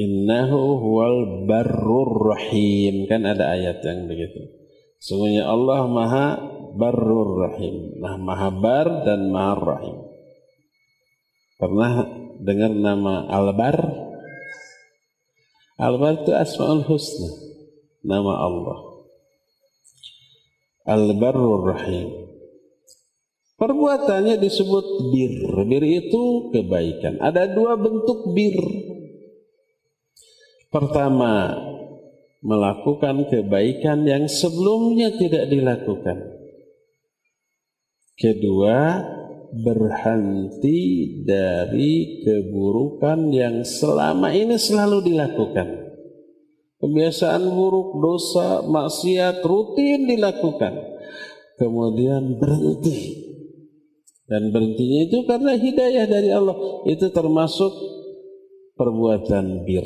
Innahu 0.00 0.80
huwal 0.80 1.44
barrur 1.44 2.32
rahim. 2.32 3.04
Kan 3.04 3.28
ada 3.28 3.52
ayat 3.52 3.84
yang 3.84 4.08
begitu. 4.08 4.48
Sungguhnya 4.96 5.44
Allah 5.44 5.84
maha 5.92 6.40
barrur 6.72 7.52
rahim. 7.52 8.00
Nah, 8.00 8.16
maha 8.16 8.48
bar 8.48 9.04
dan 9.04 9.28
maha 9.28 9.60
rahim. 9.60 9.96
Pernah 11.60 11.92
dengar 12.40 12.72
nama 12.72 13.28
Al-Bar? 13.28 13.76
Al-Bar 15.76 16.24
itu 16.24 16.32
Asma'ul 16.32 16.88
Husna. 16.88 17.28
Nama 18.08 18.32
Allah. 18.40 18.78
Al-Barrur 20.88 21.76
Rahim. 21.76 22.31
Perbuatannya 23.60 24.40
disebut 24.40 24.86
bir. 25.12 25.34
Bir 25.68 25.84
itu 25.84 26.50
kebaikan. 26.50 27.20
Ada 27.22 27.52
dua 27.52 27.78
bentuk 27.78 28.32
bir. 28.34 28.58
Pertama, 30.72 31.52
melakukan 32.42 33.28
kebaikan 33.30 34.08
yang 34.08 34.24
sebelumnya 34.26 35.14
tidak 35.14 35.46
dilakukan. 35.52 36.18
Kedua, 38.18 39.04
berhenti 39.52 40.80
dari 41.28 42.24
keburukan 42.24 43.28
yang 43.30 43.68
selama 43.68 44.32
ini 44.32 44.56
selalu 44.56 45.12
dilakukan. 45.12 45.68
Kebiasaan 46.82 47.46
buruk, 47.46 48.00
dosa, 48.02 48.64
maksiat 48.66 49.44
rutin 49.44 50.08
dilakukan. 50.08 50.74
Kemudian 51.60 52.42
berhenti 52.42 53.22
dan 54.32 54.48
berhentinya 54.48 55.00
itu 55.04 55.18
karena 55.28 55.52
hidayah 55.60 56.08
dari 56.08 56.32
Allah. 56.32 56.56
Itu 56.88 57.12
termasuk 57.12 57.68
perbuatan 58.80 59.68
bir. 59.68 59.84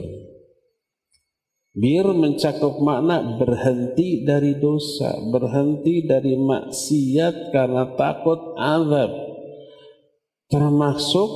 Bir 1.76 2.07
mencakup 2.14 2.78
makna 2.80 3.36
berhenti 3.36 4.22
dari 4.22 4.57
dosa, 4.57 5.18
berhenti 5.34 6.07
dari 6.07 6.38
maksiat 6.38 7.51
karena 7.51 7.99
takut 7.99 8.55
azab. 8.55 9.12
Termasuk 10.47 11.30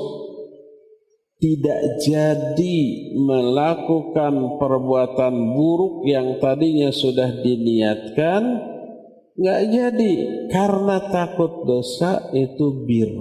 tidak 1.42 1.98
jadi 2.06 2.78
melakukan 3.20 4.56
perbuatan 4.56 5.34
buruk 5.58 6.06
yang 6.06 6.38
tadinya 6.38 6.94
sudah 6.94 7.42
diniatkan 7.42 8.42
nggak 9.38 9.62
jadi 9.70 10.12
karena 10.50 10.96
takut 11.12 11.62
dosa 11.68 12.30
itu 12.34 12.86
bir. 12.86 13.12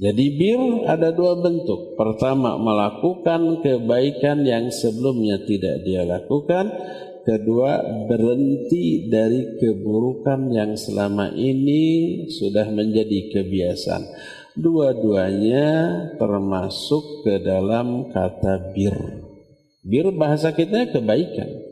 Jadi 0.00 0.24
bir 0.40 0.60
ada 0.88 1.12
dua 1.12 1.36
bentuk. 1.44 1.92
Pertama 2.00 2.56
melakukan 2.56 3.60
kebaikan 3.60 4.48
yang 4.48 4.72
sebelumnya 4.72 5.44
tidak 5.44 5.84
dia 5.84 6.08
lakukan. 6.08 6.72
kedua 7.20 7.84
berhenti 8.08 9.12
dari 9.12 9.60
keburukan 9.60 10.50
yang 10.56 10.72
selama 10.72 11.36
ini 11.36 12.24
sudah 12.32 12.64
menjadi 12.72 13.28
kebiasaan. 13.28 14.08
Dua-duanya 14.56 15.68
termasuk 16.16 17.22
ke 17.22 17.44
dalam 17.44 18.08
kata 18.08 18.72
bir. 18.72 18.96
Bir 19.84 20.16
bahasa 20.16 20.56
kita 20.56 20.90
kebaikan. 20.96 21.69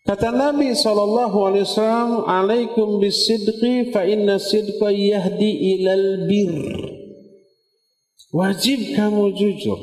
Kata 0.00 0.32
Nabi 0.32 0.72
SAW, 0.72 2.24
Alaikum 2.24 3.04
bisidqi 3.04 3.92
fa 3.92 4.08
inna 4.08 4.40
sidqa 4.40 4.88
yahdi 4.88 5.76
ilal 5.76 6.24
bir. 6.24 6.54
Wajib 8.30 8.94
kamu 8.96 9.34
jujur 9.34 9.80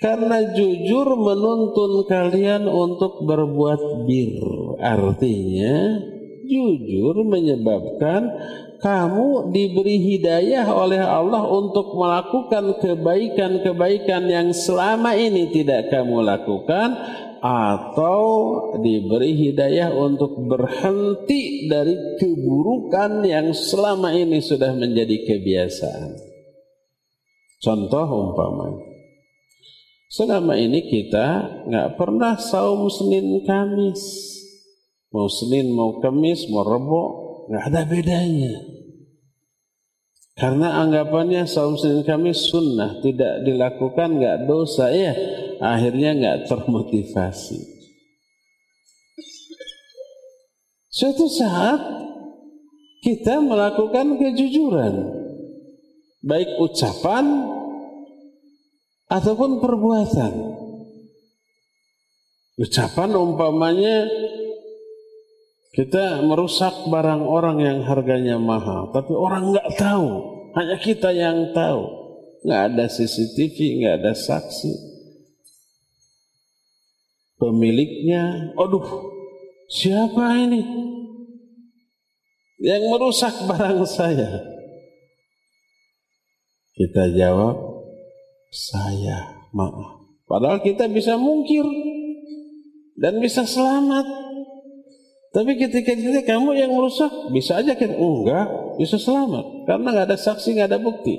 karena 0.00 0.56
jujur 0.56 1.12
menuntun 1.12 2.08
kalian 2.08 2.64
untuk 2.64 3.22
berbuat 3.28 4.08
bir. 4.08 4.40
Artinya 4.80 6.00
jujur 6.48 7.20
menyebabkan 7.28 8.32
kamu 8.80 9.52
diberi 9.52 10.00
hidayah 10.00 10.72
oleh 10.72 11.04
Allah 11.04 11.44
untuk 11.44 11.94
melakukan 12.00 12.80
kebaikan-kebaikan 12.80 14.24
yang 14.24 14.48
selama 14.56 15.12
ini 15.12 15.52
tidak 15.52 15.92
kamu 15.92 16.24
lakukan 16.24 16.96
atau 17.40 18.22
diberi 18.80 19.36
hidayah 19.36 19.92
untuk 19.96 20.36
berhenti 20.46 21.66
dari 21.66 22.16
keburukan 22.20 23.24
yang 23.24 23.56
selama 23.56 24.12
ini 24.12 24.38
sudah 24.44 24.76
menjadi 24.76 25.26
kebiasaan. 25.26 26.16
Contoh 27.60 28.06
umpamanya 28.08 28.90
Selama 30.10 30.58
ini 30.58 30.90
kita 30.90 31.62
nggak 31.70 31.94
pernah 31.94 32.34
saum 32.34 32.90
Senin 32.90 33.46
Kamis. 33.46 34.02
Mau 35.14 35.30
Senin, 35.30 35.70
mau 35.70 36.02
Kamis, 36.02 36.50
mau 36.50 36.66
Rebo, 36.66 37.02
nggak 37.46 37.64
ada 37.70 37.82
bedanya. 37.86 38.69
Karena 40.40 40.80
anggapannya 40.80 41.44
saum 41.44 41.76
Senin 41.76 42.00
Kamis 42.00 42.48
sunnah, 42.48 42.96
tidak 43.04 43.44
dilakukan 43.44 44.16
nggak 44.16 44.48
dosa 44.48 44.88
ya. 44.88 45.12
Akhirnya 45.60 46.16
nggak 46.16 46.48
termotivasi. 46.48 47.60
Suatu 50.88 51.28
saat 51.28 51.76
kita 53.04 53.44
melakukan 53.44 54.16
kejujuran, 54.16 55.12
baik 56.24 56.56
ucapan 56.56 57.44
ataupun 59.12 59.60
perbuatan. 59.60 60.32
Ucapan 62.56 63.10
umpamanya 63.12 64.08
kita 65.70 66.26
merusak 66.26 66.90
barang 66.90 67.22
orang 67.22 67.62
yang 67.62 67.78
harganya 67.86 68.42
mahal, 68.42 68.90
tapi 68.90 69.14
orang 69.14 69.54
nggak 69.54 69.70
tahu, 69.78 70.08
hanya 70.58 70.76
kita 70.82 71.14
yang 71.14 71.54
tahu. 71.54 71.86
Nggak 72.40 72.62
ada 72.72 72.84
CCTV, 72.88 73.56
nggak 73.84 73.94
ada 74.02 74.12
saksi. 74.16 74.72
Pemiliknya, 77.38 78.52
aduh, 78.58 78.84
siapa 79.70 80.36
ini 80.42 80.60
yang 82.60 82.82
merusak 82.90 83.32
barang 83.48 83.86
saya? 83.86 84.42
Kita 86.74 87.12
jawab, 87.12 87.56
saya 88.50 89.48
maaf. 89.54 90.00
Padahal 90.26 90.62
kita 90.62 90.86
bisa 90.90 91.18
mungkir 91.18 91.64
dan 92.98 93.18
bisa 93.22 93.46
selamat. 93.46 94.29
Tapi 95.30 95.52
ketika 95.54 95.94
kita 95.94 96.26
kamu 96.26 96.58
yang 96.58 96.74
merusak, 96.74 97.10
bisa 97.30 97.62
aja 97.62 97.78
kita 97.78 97.94
enggak 97.94 98.76
bisa 98.82 98.98
selamat 98.98 99.64
karena 99.66 99.86
nggak 99.94 100.06
ada 100.10 100.18
saksi, 100.18 100.58
nggak 100.58 100.68
ada 100.74 100.80
bukti. 100.82 101.16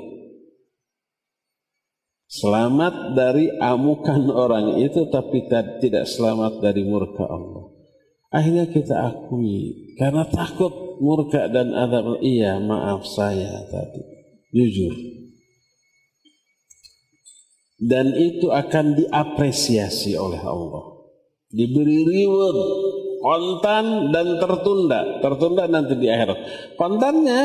Selamat 2.31 3.15
dari 3.15 3.51
amukan 3.59 4.31
orang 4.31 4.79
itu 4.79 5.07
tapi 5.11 5.47
tidak 5.83 6.07
selamat 6.07 6.63
dari 6.63 6.83
murka 6.83 7.27
Allah. 7.27 7.71
Akhirnya 8.31 8.67
kita 8.71 8.95
akui 8.99 9.95
karena 9.99 10.27
takut 10.27 10.99
murka 11.03 11.47
dan 11.51 11.75
adab. 11.75 12.19
Iya, 12.23 12.59
maaf 12.63 13.03
saya 13.03 13.67
tadi. 13.67 14.03
Jujur 14.51 15.21
dan 17.81 18.13
itu 18.13 18.53
akan 18.53 18.93
diapresiasi 18.93 20.13
oleh 20.13 20.37
Allah. 20.37 21.01
Diberi 21.49 22.05
reward 22.05 22.57
kontan 23.21 24.09
dan 24.09 24.41
tertunda, 24.41 25.21
tertunda 25.21 25.69
nanti 25.69 25.95
di 25.95 26.09
akhirat. 26.09 26.39
Kontannya 26.75 27.41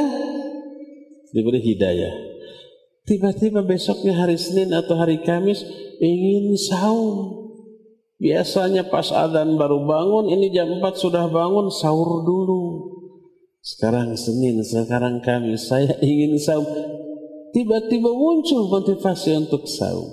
diberi 1.30 1.60
hidayah. 1.60 2.14
Tiba-tiba 3.06 3.62
besoknya 3.62 4.18
hari 4.18 4.34
Senin 4.34 4.74
atau 4.74 4.98
hari 4.98 5.22
Kamis 5.22 5.62
ingin 6.02 6.58
saum. 6.58 7.46
Biasanya 8.16 8.88
pas 8.88 9.12
adzan 9.12 9.60
baru 9.60 9.84
bangun, 9.84 10.32
ini 10.32 10.48
jam 10.50 10.80
4 10.80 10.82
sudah 10.96 11.28
bangun, 11.28 11.68
sahur 11.68 12.24
dulu. 12.24 12.96
Sekarang 13.60 14.16
Senin, 14.16 14.64
sekarang 14.64 15.20
Kamis, 15.22 15.68
saya 15.68 15.94
ingin 16.02 16.40
saum. 16.40 16.66
Tiba-tiba 17.54 18.10
muncul 18.10 18.72
motivasi 18.72 19.36
untuk 19.36 19.68
saum. 19.70 20.10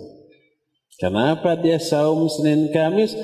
Kenapa 0.99 1.57
dia 1.57 1.81
saum 1.81 2.29
Senin 2.29 2.69
Kamis? 2.69 3.17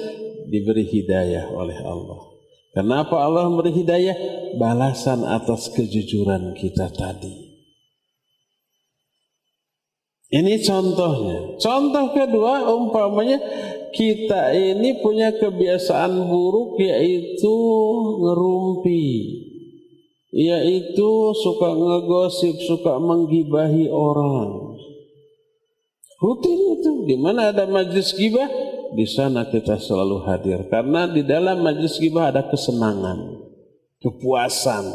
Diberi 0.49 0.89
hidayah 0.89 1.53
oleh 1.53 1.77
Allah. 1.85 2.29
Kenapa 2.73 3.21
Allah 3.21 3.45
memberi 3.49 3.73
hidayah? 3.73 4.17
Balasan 4.57 5.25
atas 5.25 5.69
kejujuran 5.73 6.57
kita 6.57 6.89
tadi. 6.93 7.49
Ini 10.29 10.61
contohnya. 10.61 11.57
Contoh 11.57 12.13
kedua 12.13 12.69
umpamanya 12.69 13.41
kita 13.89 14.53
ini 14.53 15.01
punya 15.01 15.33
kebiasaan 15.33 16.29
buruk 16.29 16.77
yaitu 16.77 17.57
ngerumpi. 18.21 19.05
Yaitu 20.29 21.33
suka 21.41 21.73
ngegosip, 21.73 22.53
suka 22.61 23.01
menggibahi 23.01 23.89
orang. 23.89 24.77
Rutin 26.21 26.59
itu. 26.77 26.91
Di 27.09 27.17
mana 27.17 27.49
ada 27.49 27.65
majlis 27.65 28.13
gibah, 28.13 28.45
di 28.93 29.05
sana 29.05 29.49
kita 29.49 29.77
selalu 29.77 30.17
hadir. 30.25 30.59
Karena 30.69 31.05
di 31.09 31.21
dalam 31.25 31.61
majlis 31.61 31.99
gibah 31.99 32.33
ada 32.33 32.47
kesenangan, 32.47 33.17
kepuasan. 34.01 34.85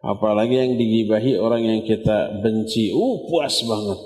Apalagi 0.00 0.56
yang 0.56 0.72
digibahi 0.80 1.36
orang 1.36 1.62
yang 1.64 1.80
kita 1.84 2.40
benci. 2.40 2.88
Uh, 2.88 3.28
puas 3.28 3.60
banget. 3.68 4.00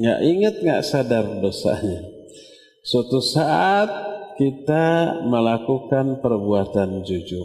Nggak 0.00 0.20
ingat, 0.24 0.54
nggak 0.64 0.82
sadar 0.86 1.24
dosanya. 1.44 2.00
Suatu 2.80 3.20
saat 3.20 3.90
kita 4.40 5.20
melakukan 5.28 6.24
perbuatan 6.24 7.04
jujur. 7.04 7.44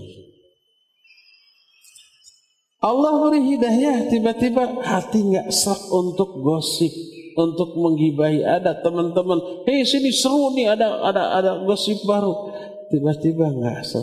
Allah 2.80 3.18
beri 3.18 3.42
hidayah 3.58 4.08
tiba-tiba 4.14 4.80
hati 4.86 5.26
nggak 5.26 5.50
serak 5.50 5.90
untuk 5.90 6.40
gosip 6.40 6.94
untuk 7.36 7.76
menggibahi 7.76 8.42
ada 8.42 8.80
teman-teman. 8.80 9.68
Hei 9.68 9.84
sini 9.84 10.10
seru 10.10 10.56
nih 10.56 10.72
ada 10.72 11.04
ada 11.04 11.24
ada 11.36 11.52
gosip 11.68 12.00
baru. 12.08 12.52
Tiba-tiba 12.90 13.52
enggak 13.52 13.84
so, 13.84 14.02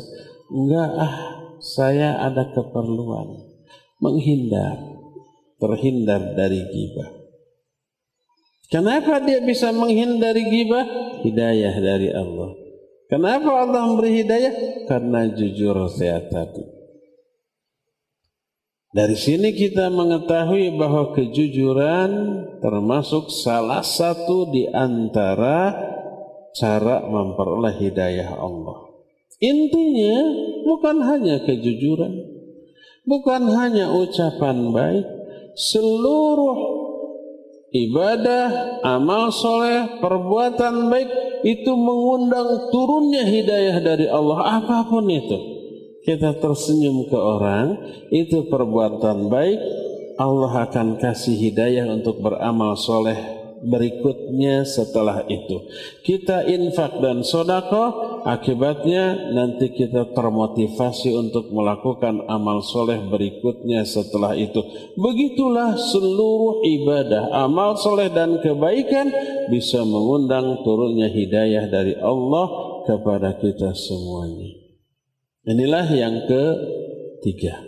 enggak 0.53 0.91
ah 1.01 1.15
saya 1.59 2.21
ada 2.21 2.53
keperluan 2.53 3.41
menghindar 3.99 4.77
terhindar 5.57 6.37
dari 6.37 6.61
gibah. 6.69 7.11
Kenapa 8.69 9.21
dia 9.21 9.41
bisa 9.45 9.69
menghindari 9.73 10.49
gibah? 10.49 10.85
Hidayah 11.23 11.75
dari 11.77 12.09
Allah. 12.09 12.57
Kenapa 13.07 13.53
Allah 13.53 13.85
memberi 13.85 14.25
hidayah? 14.25 14.89
Karena 14.89 15.29
jujur 15.29 15.77
saya 15.93 16.25
tadi 16.33 16.82
dari 18.93 19.17
sini 19.17 19.57
kita 19.57 19.89
mengetahui 19.89 20.77
bahwa 20.77 21.17
kejujuran 21.17 22.11
termasuk 22.61 23.33
salah 23.33 23.81
satu 23.81 24.53
di 24.53 24.69
antara 24.69 25.73
cara 26.53 27.01
memperoleh 27.01 27.73
hidayah 27.81 28.37
Allah. 28.37 28.93
Intinya 29.41 30.17
bukan 30.69 31.01
hanya 31.09 31.41
kejujuran, 31.41 32.13
bukan 33.09 33.43
hanya 33.57 33.97
ucapan 33.97 34.71
baik, 34.77 35.09
seluruh 35.57 36.57
ibadah, 37.73 38.77
amal 38.85 39.33
soleh, 39.33 40.05
perbuatan 40.05 40.93
baik 40.93 41.11
itu 41.49 41.73
mengundang 41.75 42.69
turunnya 42.69 43.25
hidayah 43.25 43.81
dari 43.81 44.07
Allah 44.07 44.63
apa 44.63 44.87
pun 44.87 45.09
itu 45.09 45.52
kita 46.03 46.39
tersenyum 46.43 47.07
ke 47.07 47.19
orang, 47.19 47.79
itu 48.11 48.51
perbuatan 48.51 49.31
baik, 49.31 49.61
Allah 50.19 50.69
akan 50.69 51.01
kasih 51.01 51.35
hidayah 51.35 51.89
untuk 51.89 52.21
beramal 52.21 52.77
soleh 52.77 53.43
berikutnya 53.63 54.67
setelah 54.67 55.23
itu. 55.31 55.71
Kita 56.03 56.43
infak 56.43 56.99
dan 56.99 57.23
sodako, 57.23 58.19
akibatnya 58.27 59.31
nanti 59.31 59.71
kita 59.71 60.11
termotivasi 60.11 61.15
untuk 61.15 61.55
melakukan 61.55 62.27
amal 62.27 62.61
soleh 62.67 62.99
berikutnya 63.07 63.87
setelah 63.87 64.35
itu. 64.35 64.61
Begitulah 64.99 65.79
seluruh 65.79 66.67
ibadah, 66.67 67.31
amal 67.47 67.79
soleh 67.79 68.11
dan 68.11 68.43
kebaikan 68.43 69.09
bisa 69.49 69.87
mengundang 69.87 70.67
turunnya 70.67 71.07
hidayah 71.07 71.71
dari 71.71 71.95
Allah 72.03 72.47
kepada 72.83 73.39
kita 73.39 73.71
semuanya. 73.79 74.62
Inilah 75.43 75.91
yang 75.91 76.23
ketiga. 76.31 77.67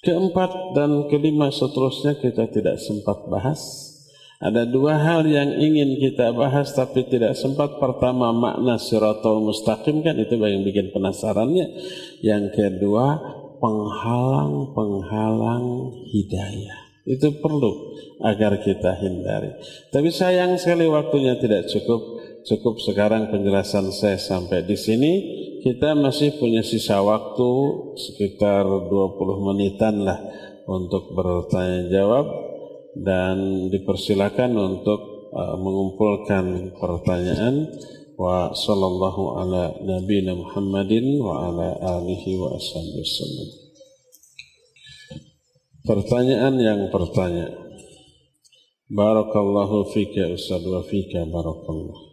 Keempat 0.00 0.72
dan 0.72 1.04
kelima 1.12 1.52
seterusnya 1.52 2.16
kita 2.16 2.48
tidak 2.48 2.80
sempat 2.80 3.28
bahas. 3.28 3.60
Ada 4.42 4.66
dua 4.66 4.98
hal 4.98 5.22
yang 5.28 5.52
ingin 5.54 6.00
kita 6.00 6.32
bahas 6.34 6.74
tapi 6.74 7.06
tidak 7.06 7.38
sempat. 7.38 7.78
Pertama 7.78 8.34
makna 8.34 8.74
siratul 8.80 9.38
mustaqim 9.44 10.02
kan 10.02 10.18
itu 10.18 10.34
yang 10.40 10.64
bikin 10.64 10.90
penasarannya. 10.90 11.68
Yang 12.24 12.56
kedua 12.56 13.20
penghalang-penghalang 13.62 15.94
hidayah. 16.10 16.80
Itu 17.06 17.38
perlu 17.38 17.94
agar 18.24 18.58
kita 18.64 18.96
hindari. 18.98 19.52
Tapi 19.92 20.08
sayang 20.08 20.56
sekali 20.56 20.88
waktunya 20.88 21.36
tidak 21.36 21.68
cukup. 21.68 22.24
Cukup 22.42 22.82
sekarang 22.82 23.30
penjelasan 23.30 23.94
saya 23.94 24.18
sampai 24.18 24.66
di 24.66 24.74
sini. 24.74 25.12
Kita 25.62 25.94
masih 25.94 26.42
punya 26.42 26.66
sisa 26.66 26.98
waktu 27.06 27.50
sekitar 27.94 28.66
20 28.66 29.46
menitan 29.46 30.02
lah 30.02 30.18
untuk 30.66 31.14
bertanya 31.14 31.86
jawab 31.86 32.26
dan 32.98 33.70
dipersilakan 33.70 34.58
untuk 34.58 35.30
uh, 35.30 35.54
mengumpulkan 35.62 36.74
pertanyaan 36.74 37.70
wa 38.18 38.50
sallallahu 38.50 39.38
ala 39.38 39.70
nabiyina 39.86 40.34
Muhammadin 40.34 41.22
wa 41.22 41.46
ala 41.46 41.78
alihi 42.02 42.42
wa 42.42 42.58
wasallam. 42.58 43.48
Pertanyaan 45.86 46.54
yang 46.58 46.80
pertanya. 46.90 47.54
Barakallahu 48.90 49.94
fika 49.94 50.26
Ustaz 50.26 50.66
wa 50.66 50.82
fika 50.82 51.22
barakallahu. 51.22 52.11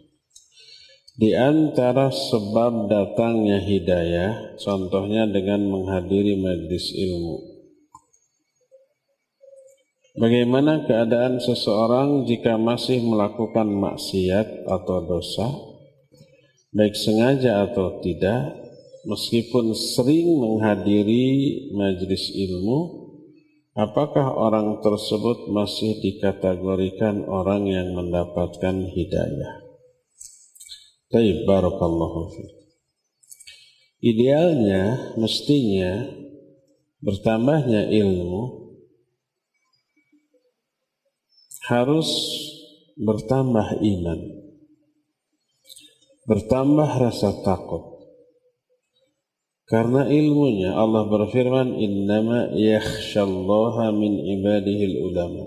Di 1.20 1.36
antara 1.36 2.08
sebab 2.08 2.88
datangnya 2.88 3.60
hidayah, 3.60 4.56
contohnya 4.56 5.28
dengan 5.28 5.68
menghadiri 5.68 6.40
majlis 6.40 6.96
ilmu. 6.96 7.36
Bagaimana 10.16 10.88
keadaan 10.88 11.36
seseorang 11.36 12.24
jika 12.24 12.56
masih 12.56 13.04
melakukan 13.04 13.68
maksiat 13.68 14.64
atau 14.64 15.04
dosa, 15.04 15.44
baik 16.72 16.96
sengaja 16.96 17.68
atau 17.68 18.00
tidak, 18.00 18.56
meskipun 19.04 19.76
sering 19.76 20.24
menghadiri 20.40 21.68
majlis 21.76 22.32
ilmu, 22.32 22.80
apakah 23.76 24.24
orang 24.24 24.80
tersebut 24.80 25.52
masih 25.52 26.00
dikategorikan 26.00 27.28
orang 27.28 27.68
yang 27.68 27.92
mendapatkan 27.92 28.88
hidayah? 28.88 29.59
Baik, 31.10 31.42
barakallahu 31.42 32.30
fiik. 32.38 32.54
Idealnya, 33.98 35.10
mestinya 35.18 36.06
bertambahnya 37.02 37.90
ilmu 37.90 38.70
harus 41.66 42.06
bertambah 42.94 43.82
iman, 43.82 44.20
bertambah 46.30 46.90
rasa 47.02 47.42
takut. 47.42 48.06
Karena 49.66 50.06
ilmunya 50.06 50.78
Allah 50.78 51.10
berfirman, 51.10 51.74
Innama 51.74 52.54
yakhshallaha 52.54 53.90
min 53.90 54.14
ibadihil 54.14 55.10
ulama. 55.10 55.42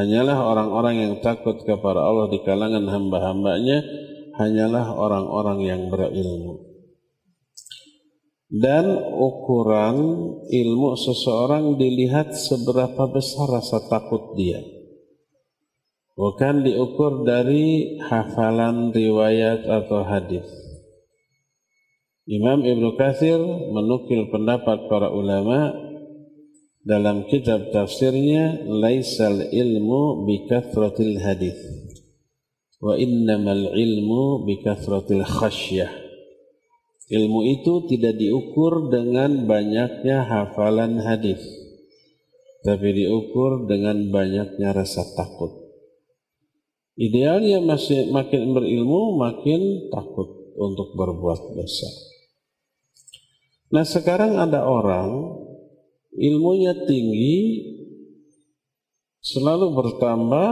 Hanyalah 0.00 0.48
orang-orang 0.48 0.96
yang 0.96 1.14
takut 1.20 1.60
kepada 1.60 2.00
Allah 2.00 2.32
di 2.32 2.40
kalangan 2.40 2.88
hamba-hambanya 2.88 4.07
hanyalah 4.38 4.94
orang-orang 4.94 5.58
yang 5.66 5.82
berilmu. 5.90 6.64
Dan 8.48 8.88
ukuran 9.12 9.98
ilmu 10.48 10.96
seseorang 10.96 11.76
dilihat 11.76 12.32
seberapa 12.32 13.12
besar 13.12 13.60
rasa 13.60 13.84
takut 13.92 14.32
dia. 14.40 14.64
Bukan 16.16 16.64
diukur 16.64 17.28
dari 17.28 18.00
hafalan 18.00 18.90
riwayat 18.90 19.68
atau 19.68 20.00
hadis. 20.00 20.48
Imam 22.24 22.64
Ibn 22.64 22.84
Kathir 22.96 23.40
menukil 23.72 24.32
pendapat 24.32 24.88
para 24.88 25.12
ulama 25.12 25.76
dalam 26.88 27.28
kitab 27.28 27.68
tafsirnya 27.68 28.64
laisal 28.64 29.44
ilmu 29.44 30.24
bikathratil 30.24 31.20
hadis 31.20 31.77
wa 32.78 32.94
innamal 32.94 33.74
ilmu 33.74 34.46
bikathratil 34.46 35.26
khasyah. 35.26 35.90
Ilmu 37.08 37.40
itu 37.46 37.88
tidak 37.88 38.20
diukur 38.20 38.92
dengan 38.92 39.48
banyaknya 39.48 40.28
hafalan 40.28 41.00
hadis 41.00 41.40
tapi 42.62 42.90
diukur 42.92 43.64
dengan 43.70 44.10
banyaknya 44.10 44.74
rasa 44.74 45.06
takut. 45.14 45.56
Idealnya 46.98 47.62
masih 47.62 48.10
makin 48.10 48.52
berilmu 48.52 49.16
makin 49.16 49.86
takut 49.94 50.52
untuk 50.58 50.98
berbuat 50.98 51.54
dosa. 51.54 51.88
Nah 53.70 53.86
sekarang 53.86 54.34
ada 54.34 54.66
orang 54.66 55.38
ilmunya 56.18 56.74
tinggi 56.84 57.62
selalu 59.22 59.78
bertambah 59.78 60.50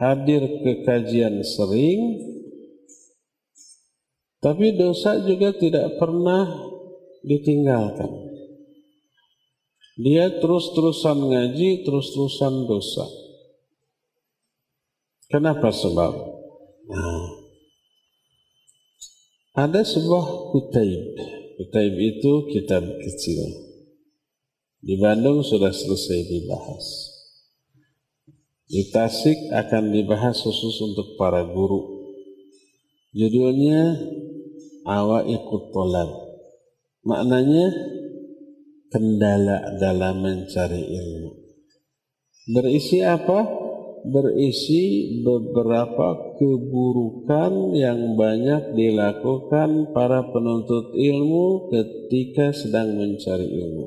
hadir 0.00 0.40
ke 0.64 0.80
kajian 0.88 1.44
sering, 1.44 2.24
tapi 4.40 4.72
dosa 4.72 5.20
juga 5.20 5.52
tidak 5.52 6.00
pernah 6.00 6.48
ditinggalkan. 7.20 8.08
Dia 10.00 10.40
terus-terusan 10.40 11.28
ngaji, 11.28 11.84
terus-terusan 11.84 12.64
dosa. 12.64 13.04
Kenapa 15.28 15.68
sebab? 15.68 16.12
Nah, 16.88 17.24
ada 19.60 19.84
sebuah 19.84 20.56
kutaib. 20.56 21.04
Kutaib 21.60 21.94
itu 22.00 22.32
kitab 22.56 22.80
kecil. 23.04 23.44
Di 24.80 24.96
Bandung 24.96 25.44
sudah 25.44 25.68
selesai 25.68 26.18
dibahas. 26.32 27.09
Di 28.70 28.86
Tasik 28.86 29.50
akan 29.50 29.90
dibahas 29.90 30.46
khusus 30.46 30.78
untuk 30.78 31.18
para 31.18 31.42
guru. 31.42 32.06
Judulnya 33.10 33.98
Awaiqut 34.86 35.74
Tolab. 35.74 36.06
Maknanya 37.02 37.66
kendala 38.94 39.74
dalam 39.74 40.22
mencari 40.22 40.86
ilmu. 40.86 41.30
Berisi 42.54 43.02
apa? 43.02 43.42
Berisi 44.06 45.18
beberapa 45.26 46.38
keburukan 46.38 47.74
yang 47.74 48.14
banyak 48.14 48.78
dilakukan 48.78 49.90
para 49.90 50.30
penuntut 50.30 50.94
ilmu 50.94 51.74
ketika 51.74 52.54
sedang 52.54 52.94
mencari 52.94 53.50
ilmu. 53.50 53.86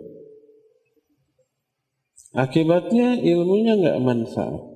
Akibatnya 2.36 3.16
ilmunya 3.24 3.80
nggak 3.80 4.02
manfaat. 4.04 4.73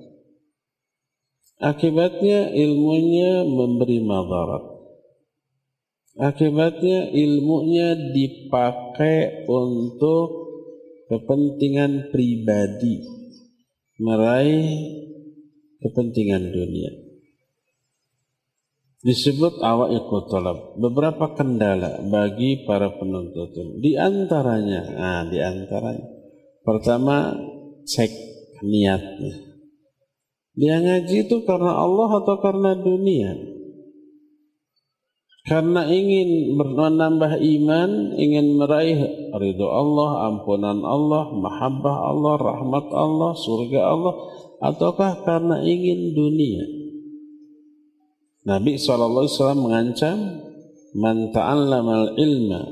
Akibatnya 1.58 2.54
ilmunya 2.54 3.42
memberi 3.42 3.98
madarat. 3.98 4.64
Akibatnya 6.18 7.10
ilmunya 7.10 8.14
dipakai 8.14 9.46
untuk 9.50 10.50
kepentingan 11.10 12.14
pribadi, 12.14 13.02
meraih 13.98 14.70
kepentingan 15.82 16.50
dunia. 16.50 16.90
Disebut 18.98 19.62
awak 19.62 19.94
talab. 20.30 20.78
Beberapa 20.78 21.34
kendala 21.38 22.02
bagi 22.06 22.66
para 22.66 22.90
penuntut 22.98 23.54
Di 23.78 23.94
antaranya, 23.94 24.82
nah, 24.94 25.22
di 25.26 25.38
antaranya. 25.38 26.06
Pertama, 26.66 27.34
cek 27.86 28.10
niatnya. 28.66 29.57
Dia 30.58 30.82
ngaji 30.82 31.30
itu 31.30 31.46
karena 31.46 31.78
Allah 31.78 32.18
atau 32.18 32.36
karena 32.42 32.74
dunia? 32.74 33.30
Karena 35.46 35.86
ingin 35.86 36.58
menambah 36.58 37.40
iman, 37.40 37.90
ingin 38.18 38.58
meraih 38.58 39.00
ridho 39.38 39.70
Allah, 39.70 40.34
ampunan 40.34 40.82
Allah, 40.82 41.30
mahabbah 41.30 41.96
Allah, 42.10 42.34
rahmat 42.36 42.86
Allah, 42.90 43.32
surga 43.38 43.80
Allah, 43.80 44.14
ataukah 44.60 45.22
karena 45.22 45.62
ingin 45.62 46.12
dunia? 46.12 46.66
Nabi 48.44 48.76
SAW 48.76 49.30
mengancam 49.56 50.42
man 50.98 51.30
ta'allama 51.30 52.12
al-ilma 52.12 52.66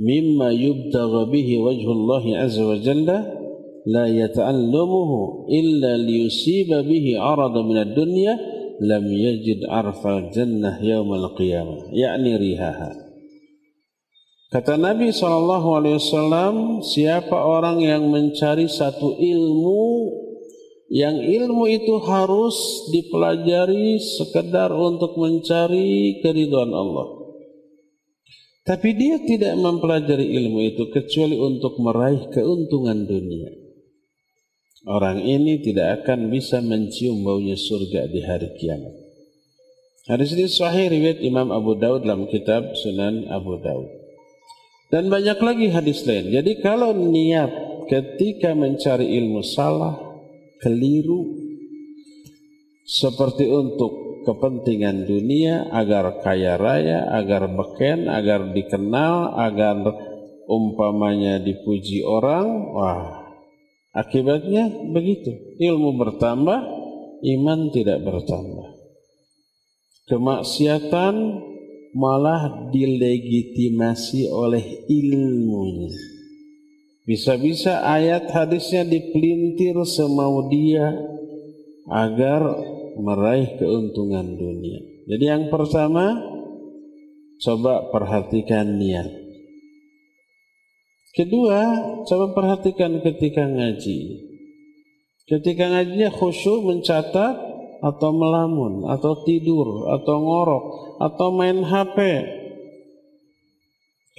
mimma 0.00 0.54
yubtagha 0.56 1.28
bihi 1.28 1.60
wajhullah 1.60 2.24
azza 2.40 2.62
wa 2.64 2.76
jalla 2.80 3.35
la 3.86 4.10
yata'allamuhu 4.10 5.46
illa 5.46 5.94
liyusiba 5.94 6.82
bihi 6.82 7.14
arada 7.14 7.62
min 7.62 7.78
ad-dunya 7.78 8.34
lam 8.82 9.06
yajid 9.06 9.62
arfal 9.70 10.28
jannah 10.34 10.76
yawmal 10.82 11.32
qiyamah 11.38 11.88
yakni 11.94 12.58
Kata 14.46 14.78
Nabi 14.78 15.10
SAW, 15.10 16.78
siapa 16.78 17.34
orang 17.34 17.82
yang 17.82 18.14
mencari 18.14 18.70
satu 18.70 19.18
ilmu 19.18 19.86
yang 20.86 21.18
ilmu 21.18 21.66
itu 21.66 21.98
harus 22.06 22.86
dipelajari 22.94 23.98
sekedar 23.98 24.70
untuk 24.70 25.18
mencari 25.18 26.22
keriduan 26.22 26.70
Allah. 26.70 27.26
Tapi 28.62 28.94
dia 28.94 29.18
tidak 29.22 29.58
mempelajari 29.58 30.26
ilmu 30.42 30.58
itu 30.62 30.94
kecuali 30.94 31.34
untuk 31.38 31.78
meraih 31.82 32.30
keuntungan 32.30 33.02
dunia. 33.02 33.65
Orang 34.86 35.18
ini 35.18 35.58
tidak 35.58 36.06
akan 36.06 36.30
bisa 36.30 36.62
mencium 36.62 37.26
baunya 37.26 37.58
surga 37.58 38.06
di 38.06 38.22
hari 38.22 38.54
kiamat. 38.54 38.94
Hadis 40.06 40.38
ini 40.38 40.46
sahih 40.46 40.86
riwayat 40.86 41.18
Imam 41.26 41.50
Abu 41.50 41.74
Daud 41.74 42.06
dalam 42.06 42.30
kitab 42.30 42.70
Sunan 42.78 43.26
Abu 43.26 43.58
Daud. 43.58 43.90
Dan 44.86 45.10
banyak 45.10 45.42
lagi 45.42 45.66
hadis 45.74 46.06
lain. 46.06 46.30
Jadi 46.30 46.62
kalau 46.62 46.94
niat 46.94 47.50
ketika 47.90 48.54
mencari 48.54 49.18
ilmu 49.18 49.42
salah, 49.42 49.98
keliru 50.62 51.34
seperti 52.86 53.50
untuk 53.50 54.22
kepentingan 54.22 55.02
dunia 55.10 55.66
agar 55.74 56.22
kaya 56.22 56.54
raya, 56.54 57.10
agar 57.10 57.50
beken, 57.50 58.06
agar 58.06 58.54
dikenal, 58.54 59.34
agar 59.34 59.82
umpamanya 60.46 61.42
dipuji 61.42 62.06
orang, 62.06 62.46
wah 62.70 63.15
akibatnya 63.96 64.68
begitu. 64.92 65.56
Ilmu 65.56 65.96
bertambah, 65.96 66.60
iman 67.24 67.60
tidak 67.72 68.04
bertambah. 68.04 68.76
Kemaksiatan 70.06 71.14
malah 71.96 72.70
dilegitimasi 72.70 74.28
oleh 74.28 74.84
ilmunya. 74.86 75.96
Bisa-bisa 77.08 77.86
ayat 77.86 78.28
hadisnya 78.30 78.84
dipelintir 78.84 79.78
semau 79.88 80.50
dia 80.52 80.92
agar 81.86 82.42
meraih 82.98 83.56
keuntungan 83.56 84.36
dunia. 84.36 85.06
Jadi 85.06 85.24
yang 85.24 85.46
pertama, 85.46 86.18
coba 87.38 87.94
perhatikan 87.94 88.74
niat. 88.74 89.25
Kedua, 91.16 91.60
coba 92.04 92.36
perhatikan 92.36 93.00
ketika 93.00 93.48
ngaji. 93.48 94.20
Ketika 95.24 95.72
ngajinya 95.72 96.12
khusyuk 96.12 96.60
mencatat 96.60 97.34
atau 97.80 98.10
melamun, 98.12 98.84
atau 98.84 99.24
tidur, 99.24 99.88
atau 99.96 100.16
ngorok, 100.20 100.64
atau 101.00 101.32
main 101.32 101.64
HP. 101.64 101.98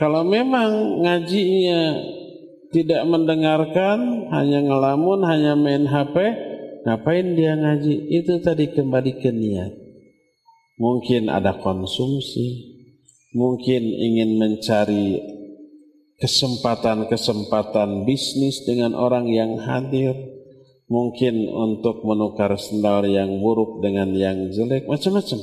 Kalau 0.02 0.26
memang 0.26 1.06
ngajinya 1.06 2.02
tidak 2.74 3.06
mendengarkan, 3.06 4.34
hanya 4.34 4.66
ngelamun, 4.66 5.22
hanya 5.22 5.54
main 5.54 5.86
HP, 5.86 6.18
ngapain 6.82 7.38
dia 7.38 7.54
ngaji? 7.62 8.10
Itu 8.10 8.42
tadi 8.42 8.74
kembali 8.74 9.22
ke 9.22 9.30
niat. 9.30 9.74
Mungkin 10.82 11.30
ada 11.30 11.62
konsumsi, 11.62 12.74
mungkin 13.38 13.86
ingin 13.86 14.42
mencari 14.42 15.37
kesempatan-kesempatan 16.18 18.06
bisnis 18.06 18.66
dengan 18.66 18.98
orang 18.98 19.30
yang 19.30 19.62
hadir, 19.62 20.18
mungkin 20.90 21.46
untuk 21.50 22.02
menukar 22.06 22.54
sendal 22.58 23.06
yang 23.06 23.42
buruk 23.42 23.82
dengan 23.86 24.14
yang 24.18 24.50
jelek, 24.50 24.90
macam-macam. 24.90 25.40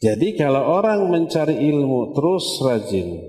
Jadi 0.00 0.28
kalau 0.32 0.80
orang 0.80 1.12
mencari 1.12 1.60
ilmu 1.60 2.16
terus 2.16 2.56
rajin, 2.64 3.20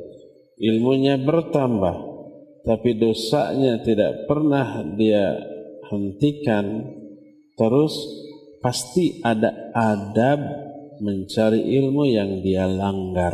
ilmunya 0.62 1.20
bertambah 1.20 2.12
tapi 2.62 2.94
dosanya 2.98 3.82
tidak 3.82 4.30
pernah 4.30 4.86
dia 4.94 5.34
hentikan 5.90 6.86
terus 7.58 7.94
pasti 8.62 9.18
ada 9.26 9.74
adab 9.74 10.40
mencari 11.02 11.66
ilmu 11.82 12.06
yang 12.06 12.46
dia 12.46 12.70
langgar 12.70 13.34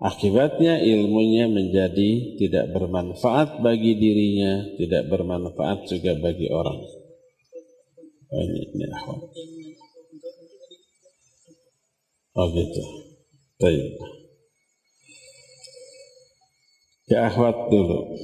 akibatnya 0.00 0.80
ilmunya 0.80 1.46
menjadi 1.46 2.40
tidak 2.40 2.72
bermanfaat 2.72 3.60
bagi 3.60 3.96
dirinya 4.00 4.64
tidak 4.80 5.08
bermanfaat 5.12 5.86
juga 5.88 6.16
bagi 6.16 6.48
orang 6.48 6.80
oh, 12.34 12.46
gitu 12.52 13.10
Baik. 13.60 13.92
Ya 17.12 17.28
akhwat 17.28 17.68
dulu. 17.68 18.16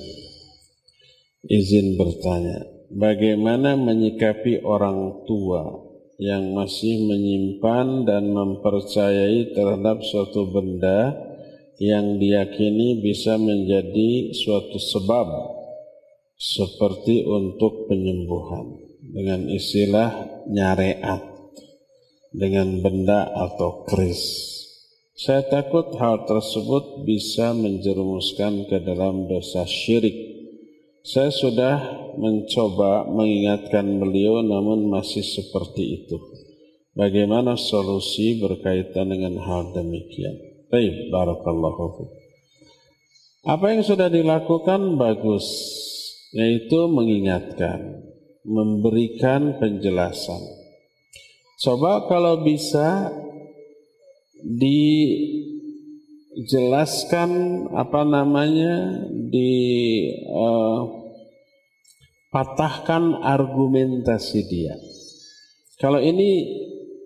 Izin 1.44 2.00
bertanya, 2.00 2.64
bagaimana 2.88 3.76
menyikapi 3.76 4.64
orang 4.64 5.28
tua 5.28 5.76
yang 6.16 6.56
masih 6.56 7.04
menyimpan 7.04 8.08
dan 8.08 8.32
mempercayai 8.32 9.52
terhadap 9.52 10.00
suatu 10.00 10.48
benda 10.48 11.12
yang 11.76 12.16
diyakini 12.16 13.04
bisa 13.04 13.36
menjadi 13.36 14.32
suatu 14.32 14.80
sebab 14.80 15.28
seperti 16.36 17.24
untuk 17.24 17.88
penyembuhan 17.88 18.80
dengan 19.00 19.48
istilah 19.48 20.44
nyareat 20.48 21.24
dengan 22.36 22.84
benda 22.84 23.32
atau 23.32 23.88
keris. 23.88 24.52
Saya 25.16 25.48
takut 25.48 25.96
hal 25.96 26.28
tersebut 26.28 27.08
bisa 27.08 27.56
menjerumuskan 27.56 28.68
ke 28.68 28.84
dalam 28.84 29.24
dosa 29.24 29.64
syirik. 29.64 30.12
Saya 31.00 31.32
sudah 31.32 31.76
mencoba 32.20 33.08
mengingatkan 33.08 33.96
beliau 33.96 34.44
namun 34.44 34.92
masih 34.92 35.24
seperti 35.24 36.04
itu. 36.04 36.20
Bagaimana 36.92 37.56
solusi 37.56 38.36
berkaitan 38.40 39.08
dengan 39.12 39.40
hal 39.40 39.72
demikian? 39.72 40.55
Baik, 40.66 41.14
barakallahu 41.14 42.10
Apa 43.46 43.70
yang 43.70 43.86
sudah 43.86 44.10
dilakukan 44.10 44.98
bagus, 44.98 45.46
yaitu 46.34 46.90
mengingatkan, 46.90 48.02
memberikan 48.42 49.62
penjelasan. 49.62 50.42
Coba 51.62 52.10
kalau 52.10 52.42
bisa 52.42 53.14
dijelaskan 56.34 57.30
apa 57.70 58.02
namanya 58.02 59.06
di 59.14 59.54
uh, 60.26 60.82
patahkan 62.34 63.22
argumentasi 63.22 64.50
dia. 64.50 64.74
Kalau 65.78 66.02
ini 66.02 66.42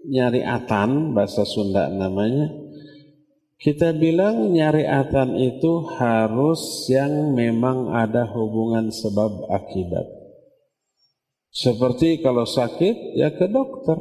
nyari 0.08 0.40
atan 0.48 1.12
bahasa 1.12 1.44
Sunda 1.44 1.92
namanya, 1.92 2.59
kita 3.60 3.92
bilang 3.92 4.56
nyari 4.56 4.88
atan 4.88 5.36
itu 5.36 5.84
harus 6.00 6.88
yang 6.88 7.36
memang 7.36 7.92
ada 7.92 8.24
hubungan 8.24 8.88
sebab 8.88 9.52
akibat. 9.52 10.08
Seperti 11.52 12.24
kalau 12.24 12.48
sakit 12.48 13.20
ya 13.20 13.36
ke 13.36 13.44
dokter. 13.52 14.00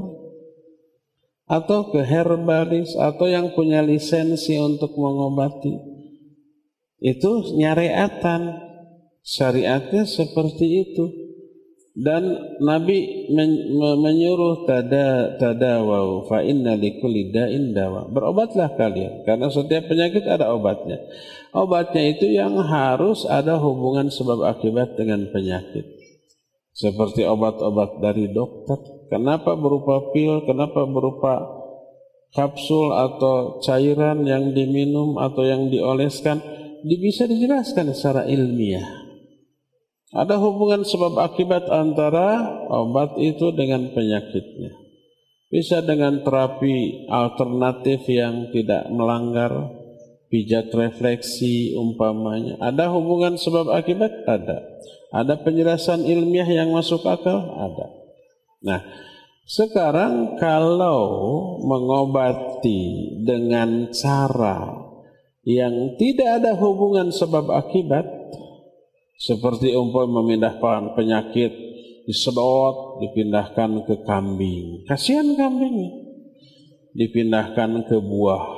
Atau 1.49 1.89
ke 1.89 2.05
herbalis 2.05 2.93
atau 2.93 3.25
yang 3.25 3.57
punya 3.57 3.81
lisensi 3.81 4.53
untuk 4.61 4.93
mengobati. 4.95 5.75
Itu 7.01 7.57
nyariatan 7.57 8.53
syariatnya 9.25 10.05
seperti 10.05 10.65
itu 10.87 11.28
dan 11.99 12.55
Nabi 12.63 13.27
menyuruh 13.75 14.63
tada 14.63 15.35
tadawau 15.35 16.31
fa 16.31 16.39
inna 16.39 16.79
likulli 16.79 17.27
da'in 17.35 17.75
dawa. 17.75 18.07
Berobatlah 18.07 18.79
kalian 18.79 19.27
karena 19.27 19.51
setiap 19.51 19.91
penyakit 19.91 20.23
ada 20.23 20.55
obatnya. 20.55 20.95
Obatnya 21.51 22.15
itu 22.15 22.31
yang 22.31 22.55
harus 22.55 23.27
ada 23.27 23.59
hubungan 23.59 24.07
sebab 24.07 24.47
akibat 24.47 24.95
dengan 24.95 25.27
penyakit. 25.27 25.83
Seperti 26.71 27.27
obat-obat 27.27 27.99
dari 27.99 28.31
dokter. 28.31 28.79
Kenapa 29.11 29.59
berupa 29.59 30.15
pil, 30.15 30.47
kenapa 30.47 30.87
berupa 30.87 31.59
kapsul 32.31 32.95
atau 32.95 33.59
cairan 33.59 34.23
yang 34.23 34.55
diminum 34.55 35.19
atau 35.19 35.43
yang 35.43 35.67
dioleskan, 35.67 36.39
bisa 36.85 37.27
dijelaskan 37.27 37.91
secara 37.91 38.23
ilmiah. 38.23 38.98
Ada 40.09 40.41
hubungan 40.41 40.81
sebab 40.81 41.21
akibat 41.21 41.69
antara 41.69 42.41
obat 42.73 43.13
itu 43.21 43.53
dengan 43.53 43.93
penyakitnya. 43.93 44.73
Bisa 45.49 45.85
dengan 45.85 46.25
terapi 46.25 47.05
alternatif 47.09 48.05
yang 48.09 48.49
tidak 48.49 48.89
melanggar 48.89 49.69
pijat 50.29 50.69
refleksi 50.73 51.73
umpamanya. 51.77 52.57
Ada 52.61 52.89
hubungan 52.93 53.37
sebab 53.37 53.69
akibat? 53.73 54.13
Ada. 54.29 54.57
Ada 55.09 55.41
penjelasan 55.41 56.05
ilmiah 56.05 56.45
yang 56.45 56.69
masuk 56.73 57.01
akal? 57.05 57.37
Ada. 57.57 57.85
Nah, 58.61 58.81
sekarang 59.49 60.37
kalau 60.37 61.01
mengobati 61.65 63.17
dengan 63.25 63.89
cara 63.89 64.85
yang 65.41 65.97
tidak 65.97 66.41
ada 66.41 66.53
hubungan 66.53 67.09
sebab 67.09 67.49
akibat, 67.49 68.05
seperti 69.19 69.75
umpam 69.75 70.07
memindahkan 70.07 70.95
penyakit 70.95 71.51
disedot, 72.07 73.03
dipindahkan 73.03 73.83
ke 73.83 73.95
kambing. 74.07 74.87
Kasihan 74.87 75.35
kambing. 75.35 76.07
Dipindahkan 76.95 77.85
ke 77.85 77.99
buah. 77.99 78.57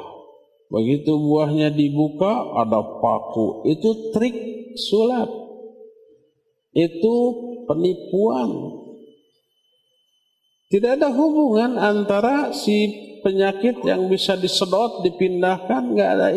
Begitu 0.71 1.11
buahnya 1.17 1.73
dibuka, 1.73 2.55
ada 2.55 2.79
paku. 2.79 3.67
Itu 3.67 4.13
trik 4.15 4.37
sulap. 4.77 5.27
Itu 6.71 7.15
penipuan. 7.67 8.79
Tidak 10.71 10.95
ada 10.95 11.11
hubungan 11.11 11.75
antara 11.75 12.55
si 12.55 12.87
penyakit 13.19 13.83
yang 13.83 14.07
bisa 14.07 14.39
disedot, 14.39 15.03
dipindahkan, 15.03 15.91
nggak 15.91 16.11
ada 16.15 16.27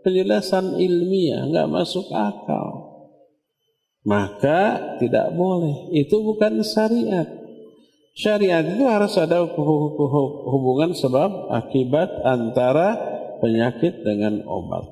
penjelasan 0.00 0.80
ilmiah, 0.80 1.44
nggak 1.44 1.68
masuk 1.68 2.08
akal 2.08 2.79
maka 4.04 4.96
tidak 5.00 5.32
boleh. 5.36 5.92
Itu 5.92 6.24
bukan 6.24 6.64
syariat. 6.64 7.28
Syariat 8.16 8.64
itu 8.66 8.84
harus 8.84 9.14
ada 9.16 9.44
hubungan 10.50 10.92
sebab 10.92 11.48
akibat 11.52 12.10
antara 12.26 12.98
penyakit 13.40 14.04
dengan 14.04 14.44
obat. 14.44 14.84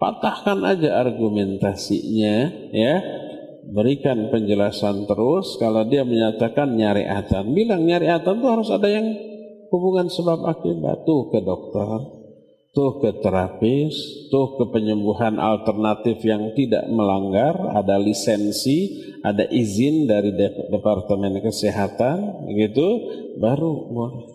Patahkan 0.00 0.66
aja 0.66 0.98
argumentasinya, 0.98 2.36
ya. 2.74 2.94
Berikan 3.62 4.34
penjelasan 4.34 5.06
terus. 5.06 5.54
Kalau 5.62 5.86
dia 5.86 6.02
menyatakan 6.02 6.74
nyariatan, 6.74 7.54
bilang 7.54 7.86
nyariatan 7.86 8.42
itu 8.42 8.48
harus 8.50 8.68
ada 8.74 8.90
yang 8.90 9.06
hubungan 9.70 10.10
sebab 10.10 10.42
akibat. 10.50 11.06
Tuh 11.06 11.30
ke 11.30 11.38
dokter, 11.46 12.21
tuh 12.72 13.04
ke 13.04 13.20
terapis, 13.20 13.92
tuh 14.32 14.56
ke 14.56 14.64
penyembuhan 14.72 15.36
alternatif 15.36 16.24
yang 16.24 16.56
tidak 16.56 16.88
melanggar, 16.88 17.52
ada 17.76 18.00
lisensi, 18.00 19.12
ada 19.20 19.44
izin 19.44 20.08
dari 20.08 20.32
Departemen 20.72 21.36
Kesehatan, 21.44 22.48
gitu, 22.56 22.88
baru 23.36 23.92
boleh. 23.92 24.26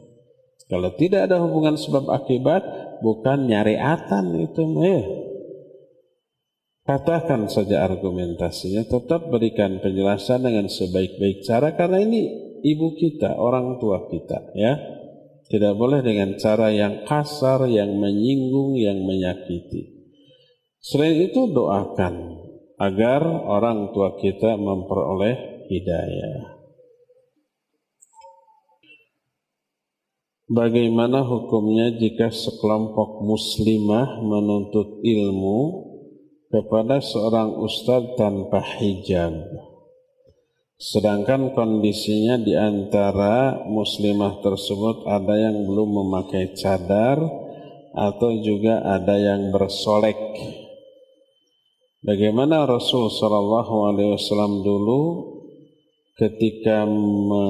Kalau 0.70 0.94
tidak 1.00 1.32
ada 1.32 1.42
hubungan 1.42 1.82
sebab 1.82 2.14
akibat, 2.14 2.62
bukan 3.02 3.50
nyariatan 3.50 4.26
itu, 4.38 4.64
eh. 4.86 5.04
Katakan 6.86 7.50
saja 7.52 7.84
argumentasinya, 7.84 8.86
tetap 8.86 9.28
berikan 9.34 9.82
penjelasan 9.82 10.46
dengan 10.46 10.72
sebaik-baik 10.72 11.44
cara 11.44 11.76
karena 11.76 12.00
ini 12.06 12.22
ibu 12.64 12.96
kita, 12.96 13.34
orang 13.34 13.82
tua 13.82 14.06
kita, 14.08 14.54
ya. 14.54 14.78
Tidak 15.48 15.74
boleh 15.80 16.04
dengan 16.04 16.36
cara 16.36 16.68
yang 16.76 17.08
kasar, 17.08 17.72
yang 17.72 17.96
menyinggung, 17.96 18.76
yang 18.76 19.00
menyakiti. 19.08 19.96
Selain 20.84 21.16
itu 21.24 21.48
doakan 21.56 22.36
agar 22.76 23.24
orang 23.26 23.96
tua 23.96 24.20
kita 24.20 24.60
memperoleh 24.60 25.68
hidayah. 25.72 26.58
Bagaimana 30.48 31.28
hukumnya 31.28 31.92
jika 31.96 32.32
sekelompok 32.32 33.20
muslimah 33.24 34.24
menuntut 34.24 35.04
ilmu 35.04 35.60
kepada 36.48 37.04
seorang 37.04 37.60
ustadz 37.60 38.16
tanpa 38.16 38.64
hijab? 38.80 39.36
Sedangkan 40.78 41.58
kondisinya 41.58 42.38
di 42.38 42.54
antara 42.54 43.66
muslimah 43.66 44.46
tersebut 44.46 45.10
ada 45.10 45.34
yang 45.34 45.66
belum 45.66 45.90
memakai 46.06 46.54
cadar 46.54 47.18
atau 47.98 48.30
juga 48.46 48.86
ada 48.86 49.18
yang 49.18 49.50
bersolek. 49.50 50.14
Bagaimana 52.06 52.70
Rasul 52.70 53.10
Shallallahu 53.10 53.76
Alaihi 53.90 54.14
Wasallam 54.22 54.62
dulu 54.62 55.02
ketika 56.14 56.86
me 56.86 57.46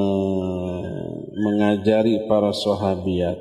mengajari 1.38 2.32
para 2.32 2.56
sahabiat, 2.56 3.38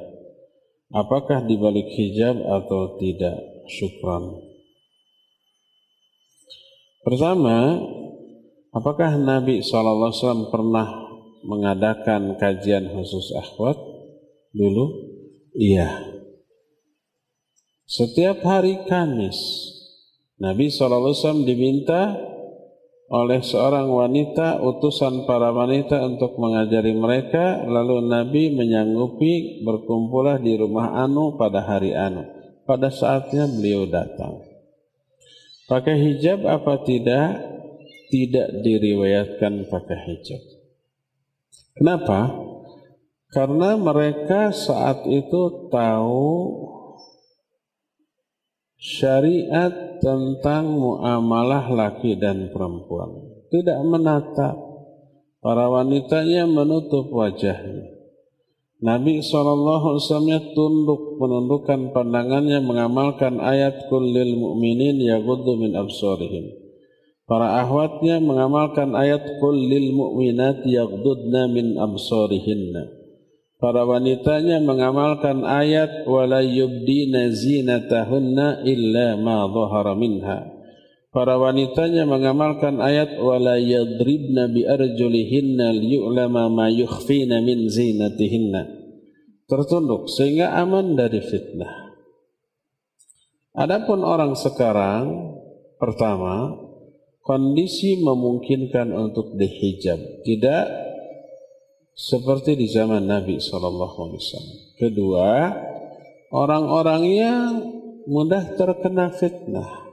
apakah 0.91 1.47
dibalik 1.47 1.87
hijab 1.95 2.43
atau 2.43 2.99
tidak? 2.99 3.39
Syukran. 3.71 4.35
Pertama, 7.07 7.79
Apakah 8.77 9.16
Nabi 9.16 9.65
SAW 9.65 10.53
pernah 10.53 10.85
mengadakan 11.48 12.36
kajian 12.36 12.93
khusus 12.93 13.32
akhwat 13.32 13.81
dulu? 14.53 14.93
Iya. 15.57 16.12
Setiap 17.89 18.44
hari 18.44 18.85
Kamis, 18.85 19.40
Nabi 20.36 20.69
SAW 20.69 21.48
diminta 21.48 22.20
oleh 23.09 23.40
seorang 23.40 23.89
wanita, 23.89 24.61
utusan 24.61 25.24
para 25.24 25.57
wanita 25.57 25.97
untuk 26.05 26.36
mengajari 26.36 26.93
mereka, 26.93 27.65
lalu 27.65 28.05
Nabi 28.05 28.53
menyanggupi 28.53 29.65
berkumpullah 29.65 30.36
di 30.36 30.53
rumah 30.59 31.01
Anu 31.01 31.40
pada 31.40 31.65
hari 31.65 31.97
Anu. 31.97 32.28
Pada 32.69 32.93
saatnya 32.93 33.48
beliau 33.48 33.89
datang. 33.89 34.43
Pakai 35.70 35.97
hijab 35.97 36.44
apa 36.44 36.82
tidak? 36.85 37.56
Tidak 38.11 38.62
diriwayatkan 38.62 39.66
pakai 39.69 39.99
hijab. 40.07 40.43
Kenapa? 41.77 42.33
Karena 43.28 43.77
mereka 43.77 44.49
saat 44.55 45.05
itu 45.05 45.69
tahu 45.69 46.33
syariat 48.81 50.01
tentang 50.01 50.73
muamalah 50.73 51.69
laki 51.69 52.16
dan 52.16 52.49
perempuan. 52.49 53.12
Tidak 53.53 53.78
menata 53.85 54.57
para 55.45 55.69
wanitanya 55.69 56.49
menutup 56.49 57.12
wajahnya. 57.12 57.93
Nabi 58.77 59.24
SAW 59.24 60.01
tunduk 60.53 61.16
menundukkan 61.16 61.97
pandangannya 61.97 62.61
mengamalkan 62.61 63.41
ayat 63.41 63.89
kullil 63.89 64.37
mu'minin 64.37 65.01
yaghuddu 65.01 65.57
min 65.57 65.73
absarihim 65.73 66.65
Para 67.27 67.59
ahwatnya 67.59 68.23
mengamalkan 68.23 68.94
ayat 68.94 69.43
Qul 69.43 69.66
lil 69.66 69.90
mu'minat 69.90 70.62
yaghdudna 70.62 71.51
min 71.51 71.74
absarihinna. 71.74 72.86
Para 73.59 73.82
wanitanya 73.82 74.62
mengamalkan 74.62 75.43
ayat 75.43 76.07
wala 76.07 76.39
yubdina 76.39 77.35
zinatahunna 77.35 78.62
illa 78.62 79.19
ma 79.19 79.43
dhahara 79.51 79.98
minha. 79.98 80.55
Para 81.11 81.35
wanitanya 81.35 82.07
mengamalkan 82.07 82.78
ayat 82.78 83.19
wala 83.19 83.59
yadribna 83.59 84.47
bi 84.47 84.62
arjulihinna 84.62 85.74
liyu'lama 85.82 86.47
ma 86.47 86.70
yukhfina 86.70 87.43
min 87.43 87.66
zinatihinna. 87.66 88.70
Tertunduk 89.51 90.07
sehingga 90.15 90.55
aman 90.62 90.94
dari 90.94 91.19
fitnah. 91.27 91.90
Adapun 93.57 94.05
orang 94.07 94.39
sekarang 94.39 95.32
pertama 95.81 96.65
kondisi 97.27 97.98
memungkinkan 97.98 98.94
untuk 98.94 99.35
dihijab. 99.35 100.23
Tidak 100.23 100.65
seperti 101.90 102.55
di 102.55 102.70
zaman 102.70 103.11
Nabi 103.11 103.43
SAW. 103.43 104.78
Kedua, 104.78 105.51
orang-orangnya 106.31 107.59
mudah 108.07 108.55
terkena 108.55 109.11
fitnah. 109.11 109.90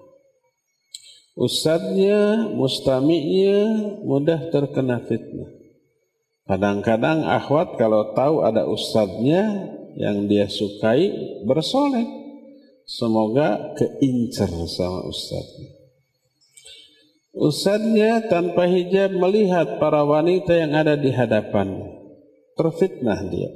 Ustadznya, 1.34 2.53
mustami'nya 2.53 3.60
mudah 4.05 4.53
terkena 4.53 5.01
fitnah. 5.01 5.49
Kadang-kadang 6.45 7.26
akhwat 7.26 7.81
kalau 7.81 8.14
tahu 8.14 8.45
ada 8.45 8.69
ustadznya 8.69 9.73
yang 9.97 10.30
dia 10.30 10.45
sukai 10.45 11.10
bersolek. 11.49 12.05
Semoga 12.85 13.73
keincer 13.80 14.51
sama 14.69 15.07
ustadznya. 15.10 15.72
Ustadznya 17.34 18.30
tanpa 18.30 18.69
hijab 18.69 19.18
melihat 19.18 19.81
para 19.81 20.05
wanita 20.05 20.53
yang 20.53 20.77
ada 20.77 20.93
di 20.93 21.10
hadapan. 21.10 21.81
Terfitnah 22.53 23.26
dia. 23.34 23.49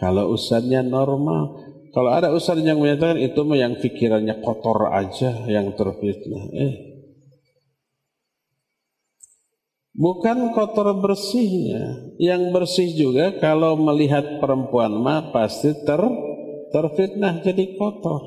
Kalau 0.00 0.32
ustadznya 0.32 0.80
normal, 0.80 1.52
kalau 1.92 2.12
ada 2.16 2.32
ustadz 2.32 2.64
yang 2.64 2.80
menyatakan 2.80 3.20
itu 3.20 3.40
mah 3.44 3.60
yang 3.60 3.76
pikirannya 3.76 4.40
kotor 4.40 4.88
aja 4.88 5.44
yang 5.48 5.76
terfitnah. 5.76 6.44
Eh, 6.52 6.74
Bukan 9.96 10.52
kotor 10.52 10.92
bersihnya. 11.00 12.12
Yang 12.20 12.42
bersih 12.52 12.88
juga 12.92 13.40
kalau 13.40 13.80
melihat 13.80 14.44
perempuan 14.44 14.92
mah 14.92 15.32
pasti 15.32 15.72
ter 15.72 16.04
terfitnah 16.68 17.40
jadi 17.40 17.80
kotor. 17.80 18.20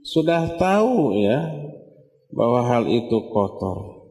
Sudah 0.00 0.56
tahu 0.56 1.20
ya 1.20 1.65
bahwa 2.32 2.66
hal 2.66 2.84
itu 2.90 3.30
kotor. 3.30 4.08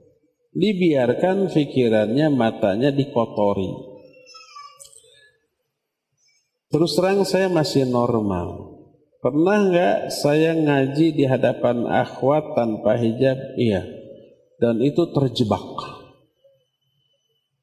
Dibiarkan 0.56 1.52
pikirannya, 1.52 2.32
matanya 2.32 2.92
dikotori. 2.96 3.96
Terus 6.72 6.92
terang 6.96 7.28
saya 7.28 7.52
masih 7.52 7.88
normal. 7.88 8.76
Pernah 9.20 9.58
nggak 9.72 9.98
saya 10.12 10.54
ngaji 10.54 11.18
di 11.18 11.24
hadapan 11.26 11.88
akhwat 11.90 12.56
tanpa 12.56 12.96
hijab? 12.96 13.36
Iya. 13.58 13.84
Dan 14.62 14.80
itu 14.80 15.12
terjebak. 15.12 15.66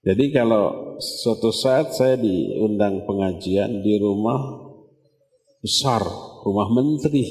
Jadi 0.03 0.35
kalau 0.35 0.99
suatu 0.99 1.55
saat 1.55 1.95
saya 1.95 2.19
diundang 2.19 3.07
pengajian 3.07 3.87
di 3.87 3.95
rumah 4.03 4.59
besar, 5.63 6.03
rumah 6.43 6.69
menteri, 6.75 7.23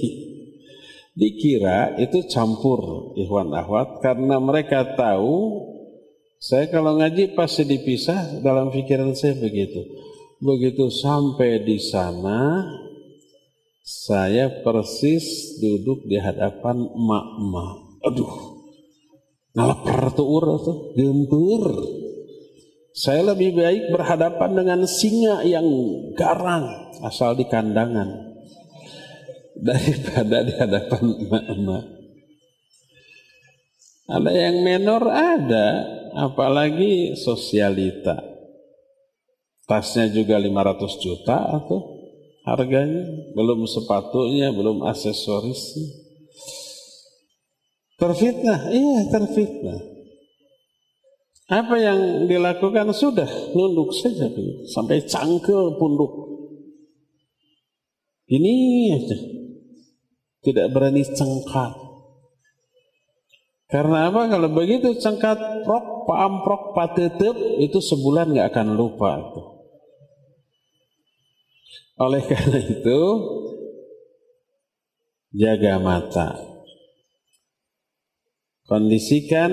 dikira 1.11 1.99
itu 1.99 2.23
campur 2.31 3.11
ikhwan 3.19 3.51
ahwat 3.51 3.99
karena 3.99 4.39
mereka 4.39 4.95
tahu 4.95 5.67
saya 6.41 6.73
kalau 6.73 6.97
ngaji 6.97 7.37
pasti 7.37 7.69
dipisah 7.69 8.41
dalam 8.41 8.73
pikiran 8.73 9.13
saya 9.13 9.37
begitu. 9.37 9.77
Begitu 10.41 10.89
sampai 10.89 11.61
di 11.61 11.77
sana 11.77 12.65
saya 13.85 14.49
persis 14.65 15.57
duduk 15.61 16.09
di 16.09 16.17
hadapan 16.17 16.81
emak-emak. 16.81 17.77
Aduh, 18.09 18.33
ngalaper 19.53 20.01
tuh 20.17 20.41
tuh, 20.65 20.77
gempur. 20.97 21.63
Saya 22.97 23.37
lebih 23.37 23.53
baik 23.53 23.93
berhadapan 23.93 24.51
dengan 24.57 24.79
singa 24.89 25.45
yang 25.45 25.63
garang 26.17 26.89
asal 27.05 27.37
di 27.37 27.45
kandangan 27.45 28.30
daripada 29.57 30.43
di 30.45 30.53
hadapan 30.55 31.03
emak-emak. 31.27 31.85
Ada 34.11 34.31
yang 34.35 34.55
menor 34.67 35.03
ada, 35.07 35.67
apalagi 36.19 37.15
sosialita. 37.15 38.19
Tasnya 39.63 40.11
juga 40.11 40.35
500 40.35 40.99
juta 40.99 41.37
atau 41.47 41.79
harganya, 42.43 43.07
belum 43.31 43.63
sepatunya, 43.63 44.51
belum 44.51 44.83
aksesorisnya. 44.83 45.87
Terfitnah, 47.95 48.59
iya 48.73 49.07
terfitnah. 49.07 49.79
Apa 51.51 51.75
yang 51.79 52.27
dilakukan 52.31 52.95
sudah 52.95 53.27
nunduk 53.51 53.91
saja 53.95 54.27
sampai 54.71 55.03
cangkel 55.03 55.75
punduk. 55.79 56.11
Ini 58.31 58.55
aja. 58.95 59.40
Tidak 60.41 60.67
berani 60.73 61.05
cengkat. 61.05 61.73
Karena 63.71 64.11
apa? 64.11 64.27
Kalau 64.27 64.49
begitu 64.51 64.97
cengkat 64.99 65.37
prok, 65.63 66.09
paamprok, 66.09 66.75
patetep 66.75 67.61
itu 67.61 67.79
sebulan 67.79 68.35
nggak 68.35 68.49
akan 68.51 68.67
lupa. 68.75 69.21
Oleh 72.01 72.25
karena 72.27 72.59
itu 72.59 72.99
jaga 75.31 75.79
mata. 75.79 76.35
Kondisikan 78.67 79.51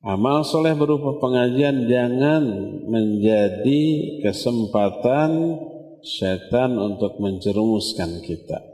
Amal 0.00 0.48
soleh 0.48 0.72
berupa 0.72 1.20
pengajian 1.20 1.84
jangan 1.84 2.40
menjadi 2.88 3.80
kesempatan 4.24 5.60
setan 6.00 6.80
untuk 6.80 7.20
menjerumuskan 7.20 8.24
kita. 8.24 8.69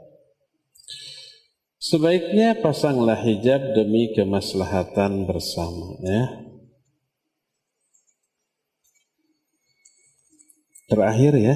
Sebaiknya 1.87 2.59
pasanglah 2.59 3.15
hijab 3.23 3.71
demi 3.71 4.11
kemaslahatan 4.11 5.23
bersama 5.23 5.95
ya. 6.03 6.43
Terakhir 10.91 11.39
ya, 11.39 11.55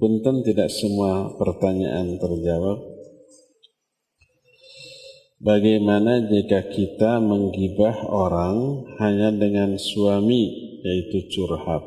punten 0.00 0.40
tidak 0.48 0.72
semua 0.72 1.36
pertanyaan 1.36 2.16
terjawab. 2.16 2.88
Bagaimana 5.44 6.24
jika 6.24 6.64
kita 6.64 7.20
menggibah 7.20 8.00
orang 8.08 8.88
hanya 8.96 9.28
dengan 9.28 9.76
suami 9.76 10.72
yaitu 10.80 11.20
curhat? 11.28 11.84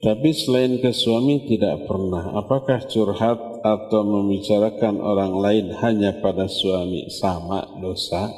Tapi 0.00 0.30
selain 0.32 0.80
ke 0.80 0.96
suami 0.96 1.44
tidak 1.44 1.84
pernah. 1.84 2.40
Apakah 2.40 2.88
curhat 2.88 3.57
atau 3.76 4.00
membicarakan 4.06 5.02
orang 5.02 5.34
lain 5.36 5.66
hanya 5.84 6.16
pada 6.24 6.48
suami 6.48 7.12
sama 7.12 7.66
dosa? 7.82 8.32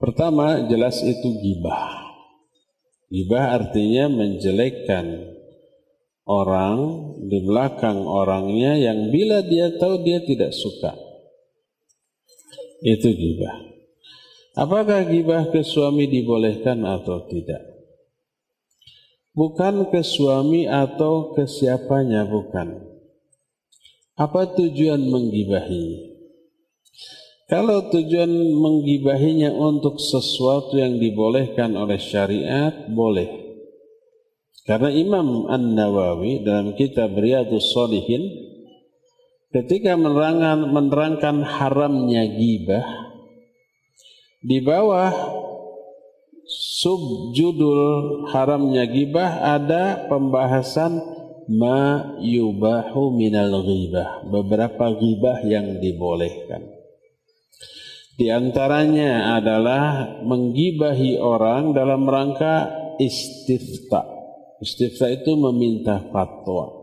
Pertama, 0.00 0.64
jelas 0.64 1.04
itu 1.04 1.28
gibah. 1.44 2.00
Gibah 3.12 3.58
artinya 3.58 4.08
menjelekkan 4.08 5.36
orang 6.24 6.78
di 7.26 7.42
belakang 7.42 8.06
orangnya 8.06 8.78
yang 8.78 9.10
bila 9.10 9.42
dia 9.42 9.74
tahu 9.76 10.06
dia 10.06 10.22
tidak 10.22 10.54
suka 10.54 10.94
itu 12.80 13.12
gibah. 13.12 13.56
Apakah 14.56 15.06
gibah 15.06 15.48
ke 15.52 15.62
suami 15.62 16.10
dibolehkan 16.10 16.82
atau 16.84 17.24
tidak? 17.28 17.62
Bukan 19.30 19.88
ke 19.94 20.02
suami 20.02 20.66
atau 20.66 21.32
ke 21.32 21.46
siapanya, 21.46 22.26
bukan. 22.26 22.89
Apa 24.20 24.52
tujuan 24.52 25.00
menggibahi? 25.00 26.12
Kalau 27.48 27.88
tujuan 27.88 28.28
menggibahinya 28.52 29.48
untuk 29.48 29.96
sesuatu 29.96 30.76
yang 30.76 31.00
dibolehkan 31.00 31.72
oleh 31.72 31.96
syariat, 31.96 32.84
boleh. 32.92 33.26
Karena 34.68 34.92
Imam 34.92 35.48
An-Nawawi 35.48 36.44
dalam 36.44 36.76
kitab 36.76 37.16
Riyadus 37.16 37.72
Solihin 37.72 38.22
ketika 39.56 39.96
menerangkan, 39.96 40.68
menerangkan 40.68 41.42
haramnya 41.42 42.22
gibah 42.38 42.86
di 44.44 44.62
bawah 44.62 45.10
subjudul 46.46 48.28
haramnya 48.30 48.84
gibah 48.84 49.42
ada 49.58 50.06
pembahasan 50.06 51.19
ma 51.50 52.14
yubahu 52.22 53.10
minal 53.10 53.66
ghibah 53.66 54.22
beberapa 54.30 54.94
gibah 54.94 55.42
yang 55.42 55.82
dibolehkan 55.82 56.62
di 58.14 58.30
antaranya 58.30 59.34
adalah 59.40 60.22
menggibahi 60.22 61.18
orang 61.18 61.74
dalam 61.74 62.06
rangka 62.06 62.70
istifta 63.02 64.06
istifta 64.62 65.10
itu 65.10 65.34
meminta 65.34 65.98
fatwa 66.14 66.80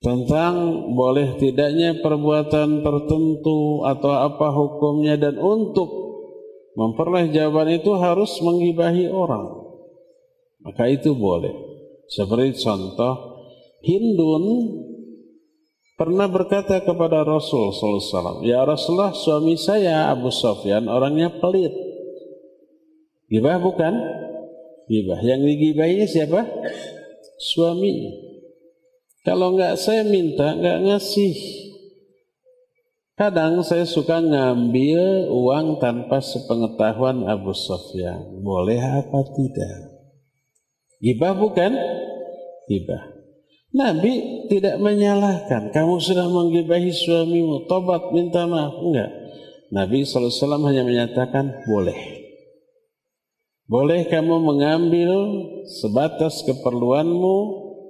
tentang 0.00 0.88
boleh 0.96 1.36
tidaknya 1.36 2.00
perbuatan 2.00 2.80
tertentu 2.80 3.84
atau 3.84 4.12
apa 4.16 4.48
hukumnya 4.48 5.20
dan 5.20 5.36
untuk 5.36 6.00
memperoleh 6.72 7.28
jawaban 7.28 7.76
itu 7.76 7.92
harus 8.00 8.32
menggibahi 8.40 9.12
orang. 9.12 9.60
Maka 10.64 10.88
itu 10.88 11.12
boleh. 11.12 11.52
Seperti 12.10 12.58
contoh 12.66 13.14
Hindun 13.86 14.44
pernah 15.94 16.26
berkata 16.26 16.82
kepada 16.82 17.22
Rasul 17.22 17.72
SAW, 17.72 18.44
Ya 18.44 18.60
Rasulullah 18.66 19.14
suami 19.14 19.56
saya 19.56 20.10
Abu 20.10 20.28
Sofyan 20.28 20.90
orangnya 20.90 21.32
pelit. 21.40 21.72
Gibah 23.30 23.62
bukan? 23.62 23.94
Gibah. 24.90 25.22
Yang 25.22 25.40
digibahinya 25.54 26.06
siapa? 26.10 26.40
Suami. 27.38 28.10
Kalau 29.22 29.54
nggak 29.54 29.78
saya 29.78 30.02
minta, 30.02 30.56
nggak 30.58 30.78
ngasih. 30.90 31.36
Kadang 33.14 33.60
saya 33.60 33.84
suka 33.84 34.18
ngambil 34.18 35.28
uang 35.28 35.76
tanpa 35.78 36.24
sepengetahuan 36.24 37.28
Abu 37.28 37.52
Sofyan. 37.52 38.40
Boleh 38.40 38.80
apa 38.80 39.20
tidak? 39.36 39.89
Gibah 41.00 41.32
bukan? 41.32 41.72
Gibah. 42.68 43.02
Nabi 43.72 44.46
tidak 44.52 44.76
menyalahkan. 44.82 45.72
Kamu 45.72 45.96
sudah 45.96 46.28
menggibahi 46.28 46.92
suamimu. 46.92 47.64
Tobat 47.64 48.12
minta 48.12 48.44
maaf. 48.44 48.76
Enggak. 48.84 49.10
Nabi 49.70 50.02
SAW 50.02 50.66
hanya 50.66 50.82
menyatakan 50.84 51.64
boleh. 51.64 52.20
Boleh 53.70 54.10
kamu 54.10 54.42
mengambil 54.42 55.10
sebatas 55.80 56.42
keperluanmu 56.42 57.36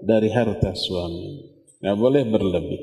dari 0.04 0.28
harta 0.28 0.76
suami. 0.76 1.50
Nggak 1.80 1.96
boleh 1.96 2.22
berlebih. 2.28 2.80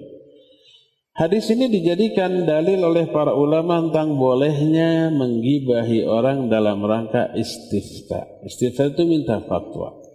Hadis 1.14 1.50
ini 1.54 1.70
dijadikan 1.70 2.46
dalil 2.46 2.82
oleh 2.82 3.10
para 3.14 3.34
ulama 3.38 3.86
tentang 3.90 4.18
bolehnya 4.18 5.14
menggibahi 5.14 6.06
orang 6.06 6.50
dalam 6.50 6.82
rangka 6.82 7.34
istifta. 7.38 8.42
Istifta 8.46 8.90
itu 8.90 9.06
minta 9.06 9.46
fatwa. 9.46 10.07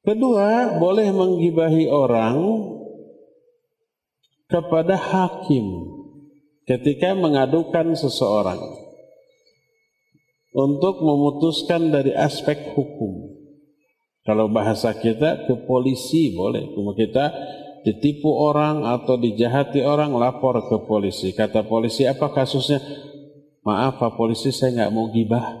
Kedua, 0.00 0.80
boleh 0.80 1.12
menggibahi 1.12 1.84
orang 1.92 2.40
kepada 4.48 4.96
hakim 4.96 5.64
ketika 6.64 7.12
mengadukan 7.12 7.92
seseorang 7.92 8.58
untuk 10.56 11.04
memutuskan 11.04 11.92
dari 11.92 12.16
aspek 12.16 12.72
hukum. 12.72 13.38
Kalau 14.24 14.48
bahasa 14.48 14.96
kita 14.96 15.48
ke 15.48 15.54
polisi 15.68 16.32
boleh, 16.32 16.72
cuma 16.72 16.96
kita 16.96 17.32
ditipu 17.84 18.28
orang 18.28 18.84
atau 18.84 19.16
dijahati 19.16 19.80
orang 19.80 20.12
lapor 20.16 20.64
ke 20.68 20.76
polisi. 20.84 21.32
Kata 21.32 21.64
polisi 21.64 22.04
apa 22.04 22.32
kasusnya? 22.32 22.80
Maaf 23.64 24.00
Pak 24.00 24.16
polisi 24.16 24.48
saya 24.48 24.72
nggak 24.76 24.92
mau 24.92 25.12
gibah. 25.12 25.56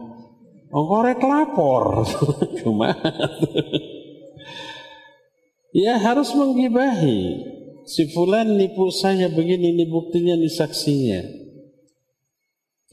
Oh 0.72 1.02
lapor. 1.04 2.06
Cuma 2.62 2.94
ya 5.74 5.98
harus 5.98 6.32
menggibahi. 6.34 7.50
Si 7.90 8.06
fulan 8.14 8.54
nipu 8.54 8.92
saya 8.94 9.26
begini, 9.32 9.74
ini 9.74 9.84
buktinya, 9.90 10.38
ini 10.38 10.46
saksinya. 10.46 11.20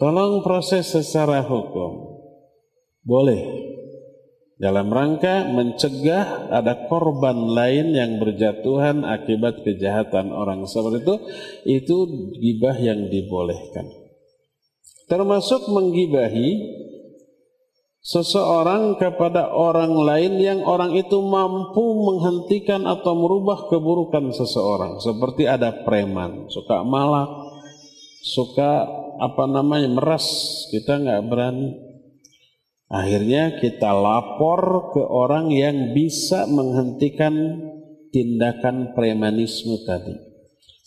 Tolong 0.02 0.42
proses 0.42 0.90
secara 0.90 1.46
hukum. 1.46 2.18
Boleh 3.06 3.68
dalam 4.58 4.90
rangka 4.90 5.46
mencegah 5.54 6.50
ada 6.50 6.90
korban 6.90 7.54
lain 7.54 7.94
yang 7.94 8.18
berjatuhan 8.18 9.06
akibat 9.06 9.62
kejahatan 9.62 10.34
orang 10.34 10.66
seperti 10.66 11.06
itu 11.06 11.16
itu 11.78 11.98
gibah 12.42 12.74
yang 12.74 13.06
dibolehkan 13.06 13.86
termasuk 15.06 15.70
menggibahi 15.70 16.50
seseorang 18.08 18.96
kepada 18.96 19.52
orang 19.52 19.92
lain 19.92 20.40
yang 20.40 20.60
orang 20.64 20.96
itu 20.96 21.20
mampu 21.20 22.08
menghentikan 22.08 22.88
atau 22.88 23.20
merubah 23.20 23.68
keburukan 23.68 24.32
seseorang 24.32 25.04
seperti 25.04 25.44
ada 25.44 25.84
preman 25.84 26.48
suka 26.48 26.88
malak 26.88 27.28
suka 28.24 28.88
apa 29.20 29.44
namanya 29.52 29.92
meras 29.92 30.24
kita 30.72 31.04
nggak 31.04 31.24
berani 31.28 31.88
Akhirnya 32.88 33.60
kita 33.60 33.92
lapor 33.92 34.96
ke 34.96 35.04
orang 35.04 35.52
yang 35.52 35.92
bisa 35.92 36.48
menghentikan 36.48 37.36
tindakan 38.16 38.96
premanisme 38.96 39.76
tadi. 39.84 40.16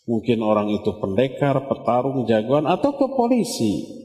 Mungkin 0.09 0.41
orang 0.41 0.73
itu 0.73 0.97
pendekar, 0.97 1.69
petarung, 1.69 2.25
jagoan, 2.25 2.65
atau 2.65 2.97
ke 2.97 3.05
polisi. 3.13 4.00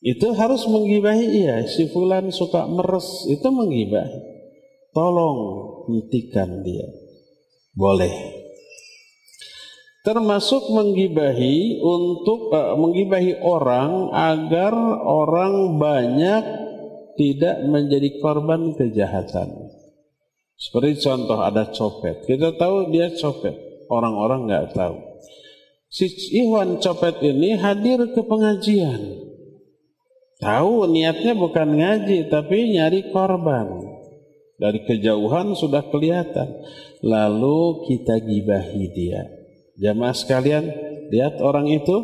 Itu 0.00 0.32
harus 0.32 0.64
menggibahi 0.64 1.44
iya, 1.44 1.68
si 1.68 1.92
fulan 1.92 2.32
suka 2.32 2.64
meres, 2.64 3.28
itu 3.28 3.48
menggibahi. 3.52 4.18
Tolong 4.96 5.38
hentikan 5.86 6.64
dia. 6.64 6.88
Boleh 7.76 8.40
termasuk 10.00 10.72
menggibahi 10.72 11.80
untuk 11.84 12.52
uh, 12.52 12.72
menggibahi 12.76 13.36
orang 13.44 14.08
agar 14.16 14.72
orang 15.04 15.76
banyak 15.76 16.44
tidak 17.20 17.56
menjadi 17.68 18.08
korban 18.24 18.72
kejahatan. 18.72 19.48
Seperti 20.56 21.04
contoh 21.04 21.40
ada 21.40 21.68
copet, 21.72 22.24
kita 22.24 22.56
tahu 22.56 22.92
dia 22.92 23.12
copet, 23.16 23.56
orang-orang 23.88 24.48
nggak 24.48 24.66
tahu. 24.76 24.96
Si 25.90 26.06
Iwan 26.36 26.80
copet 26.80 27.20
ini 27.24 27.56
hadir 27.56 28.12
ke 28.12 28.22
pengajian, 28.24 29.00
tahu 30.40 30.88
niatnya 30.90 31.36
bukan 31.36 31.68
ngaji 31.76 32.26
tapi 32.32 32.74
nyari 32.74 33.12
korban. 33.14 33.68
Dari 34.60 34.84
kejauhan 34.84 35.56
sudah 35.56 35.88
kelihatan, 35.88 36.52
lalu 37.00 37.88
kita 37.88 38.20
gibahi 38.20 38.92
dia 38.92 39.24
Jamaah 39.80 40.12
sekalian, 40.12 40.68
lihat 41.08 41.40
orang 41.40 41.64
itu 41.72 41.96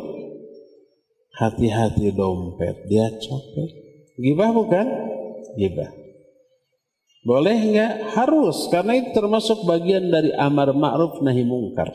hati-hati 1.37 2.09
dompet, 2.09 2.89
dia 2.89 3.13
copet. 3.21 3.69
Gibah 4.17 4.49
bukan? 4.49 4.85
Gibah. 5.53 5.93
Boleh 7.21 7.53
enggak? 7.53 8.17
Harus, 8.17 8.65
karena 8.73 8.97
itu 8.97 9.13
termasuk 9.13 9.61
bagian 9.69 10.09
dari 10.09 10.33
amar 10.33 10.73
ma'ruf 10.73 11.21
nahi 11.21 11.45
mungkar. 11.45 11.93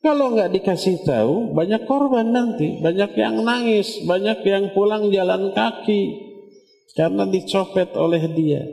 Kalau 0.00 0.32
enggak 0.32 0.56
dikasih 0.56 1.04
tahu, 1.04 1.52
banyak 1.52 1.84
korban 1.84 2.32
nanti, 2.32 2.80
banyak 2.80 3.12
yang 3.20 3.44
nangis, 3.44 4.00
banyak 4.08 4.40
yang 4.48 4.72
pulang 4.72 5.12
jalan 5.12 5.52
kaki 5.52 6.32
karena 6.96 7.28
dicopet 7.28 7.92
oleh 8.00 8.24
dia. 8.32 8.64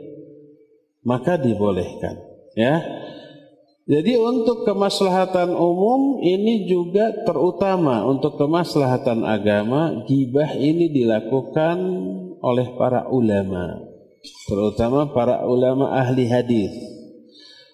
Maka 1.04 1.36
dibolehkan, 1.36 2.16
ya. 2.56 2.80
Jadi 3.88 4.20
untuk 4.20 4.68
kemaslahatan 4.68 5.56
umum 5.56 6.20
ini 6.20 6.68
juga 6.68 7.24
terutama 7.24 8.04
untuk 8.04 8.36
kemaslahatan 8.36 9.24
agama 9.24 10.04
gibah 10.04 10.52
ini 10.52 10.92
dilakukan 10.92 11.76
oleh 12.44 12.76
para 12.76 13.08
ulama 13.08 13.88
terutama 14.46 15.10
para 15.14 15.44
ulama 15.46 15.94
ahli 15.94 16.28
hadis 16.28 16.72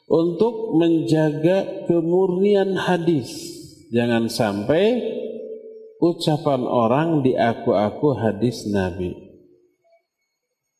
untuk 0.05 0.77
menjaga 0.77 1.87
kemurnian 1.89 2.77
hadis 2.77 3.33
jangan 3.91 4.29
sampai 4.29 5.01
ucapan 6.01 6.63
orang 6.65 7.25
diaku-aku 7.25 8.17
hadis 8.17 8.69
Nabi 8.69 9.17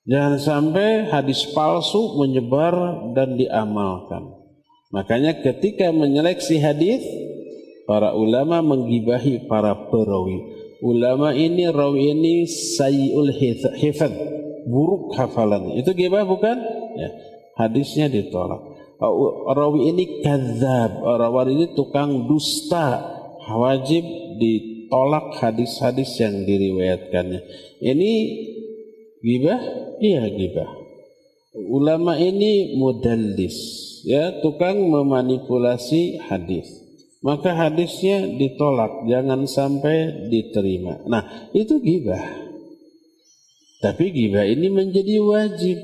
jangan 0.05 0.37
sampai 0.37 1.09
hadis 1.09 1.49
palsu 1.53 2.21
menyebar 2.21 2.75
dan 3.17 3.41
diamalkan 3.41 4.45
Makanya 4.95 5.43
ketika 5.43 5.91
menyeleksi 5.91 6.63
hadis, 6.63 7.03
para 7.83 8.15
ulama 8.15 8.63
menggibahi 8.63 9.51
para 9.51 9.91
perawi. 9.91 10.55
Ulama 10.79 11.35
ini 11.35 11.67
rawi 11.67 12.15
ini 12.15 12.47
sayyul 12.47 13.35
hifad, 13.75 14.15
buruk 14.71 15.19
hafalan. 15.19 15.75
Itu 15.75 15.99
gibah 15.99 16.23
bukan? 16.23 16.63
Ya. 16.95 17.11
Hadisnya 17.59 18.07
ditolak. 18.07 18.63
Rawi 18.99 19.91
ini 19.91 20.05
kadzab, 20.23 21.03
rawi 21.03 21.53
ini 21.55 21.67
tukang 21.75 22.31
dusta. 22.31 23.13
Wajib 23.45 24.05
ditolak 24.41 25.37
hadis-hadis 25.37 26.17
yang 26.17 26.49
diriwayatkannya. 26.49 27.41
Ini 27.85 28.13
gibah? 29.21 29.61
Iya 30.01 30.33
gibah. 30.33 30.71
Ulama 31.55 32.17
ini 32.17 32.73
mudallis 32.81 33.85
ya 34.05 34.45
tukang 34.45 34.93
memanipulasi 34.93 36.21
hadis 36.29 36.69
maka 37.25 37.57
hadisnya 37.57 38.37
ditolak 38.37 39.09
jangan 39.09 39.49
sampai 39.49 40.29
diterima 40.29 41.01
nah 41.09 41.49
itu 41.57 41.81
gibah 41.81 42.21
tapi 43.81 44.13
gibah 44.13 44.45
ini 44.45 44.69
menjadi 44.69 45.17
wajib 45.25 45.79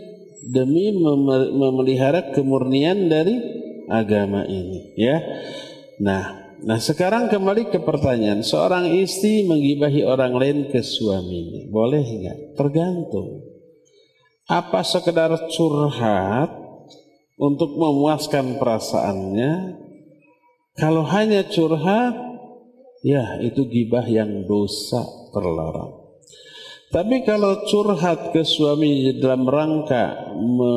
demi 0.46 0.94
memelihara 0.94 2.32
kemurnian 2.32 3.08
dari 3.08 3.36
agama 3.90 4.44
ini 4.46 4.96
ya 4.96 5.18
nah 6.00 6.40
Nah 6.60 6.76
sekarang 6.76 7.32
kembali 7.32 7.72
ke 7.72 7.80
pertanyaan 7.80 8.44
Seorang 8.44 8.92
istri 8.92 9.48
menggibahi 9.48 10.04
orang 10.04 10.36
lain 10.36 10.58
ke 10.68 10.84
suaminya 10.84 11.64
Boleh 11.72 12.04
nggak? 12.04 12.52
Tergantung 12.52 13.48
Apa 14.44 14.84
sekedar 14.84 15.32
curhat 15.48 16.52
untuk 17.40 17.80
memuaskan 17.80 18.60
perasaannya. 18.60 19.80
Kalau 20.76 21.08
hanya 21.08 21.48
curhat, 21.48 22.12
ya 23.00 23.40
itu 23.40 23.64
gibah 23.64 24.04
yang 24.04 24.44
dosa 24.44 25.00
terlarang. 25.32 25.99
Tapi 26.90 27.22
kalau 27.22 27.62
curhat 27.70 28.34
ke 28.34 28.42
suami 28.42 29.14
dalam 29.22 29.46
rangka 29.46 30.34
me 30.34 30.74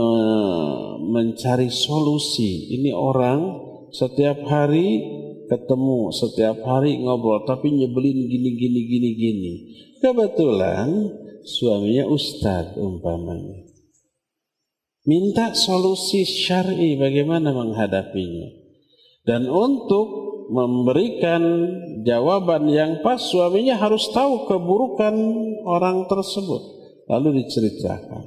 mencari 1.02 1.73
solusi, 1.73 2.69
ini 2.77 2.94
orang 2.94 3.41
setiap 3.90 4.45
hari 4.45 5.02
ketemu, 5.49 6.14
setiap 6.14 6.61
hari 6.69 7.02
ngobrol, 7.02 7.41
tapi 7.49 7.73
nyebelin 7.73 8.30
gini 8.30 8.49
gini 8.53 8.81
gini 8.85 9.10
gini. 9.18 9.53
Kebetulan 10.06 10.90
suaminya 11.49 12.06
ustadz 12.06 12.77
umpamanya. 12.77 13.65
Minta 15.10 15.57
solusi 15.57 16.30
syar'i 16.30 16.94
bagaimana 16.95 17.52
menghadapinya. 17.52 18.53
Dan 19.26 19.49
untuk 19.49 20.33
memberikan 20.52 21.44
jawaban 22.03 22.68
yang 22.68 22.99
pas 23.06 23.20
suaminya 23.20 23.80
harus 23.80 24.10
tahu 24.11 24.48
keburukan 24.49 25.15
orang 25.64 26.07
tersebut 26.07 26.61
lalu 27.07 27.44
diceritakan. 27.44 28.24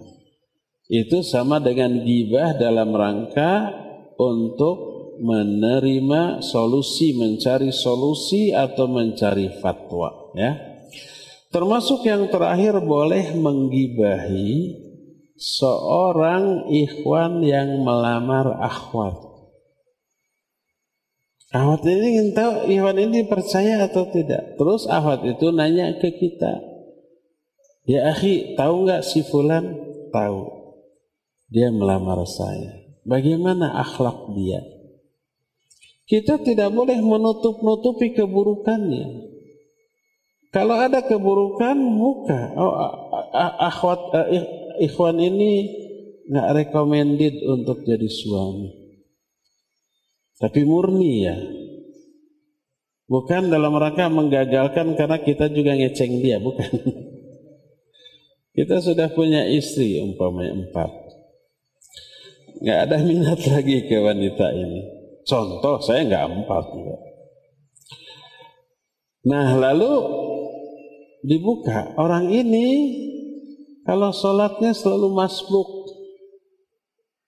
Itu 0.87 1.27
sama 1.27 1.59
dengan 1.59 2.07
gibah 2.07 2.55
dalam 2.55 2.95
rangka 2.95 3.75
untuk 4.17 4.97
menerima 5.19 6.45
solusi, 6.45 7.17
mencari 7.17 7.73
solusi 7.73 8.53
atau 8.53 8.87
mencari 8.87 9.51
fatwa 9.59 10.33
ya. 10.37 10.55
Termasuk 11.51 12.05
yang 12.05 12.29
terakhir 12.29 12.79
boleh 12.85 13.33
menggibahi 13.35 14.77
seorang 15.37 16.69
ikhwan 16.69 17.41
yang 17.45 17.81
melamar 17.81 18.61
akhwat. 18.61 19.36
Akhwat 21.57 21.89
ini 21.89 22.07
ingin 22.13 22.29
tahu 22.37 22.69
ikhwan 22.69 23.01
ini 23.01 23.25
percaya 23.25 23.89
atau 23.89 24.05
tidak. 24.13 24.61
Terus 24.61 24.85
akhwat 24.85 25.25
itu 25.25 25.49
nanya 25.57 25.97
ke 25.97 26.13
kita. 26.13 26.61
Ya 27.89 28.13
akhi, 28.13 28.59
tahu 28.61 28.85
nggak 28.85 29.01
si 29.01 29.25
fulan? 29.25 29.73
Tahu. 30.13 30.41
Dia 31.49 31.73
melamar 31.73 32.21
saya. 32.29 32.77
Bagaimana 33.09 33.73
akhlak 33.73 34.37
dia? 34.37 34.61
Kita 36.05 36.45
tidak 36.45 36.77
boleh 36.77 37.01
menutup-nutupi 37.01 38.13
keburukannya. 38.13 39.33
Kalau 40.53 40.77
ada 40.77 41.09
keburukan, 41.09 41.77
buka. 41.97 42.53
Oh, 42.53 42.75
akhwat, 43.65 44.13
ikhwan 44.83 45.17
ini 45.25 45.73
nggak 46.29 46.53
recommended 46.53 47.41
untuk 47.49 47.81
jadi 47.87 48.07
suami. 48.13 48.86
Tapi 50.37 50.61
murni 50.69 51.25
ya. 51.25 51.37
Bukan 53.07 53.49
dalam 53.49 53.73
rangka 53.79 54.11
menggagalkan 54.11 54.99
karena 54.99 55.23
kita 55.23 55.47
juga 55.49 55.79
ngeceng 55.79 56.21
dia, 56.21 56.43
bukan. 56.43 56.71
Kita 58.57 58.81
sudah 58.81 59.13
punya 59.13 59.45
istri 59.45 60.01
umpamanya 60.01 60.57
empat. 60.57 60.91
Nggak 62.65 62.79
ada 62.89 62.97
minat 63.05 63.41
lagi 63.53 63.85
ke 63.85 64.01
wanita 64.01 64.49
ini. 64.57 64.81
Contoh, 65.29 65.77
saya 65.85 66.09
nggak 66.09 66.25
empat. 66.25 66.65
Enggak. 66.73 67.01
Nah 69.29 69.61
lalu 69.61 69.93
dibuka. 71.21 71.93
Orang 72.01 72.33
ini 72.33 72.67
kalau 73.85 74.09
sholatnya 74.11 74.73
selalu 74.73 75.13
masbuk, 75.13 75.69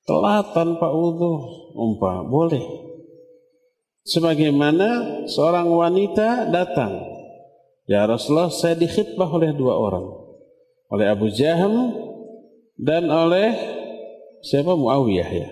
telat 0.08 0.56
tanpa 0.56 0.90
wudhu, 0.90 1.44
umpah 1.76 2.24
boleh. 2.24 2.87
Sebagaimana 4.08 5.20
seorang 5.28 5.68
wanita 5.68 6.48
datang, 6.48 6.96
ya 7.84 8.08
Rasulullah 8.08 8.48
saya 8.48 8.72
dikhidbah 8.72 9.28
oleh 9.28 9.52
dua 9.52 9.76
orang, 9.76 10.08
oleh 10.88 11.06
Abu 11.12 11.28
Jaham 11.28 11.92
dan 12.80 13.04
oleh 13.12 13.52
siapa 14.40 14.72
Muawiyah 14.72 15.28
ya. 15.28 15.48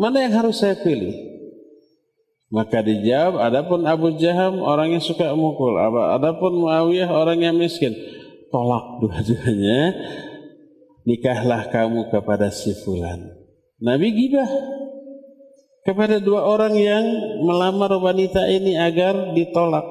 Mana 0.00 0.24
yang 0.24 0.32
harus 0.32 0.64
saya 0.64 0.80
pilih? 0.80 1.12
Maka 2.48 2.80
dijawab, 2.80 3.36
adapun 3.36 3.84
Abu 3.84 4.16
Jaham 4.16 4.64
orang 4.64 4.96
yang 4.96 5.04
suka 5.04 5.28
mukul, 5.36 5.76
adapun 5.76 6.56
Muawiyah 6.56 7.12
orang 7.12 7.44
yang 7.44 7.56
miskin. 7.60 7.92
Tolak 8.48 9.00
dua-duanya, 9.04 9.92
nikahlah 11.04 11.68
kamu 11.68 12.08
kepada 12.08 12.48
si 12.48 12.72
fulan. 12.80 13.28
Nabi 13.76 14.08
gibah 14.16 14.48
kepada 15.82 16.22
dua 16.22 16.46
orang 16.46 16.74
yang 16.78 17.04
melamar 17.42 17.98
wanita 17.98 18.46
ini 18.46 18.78
agar 18.78 19.34
ditolak. 19.34 19.84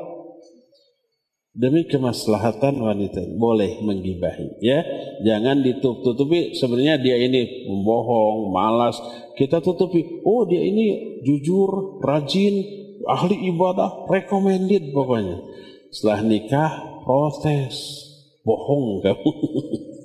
Demi 1.52 1.84
kemaslahatan 1.84 2.80
wanita 2.80 3.20
boleh 3.36 3.84
menggibahi 3.84 4.64
ya. 4.64 4.88
Jangan 5.20 5.60
ditutup-tutupi. 5.60 6.56
Sebenarnya 6.56 6.96
dia 6.96 7.20
ini 7.20 7.68
membohong 7.68 8.56
malas. 8.56 8.96
Kita 9.36 9.60
tutupi. 9.60 10.24
Oh 10.24 10.48
dia 10.48 10.64
ini 10.64 11.20
jujur 11.28 12.00
rajin 12.00 12.56
ahli 13.04 13.52
ibadah 13.52 14.08
recommended 14.08 14.96
pokoknya. 14.96 15.44
Setelah 15.92 16.24
nikah 16.24 16.72
protes. 17.04 18.00
Bohong 18.48 19.04
kamu. 19.04 19.32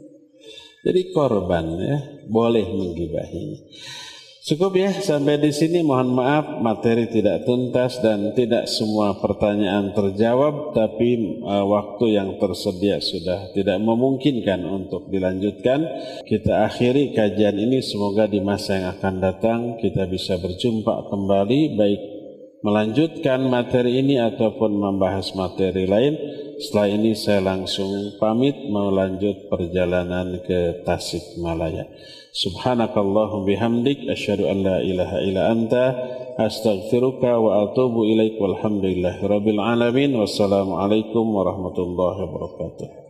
Jadi 0.90 1.00
korban 1.14 1.78
ya. 1.78 1.98
Boleh 2.26 2.66
menggibahi 2.74 3.46
Cukup 4.46 4.78
ya 4.78 4.94
sampai 4.94 5.42
di 5.42 5.50
sini 5.50 5.82
mohon 5.82 6.14
maaf 6.14 6.62
materi 6.62 7.10
tidak 7.10 7.42
tuntas 7.42 7.98
dan 7.98 8.30
tidak 8.30 8.70
semua 8.70 9.18
pertanyaan 9.18 9.90
terjawab 9.90 10.70
tapi 10.70 11.42
uh, 11.42 11.66
waktu 11.66 12.14
yang 12.14 12.38
tersedia 12.38 13.02
sudah 13.02 13.50
tidak 13.58 13.82
memungkinkan 13.82 14.62
untuk 14.62 15.10
dilanjutkan. 15.10 15.82
Kita 16.22 16.62
akhiri 16.62 17.10
kajian 17.10 17.58
ini 17.58 17.82
semoga 17.82 18.30
di 18.30 18.38
masa 18.38 18.78
yang 18.78 18.94
akan 18.94 19.14
datang 19.18 19.60
kita 19.82 20.06
bisa 20.06 20.38
berjumpa 20.38 21.10
kembali 21.10 21.60
baik 21.74 22.00
melanjutkan 22.62 23.50
materi 23.50 23.98
ini 23.98 24.22
ataupun 24.22 24.78
membahas 24.78 25.26
materi 25.34 25.90
lain. 25.90 26.14
Setelah 26.62 26.88
ini 26.94 27.18
saya 27.18 27.42
langsung 27.42 28.14
pamit 28.22 28.54
melanjut 28.70 29.50
perjalanan 29.50 30.38
ke 30.46 30.86
Tasikmalaya. 30.86 31.90
سبحانك 32.44 32.92
اللهم 32.98 33.44
بحمدك 33.44 33.98
أشهد 34.12 34.40
أن 34.40 34.62
لا 34.62 34.78
إله 34.80 35.18
إلا 35.18 35.52
أنت 35.52 35.74
أستغفرك 36.38 37.22
وأتوب 37.22 38.02
إليك 38.02 38.40
والحمد 38.42 38.84
لله 38.84 39.26
رب 39.26 39.48
العالمين 39.48 40.14
والسلام 40.14 40.72
عليكم 40.72 41.34
ورحمة 41.34 41.76
الله 41.78 42.16
وبركاته 42.22 42.88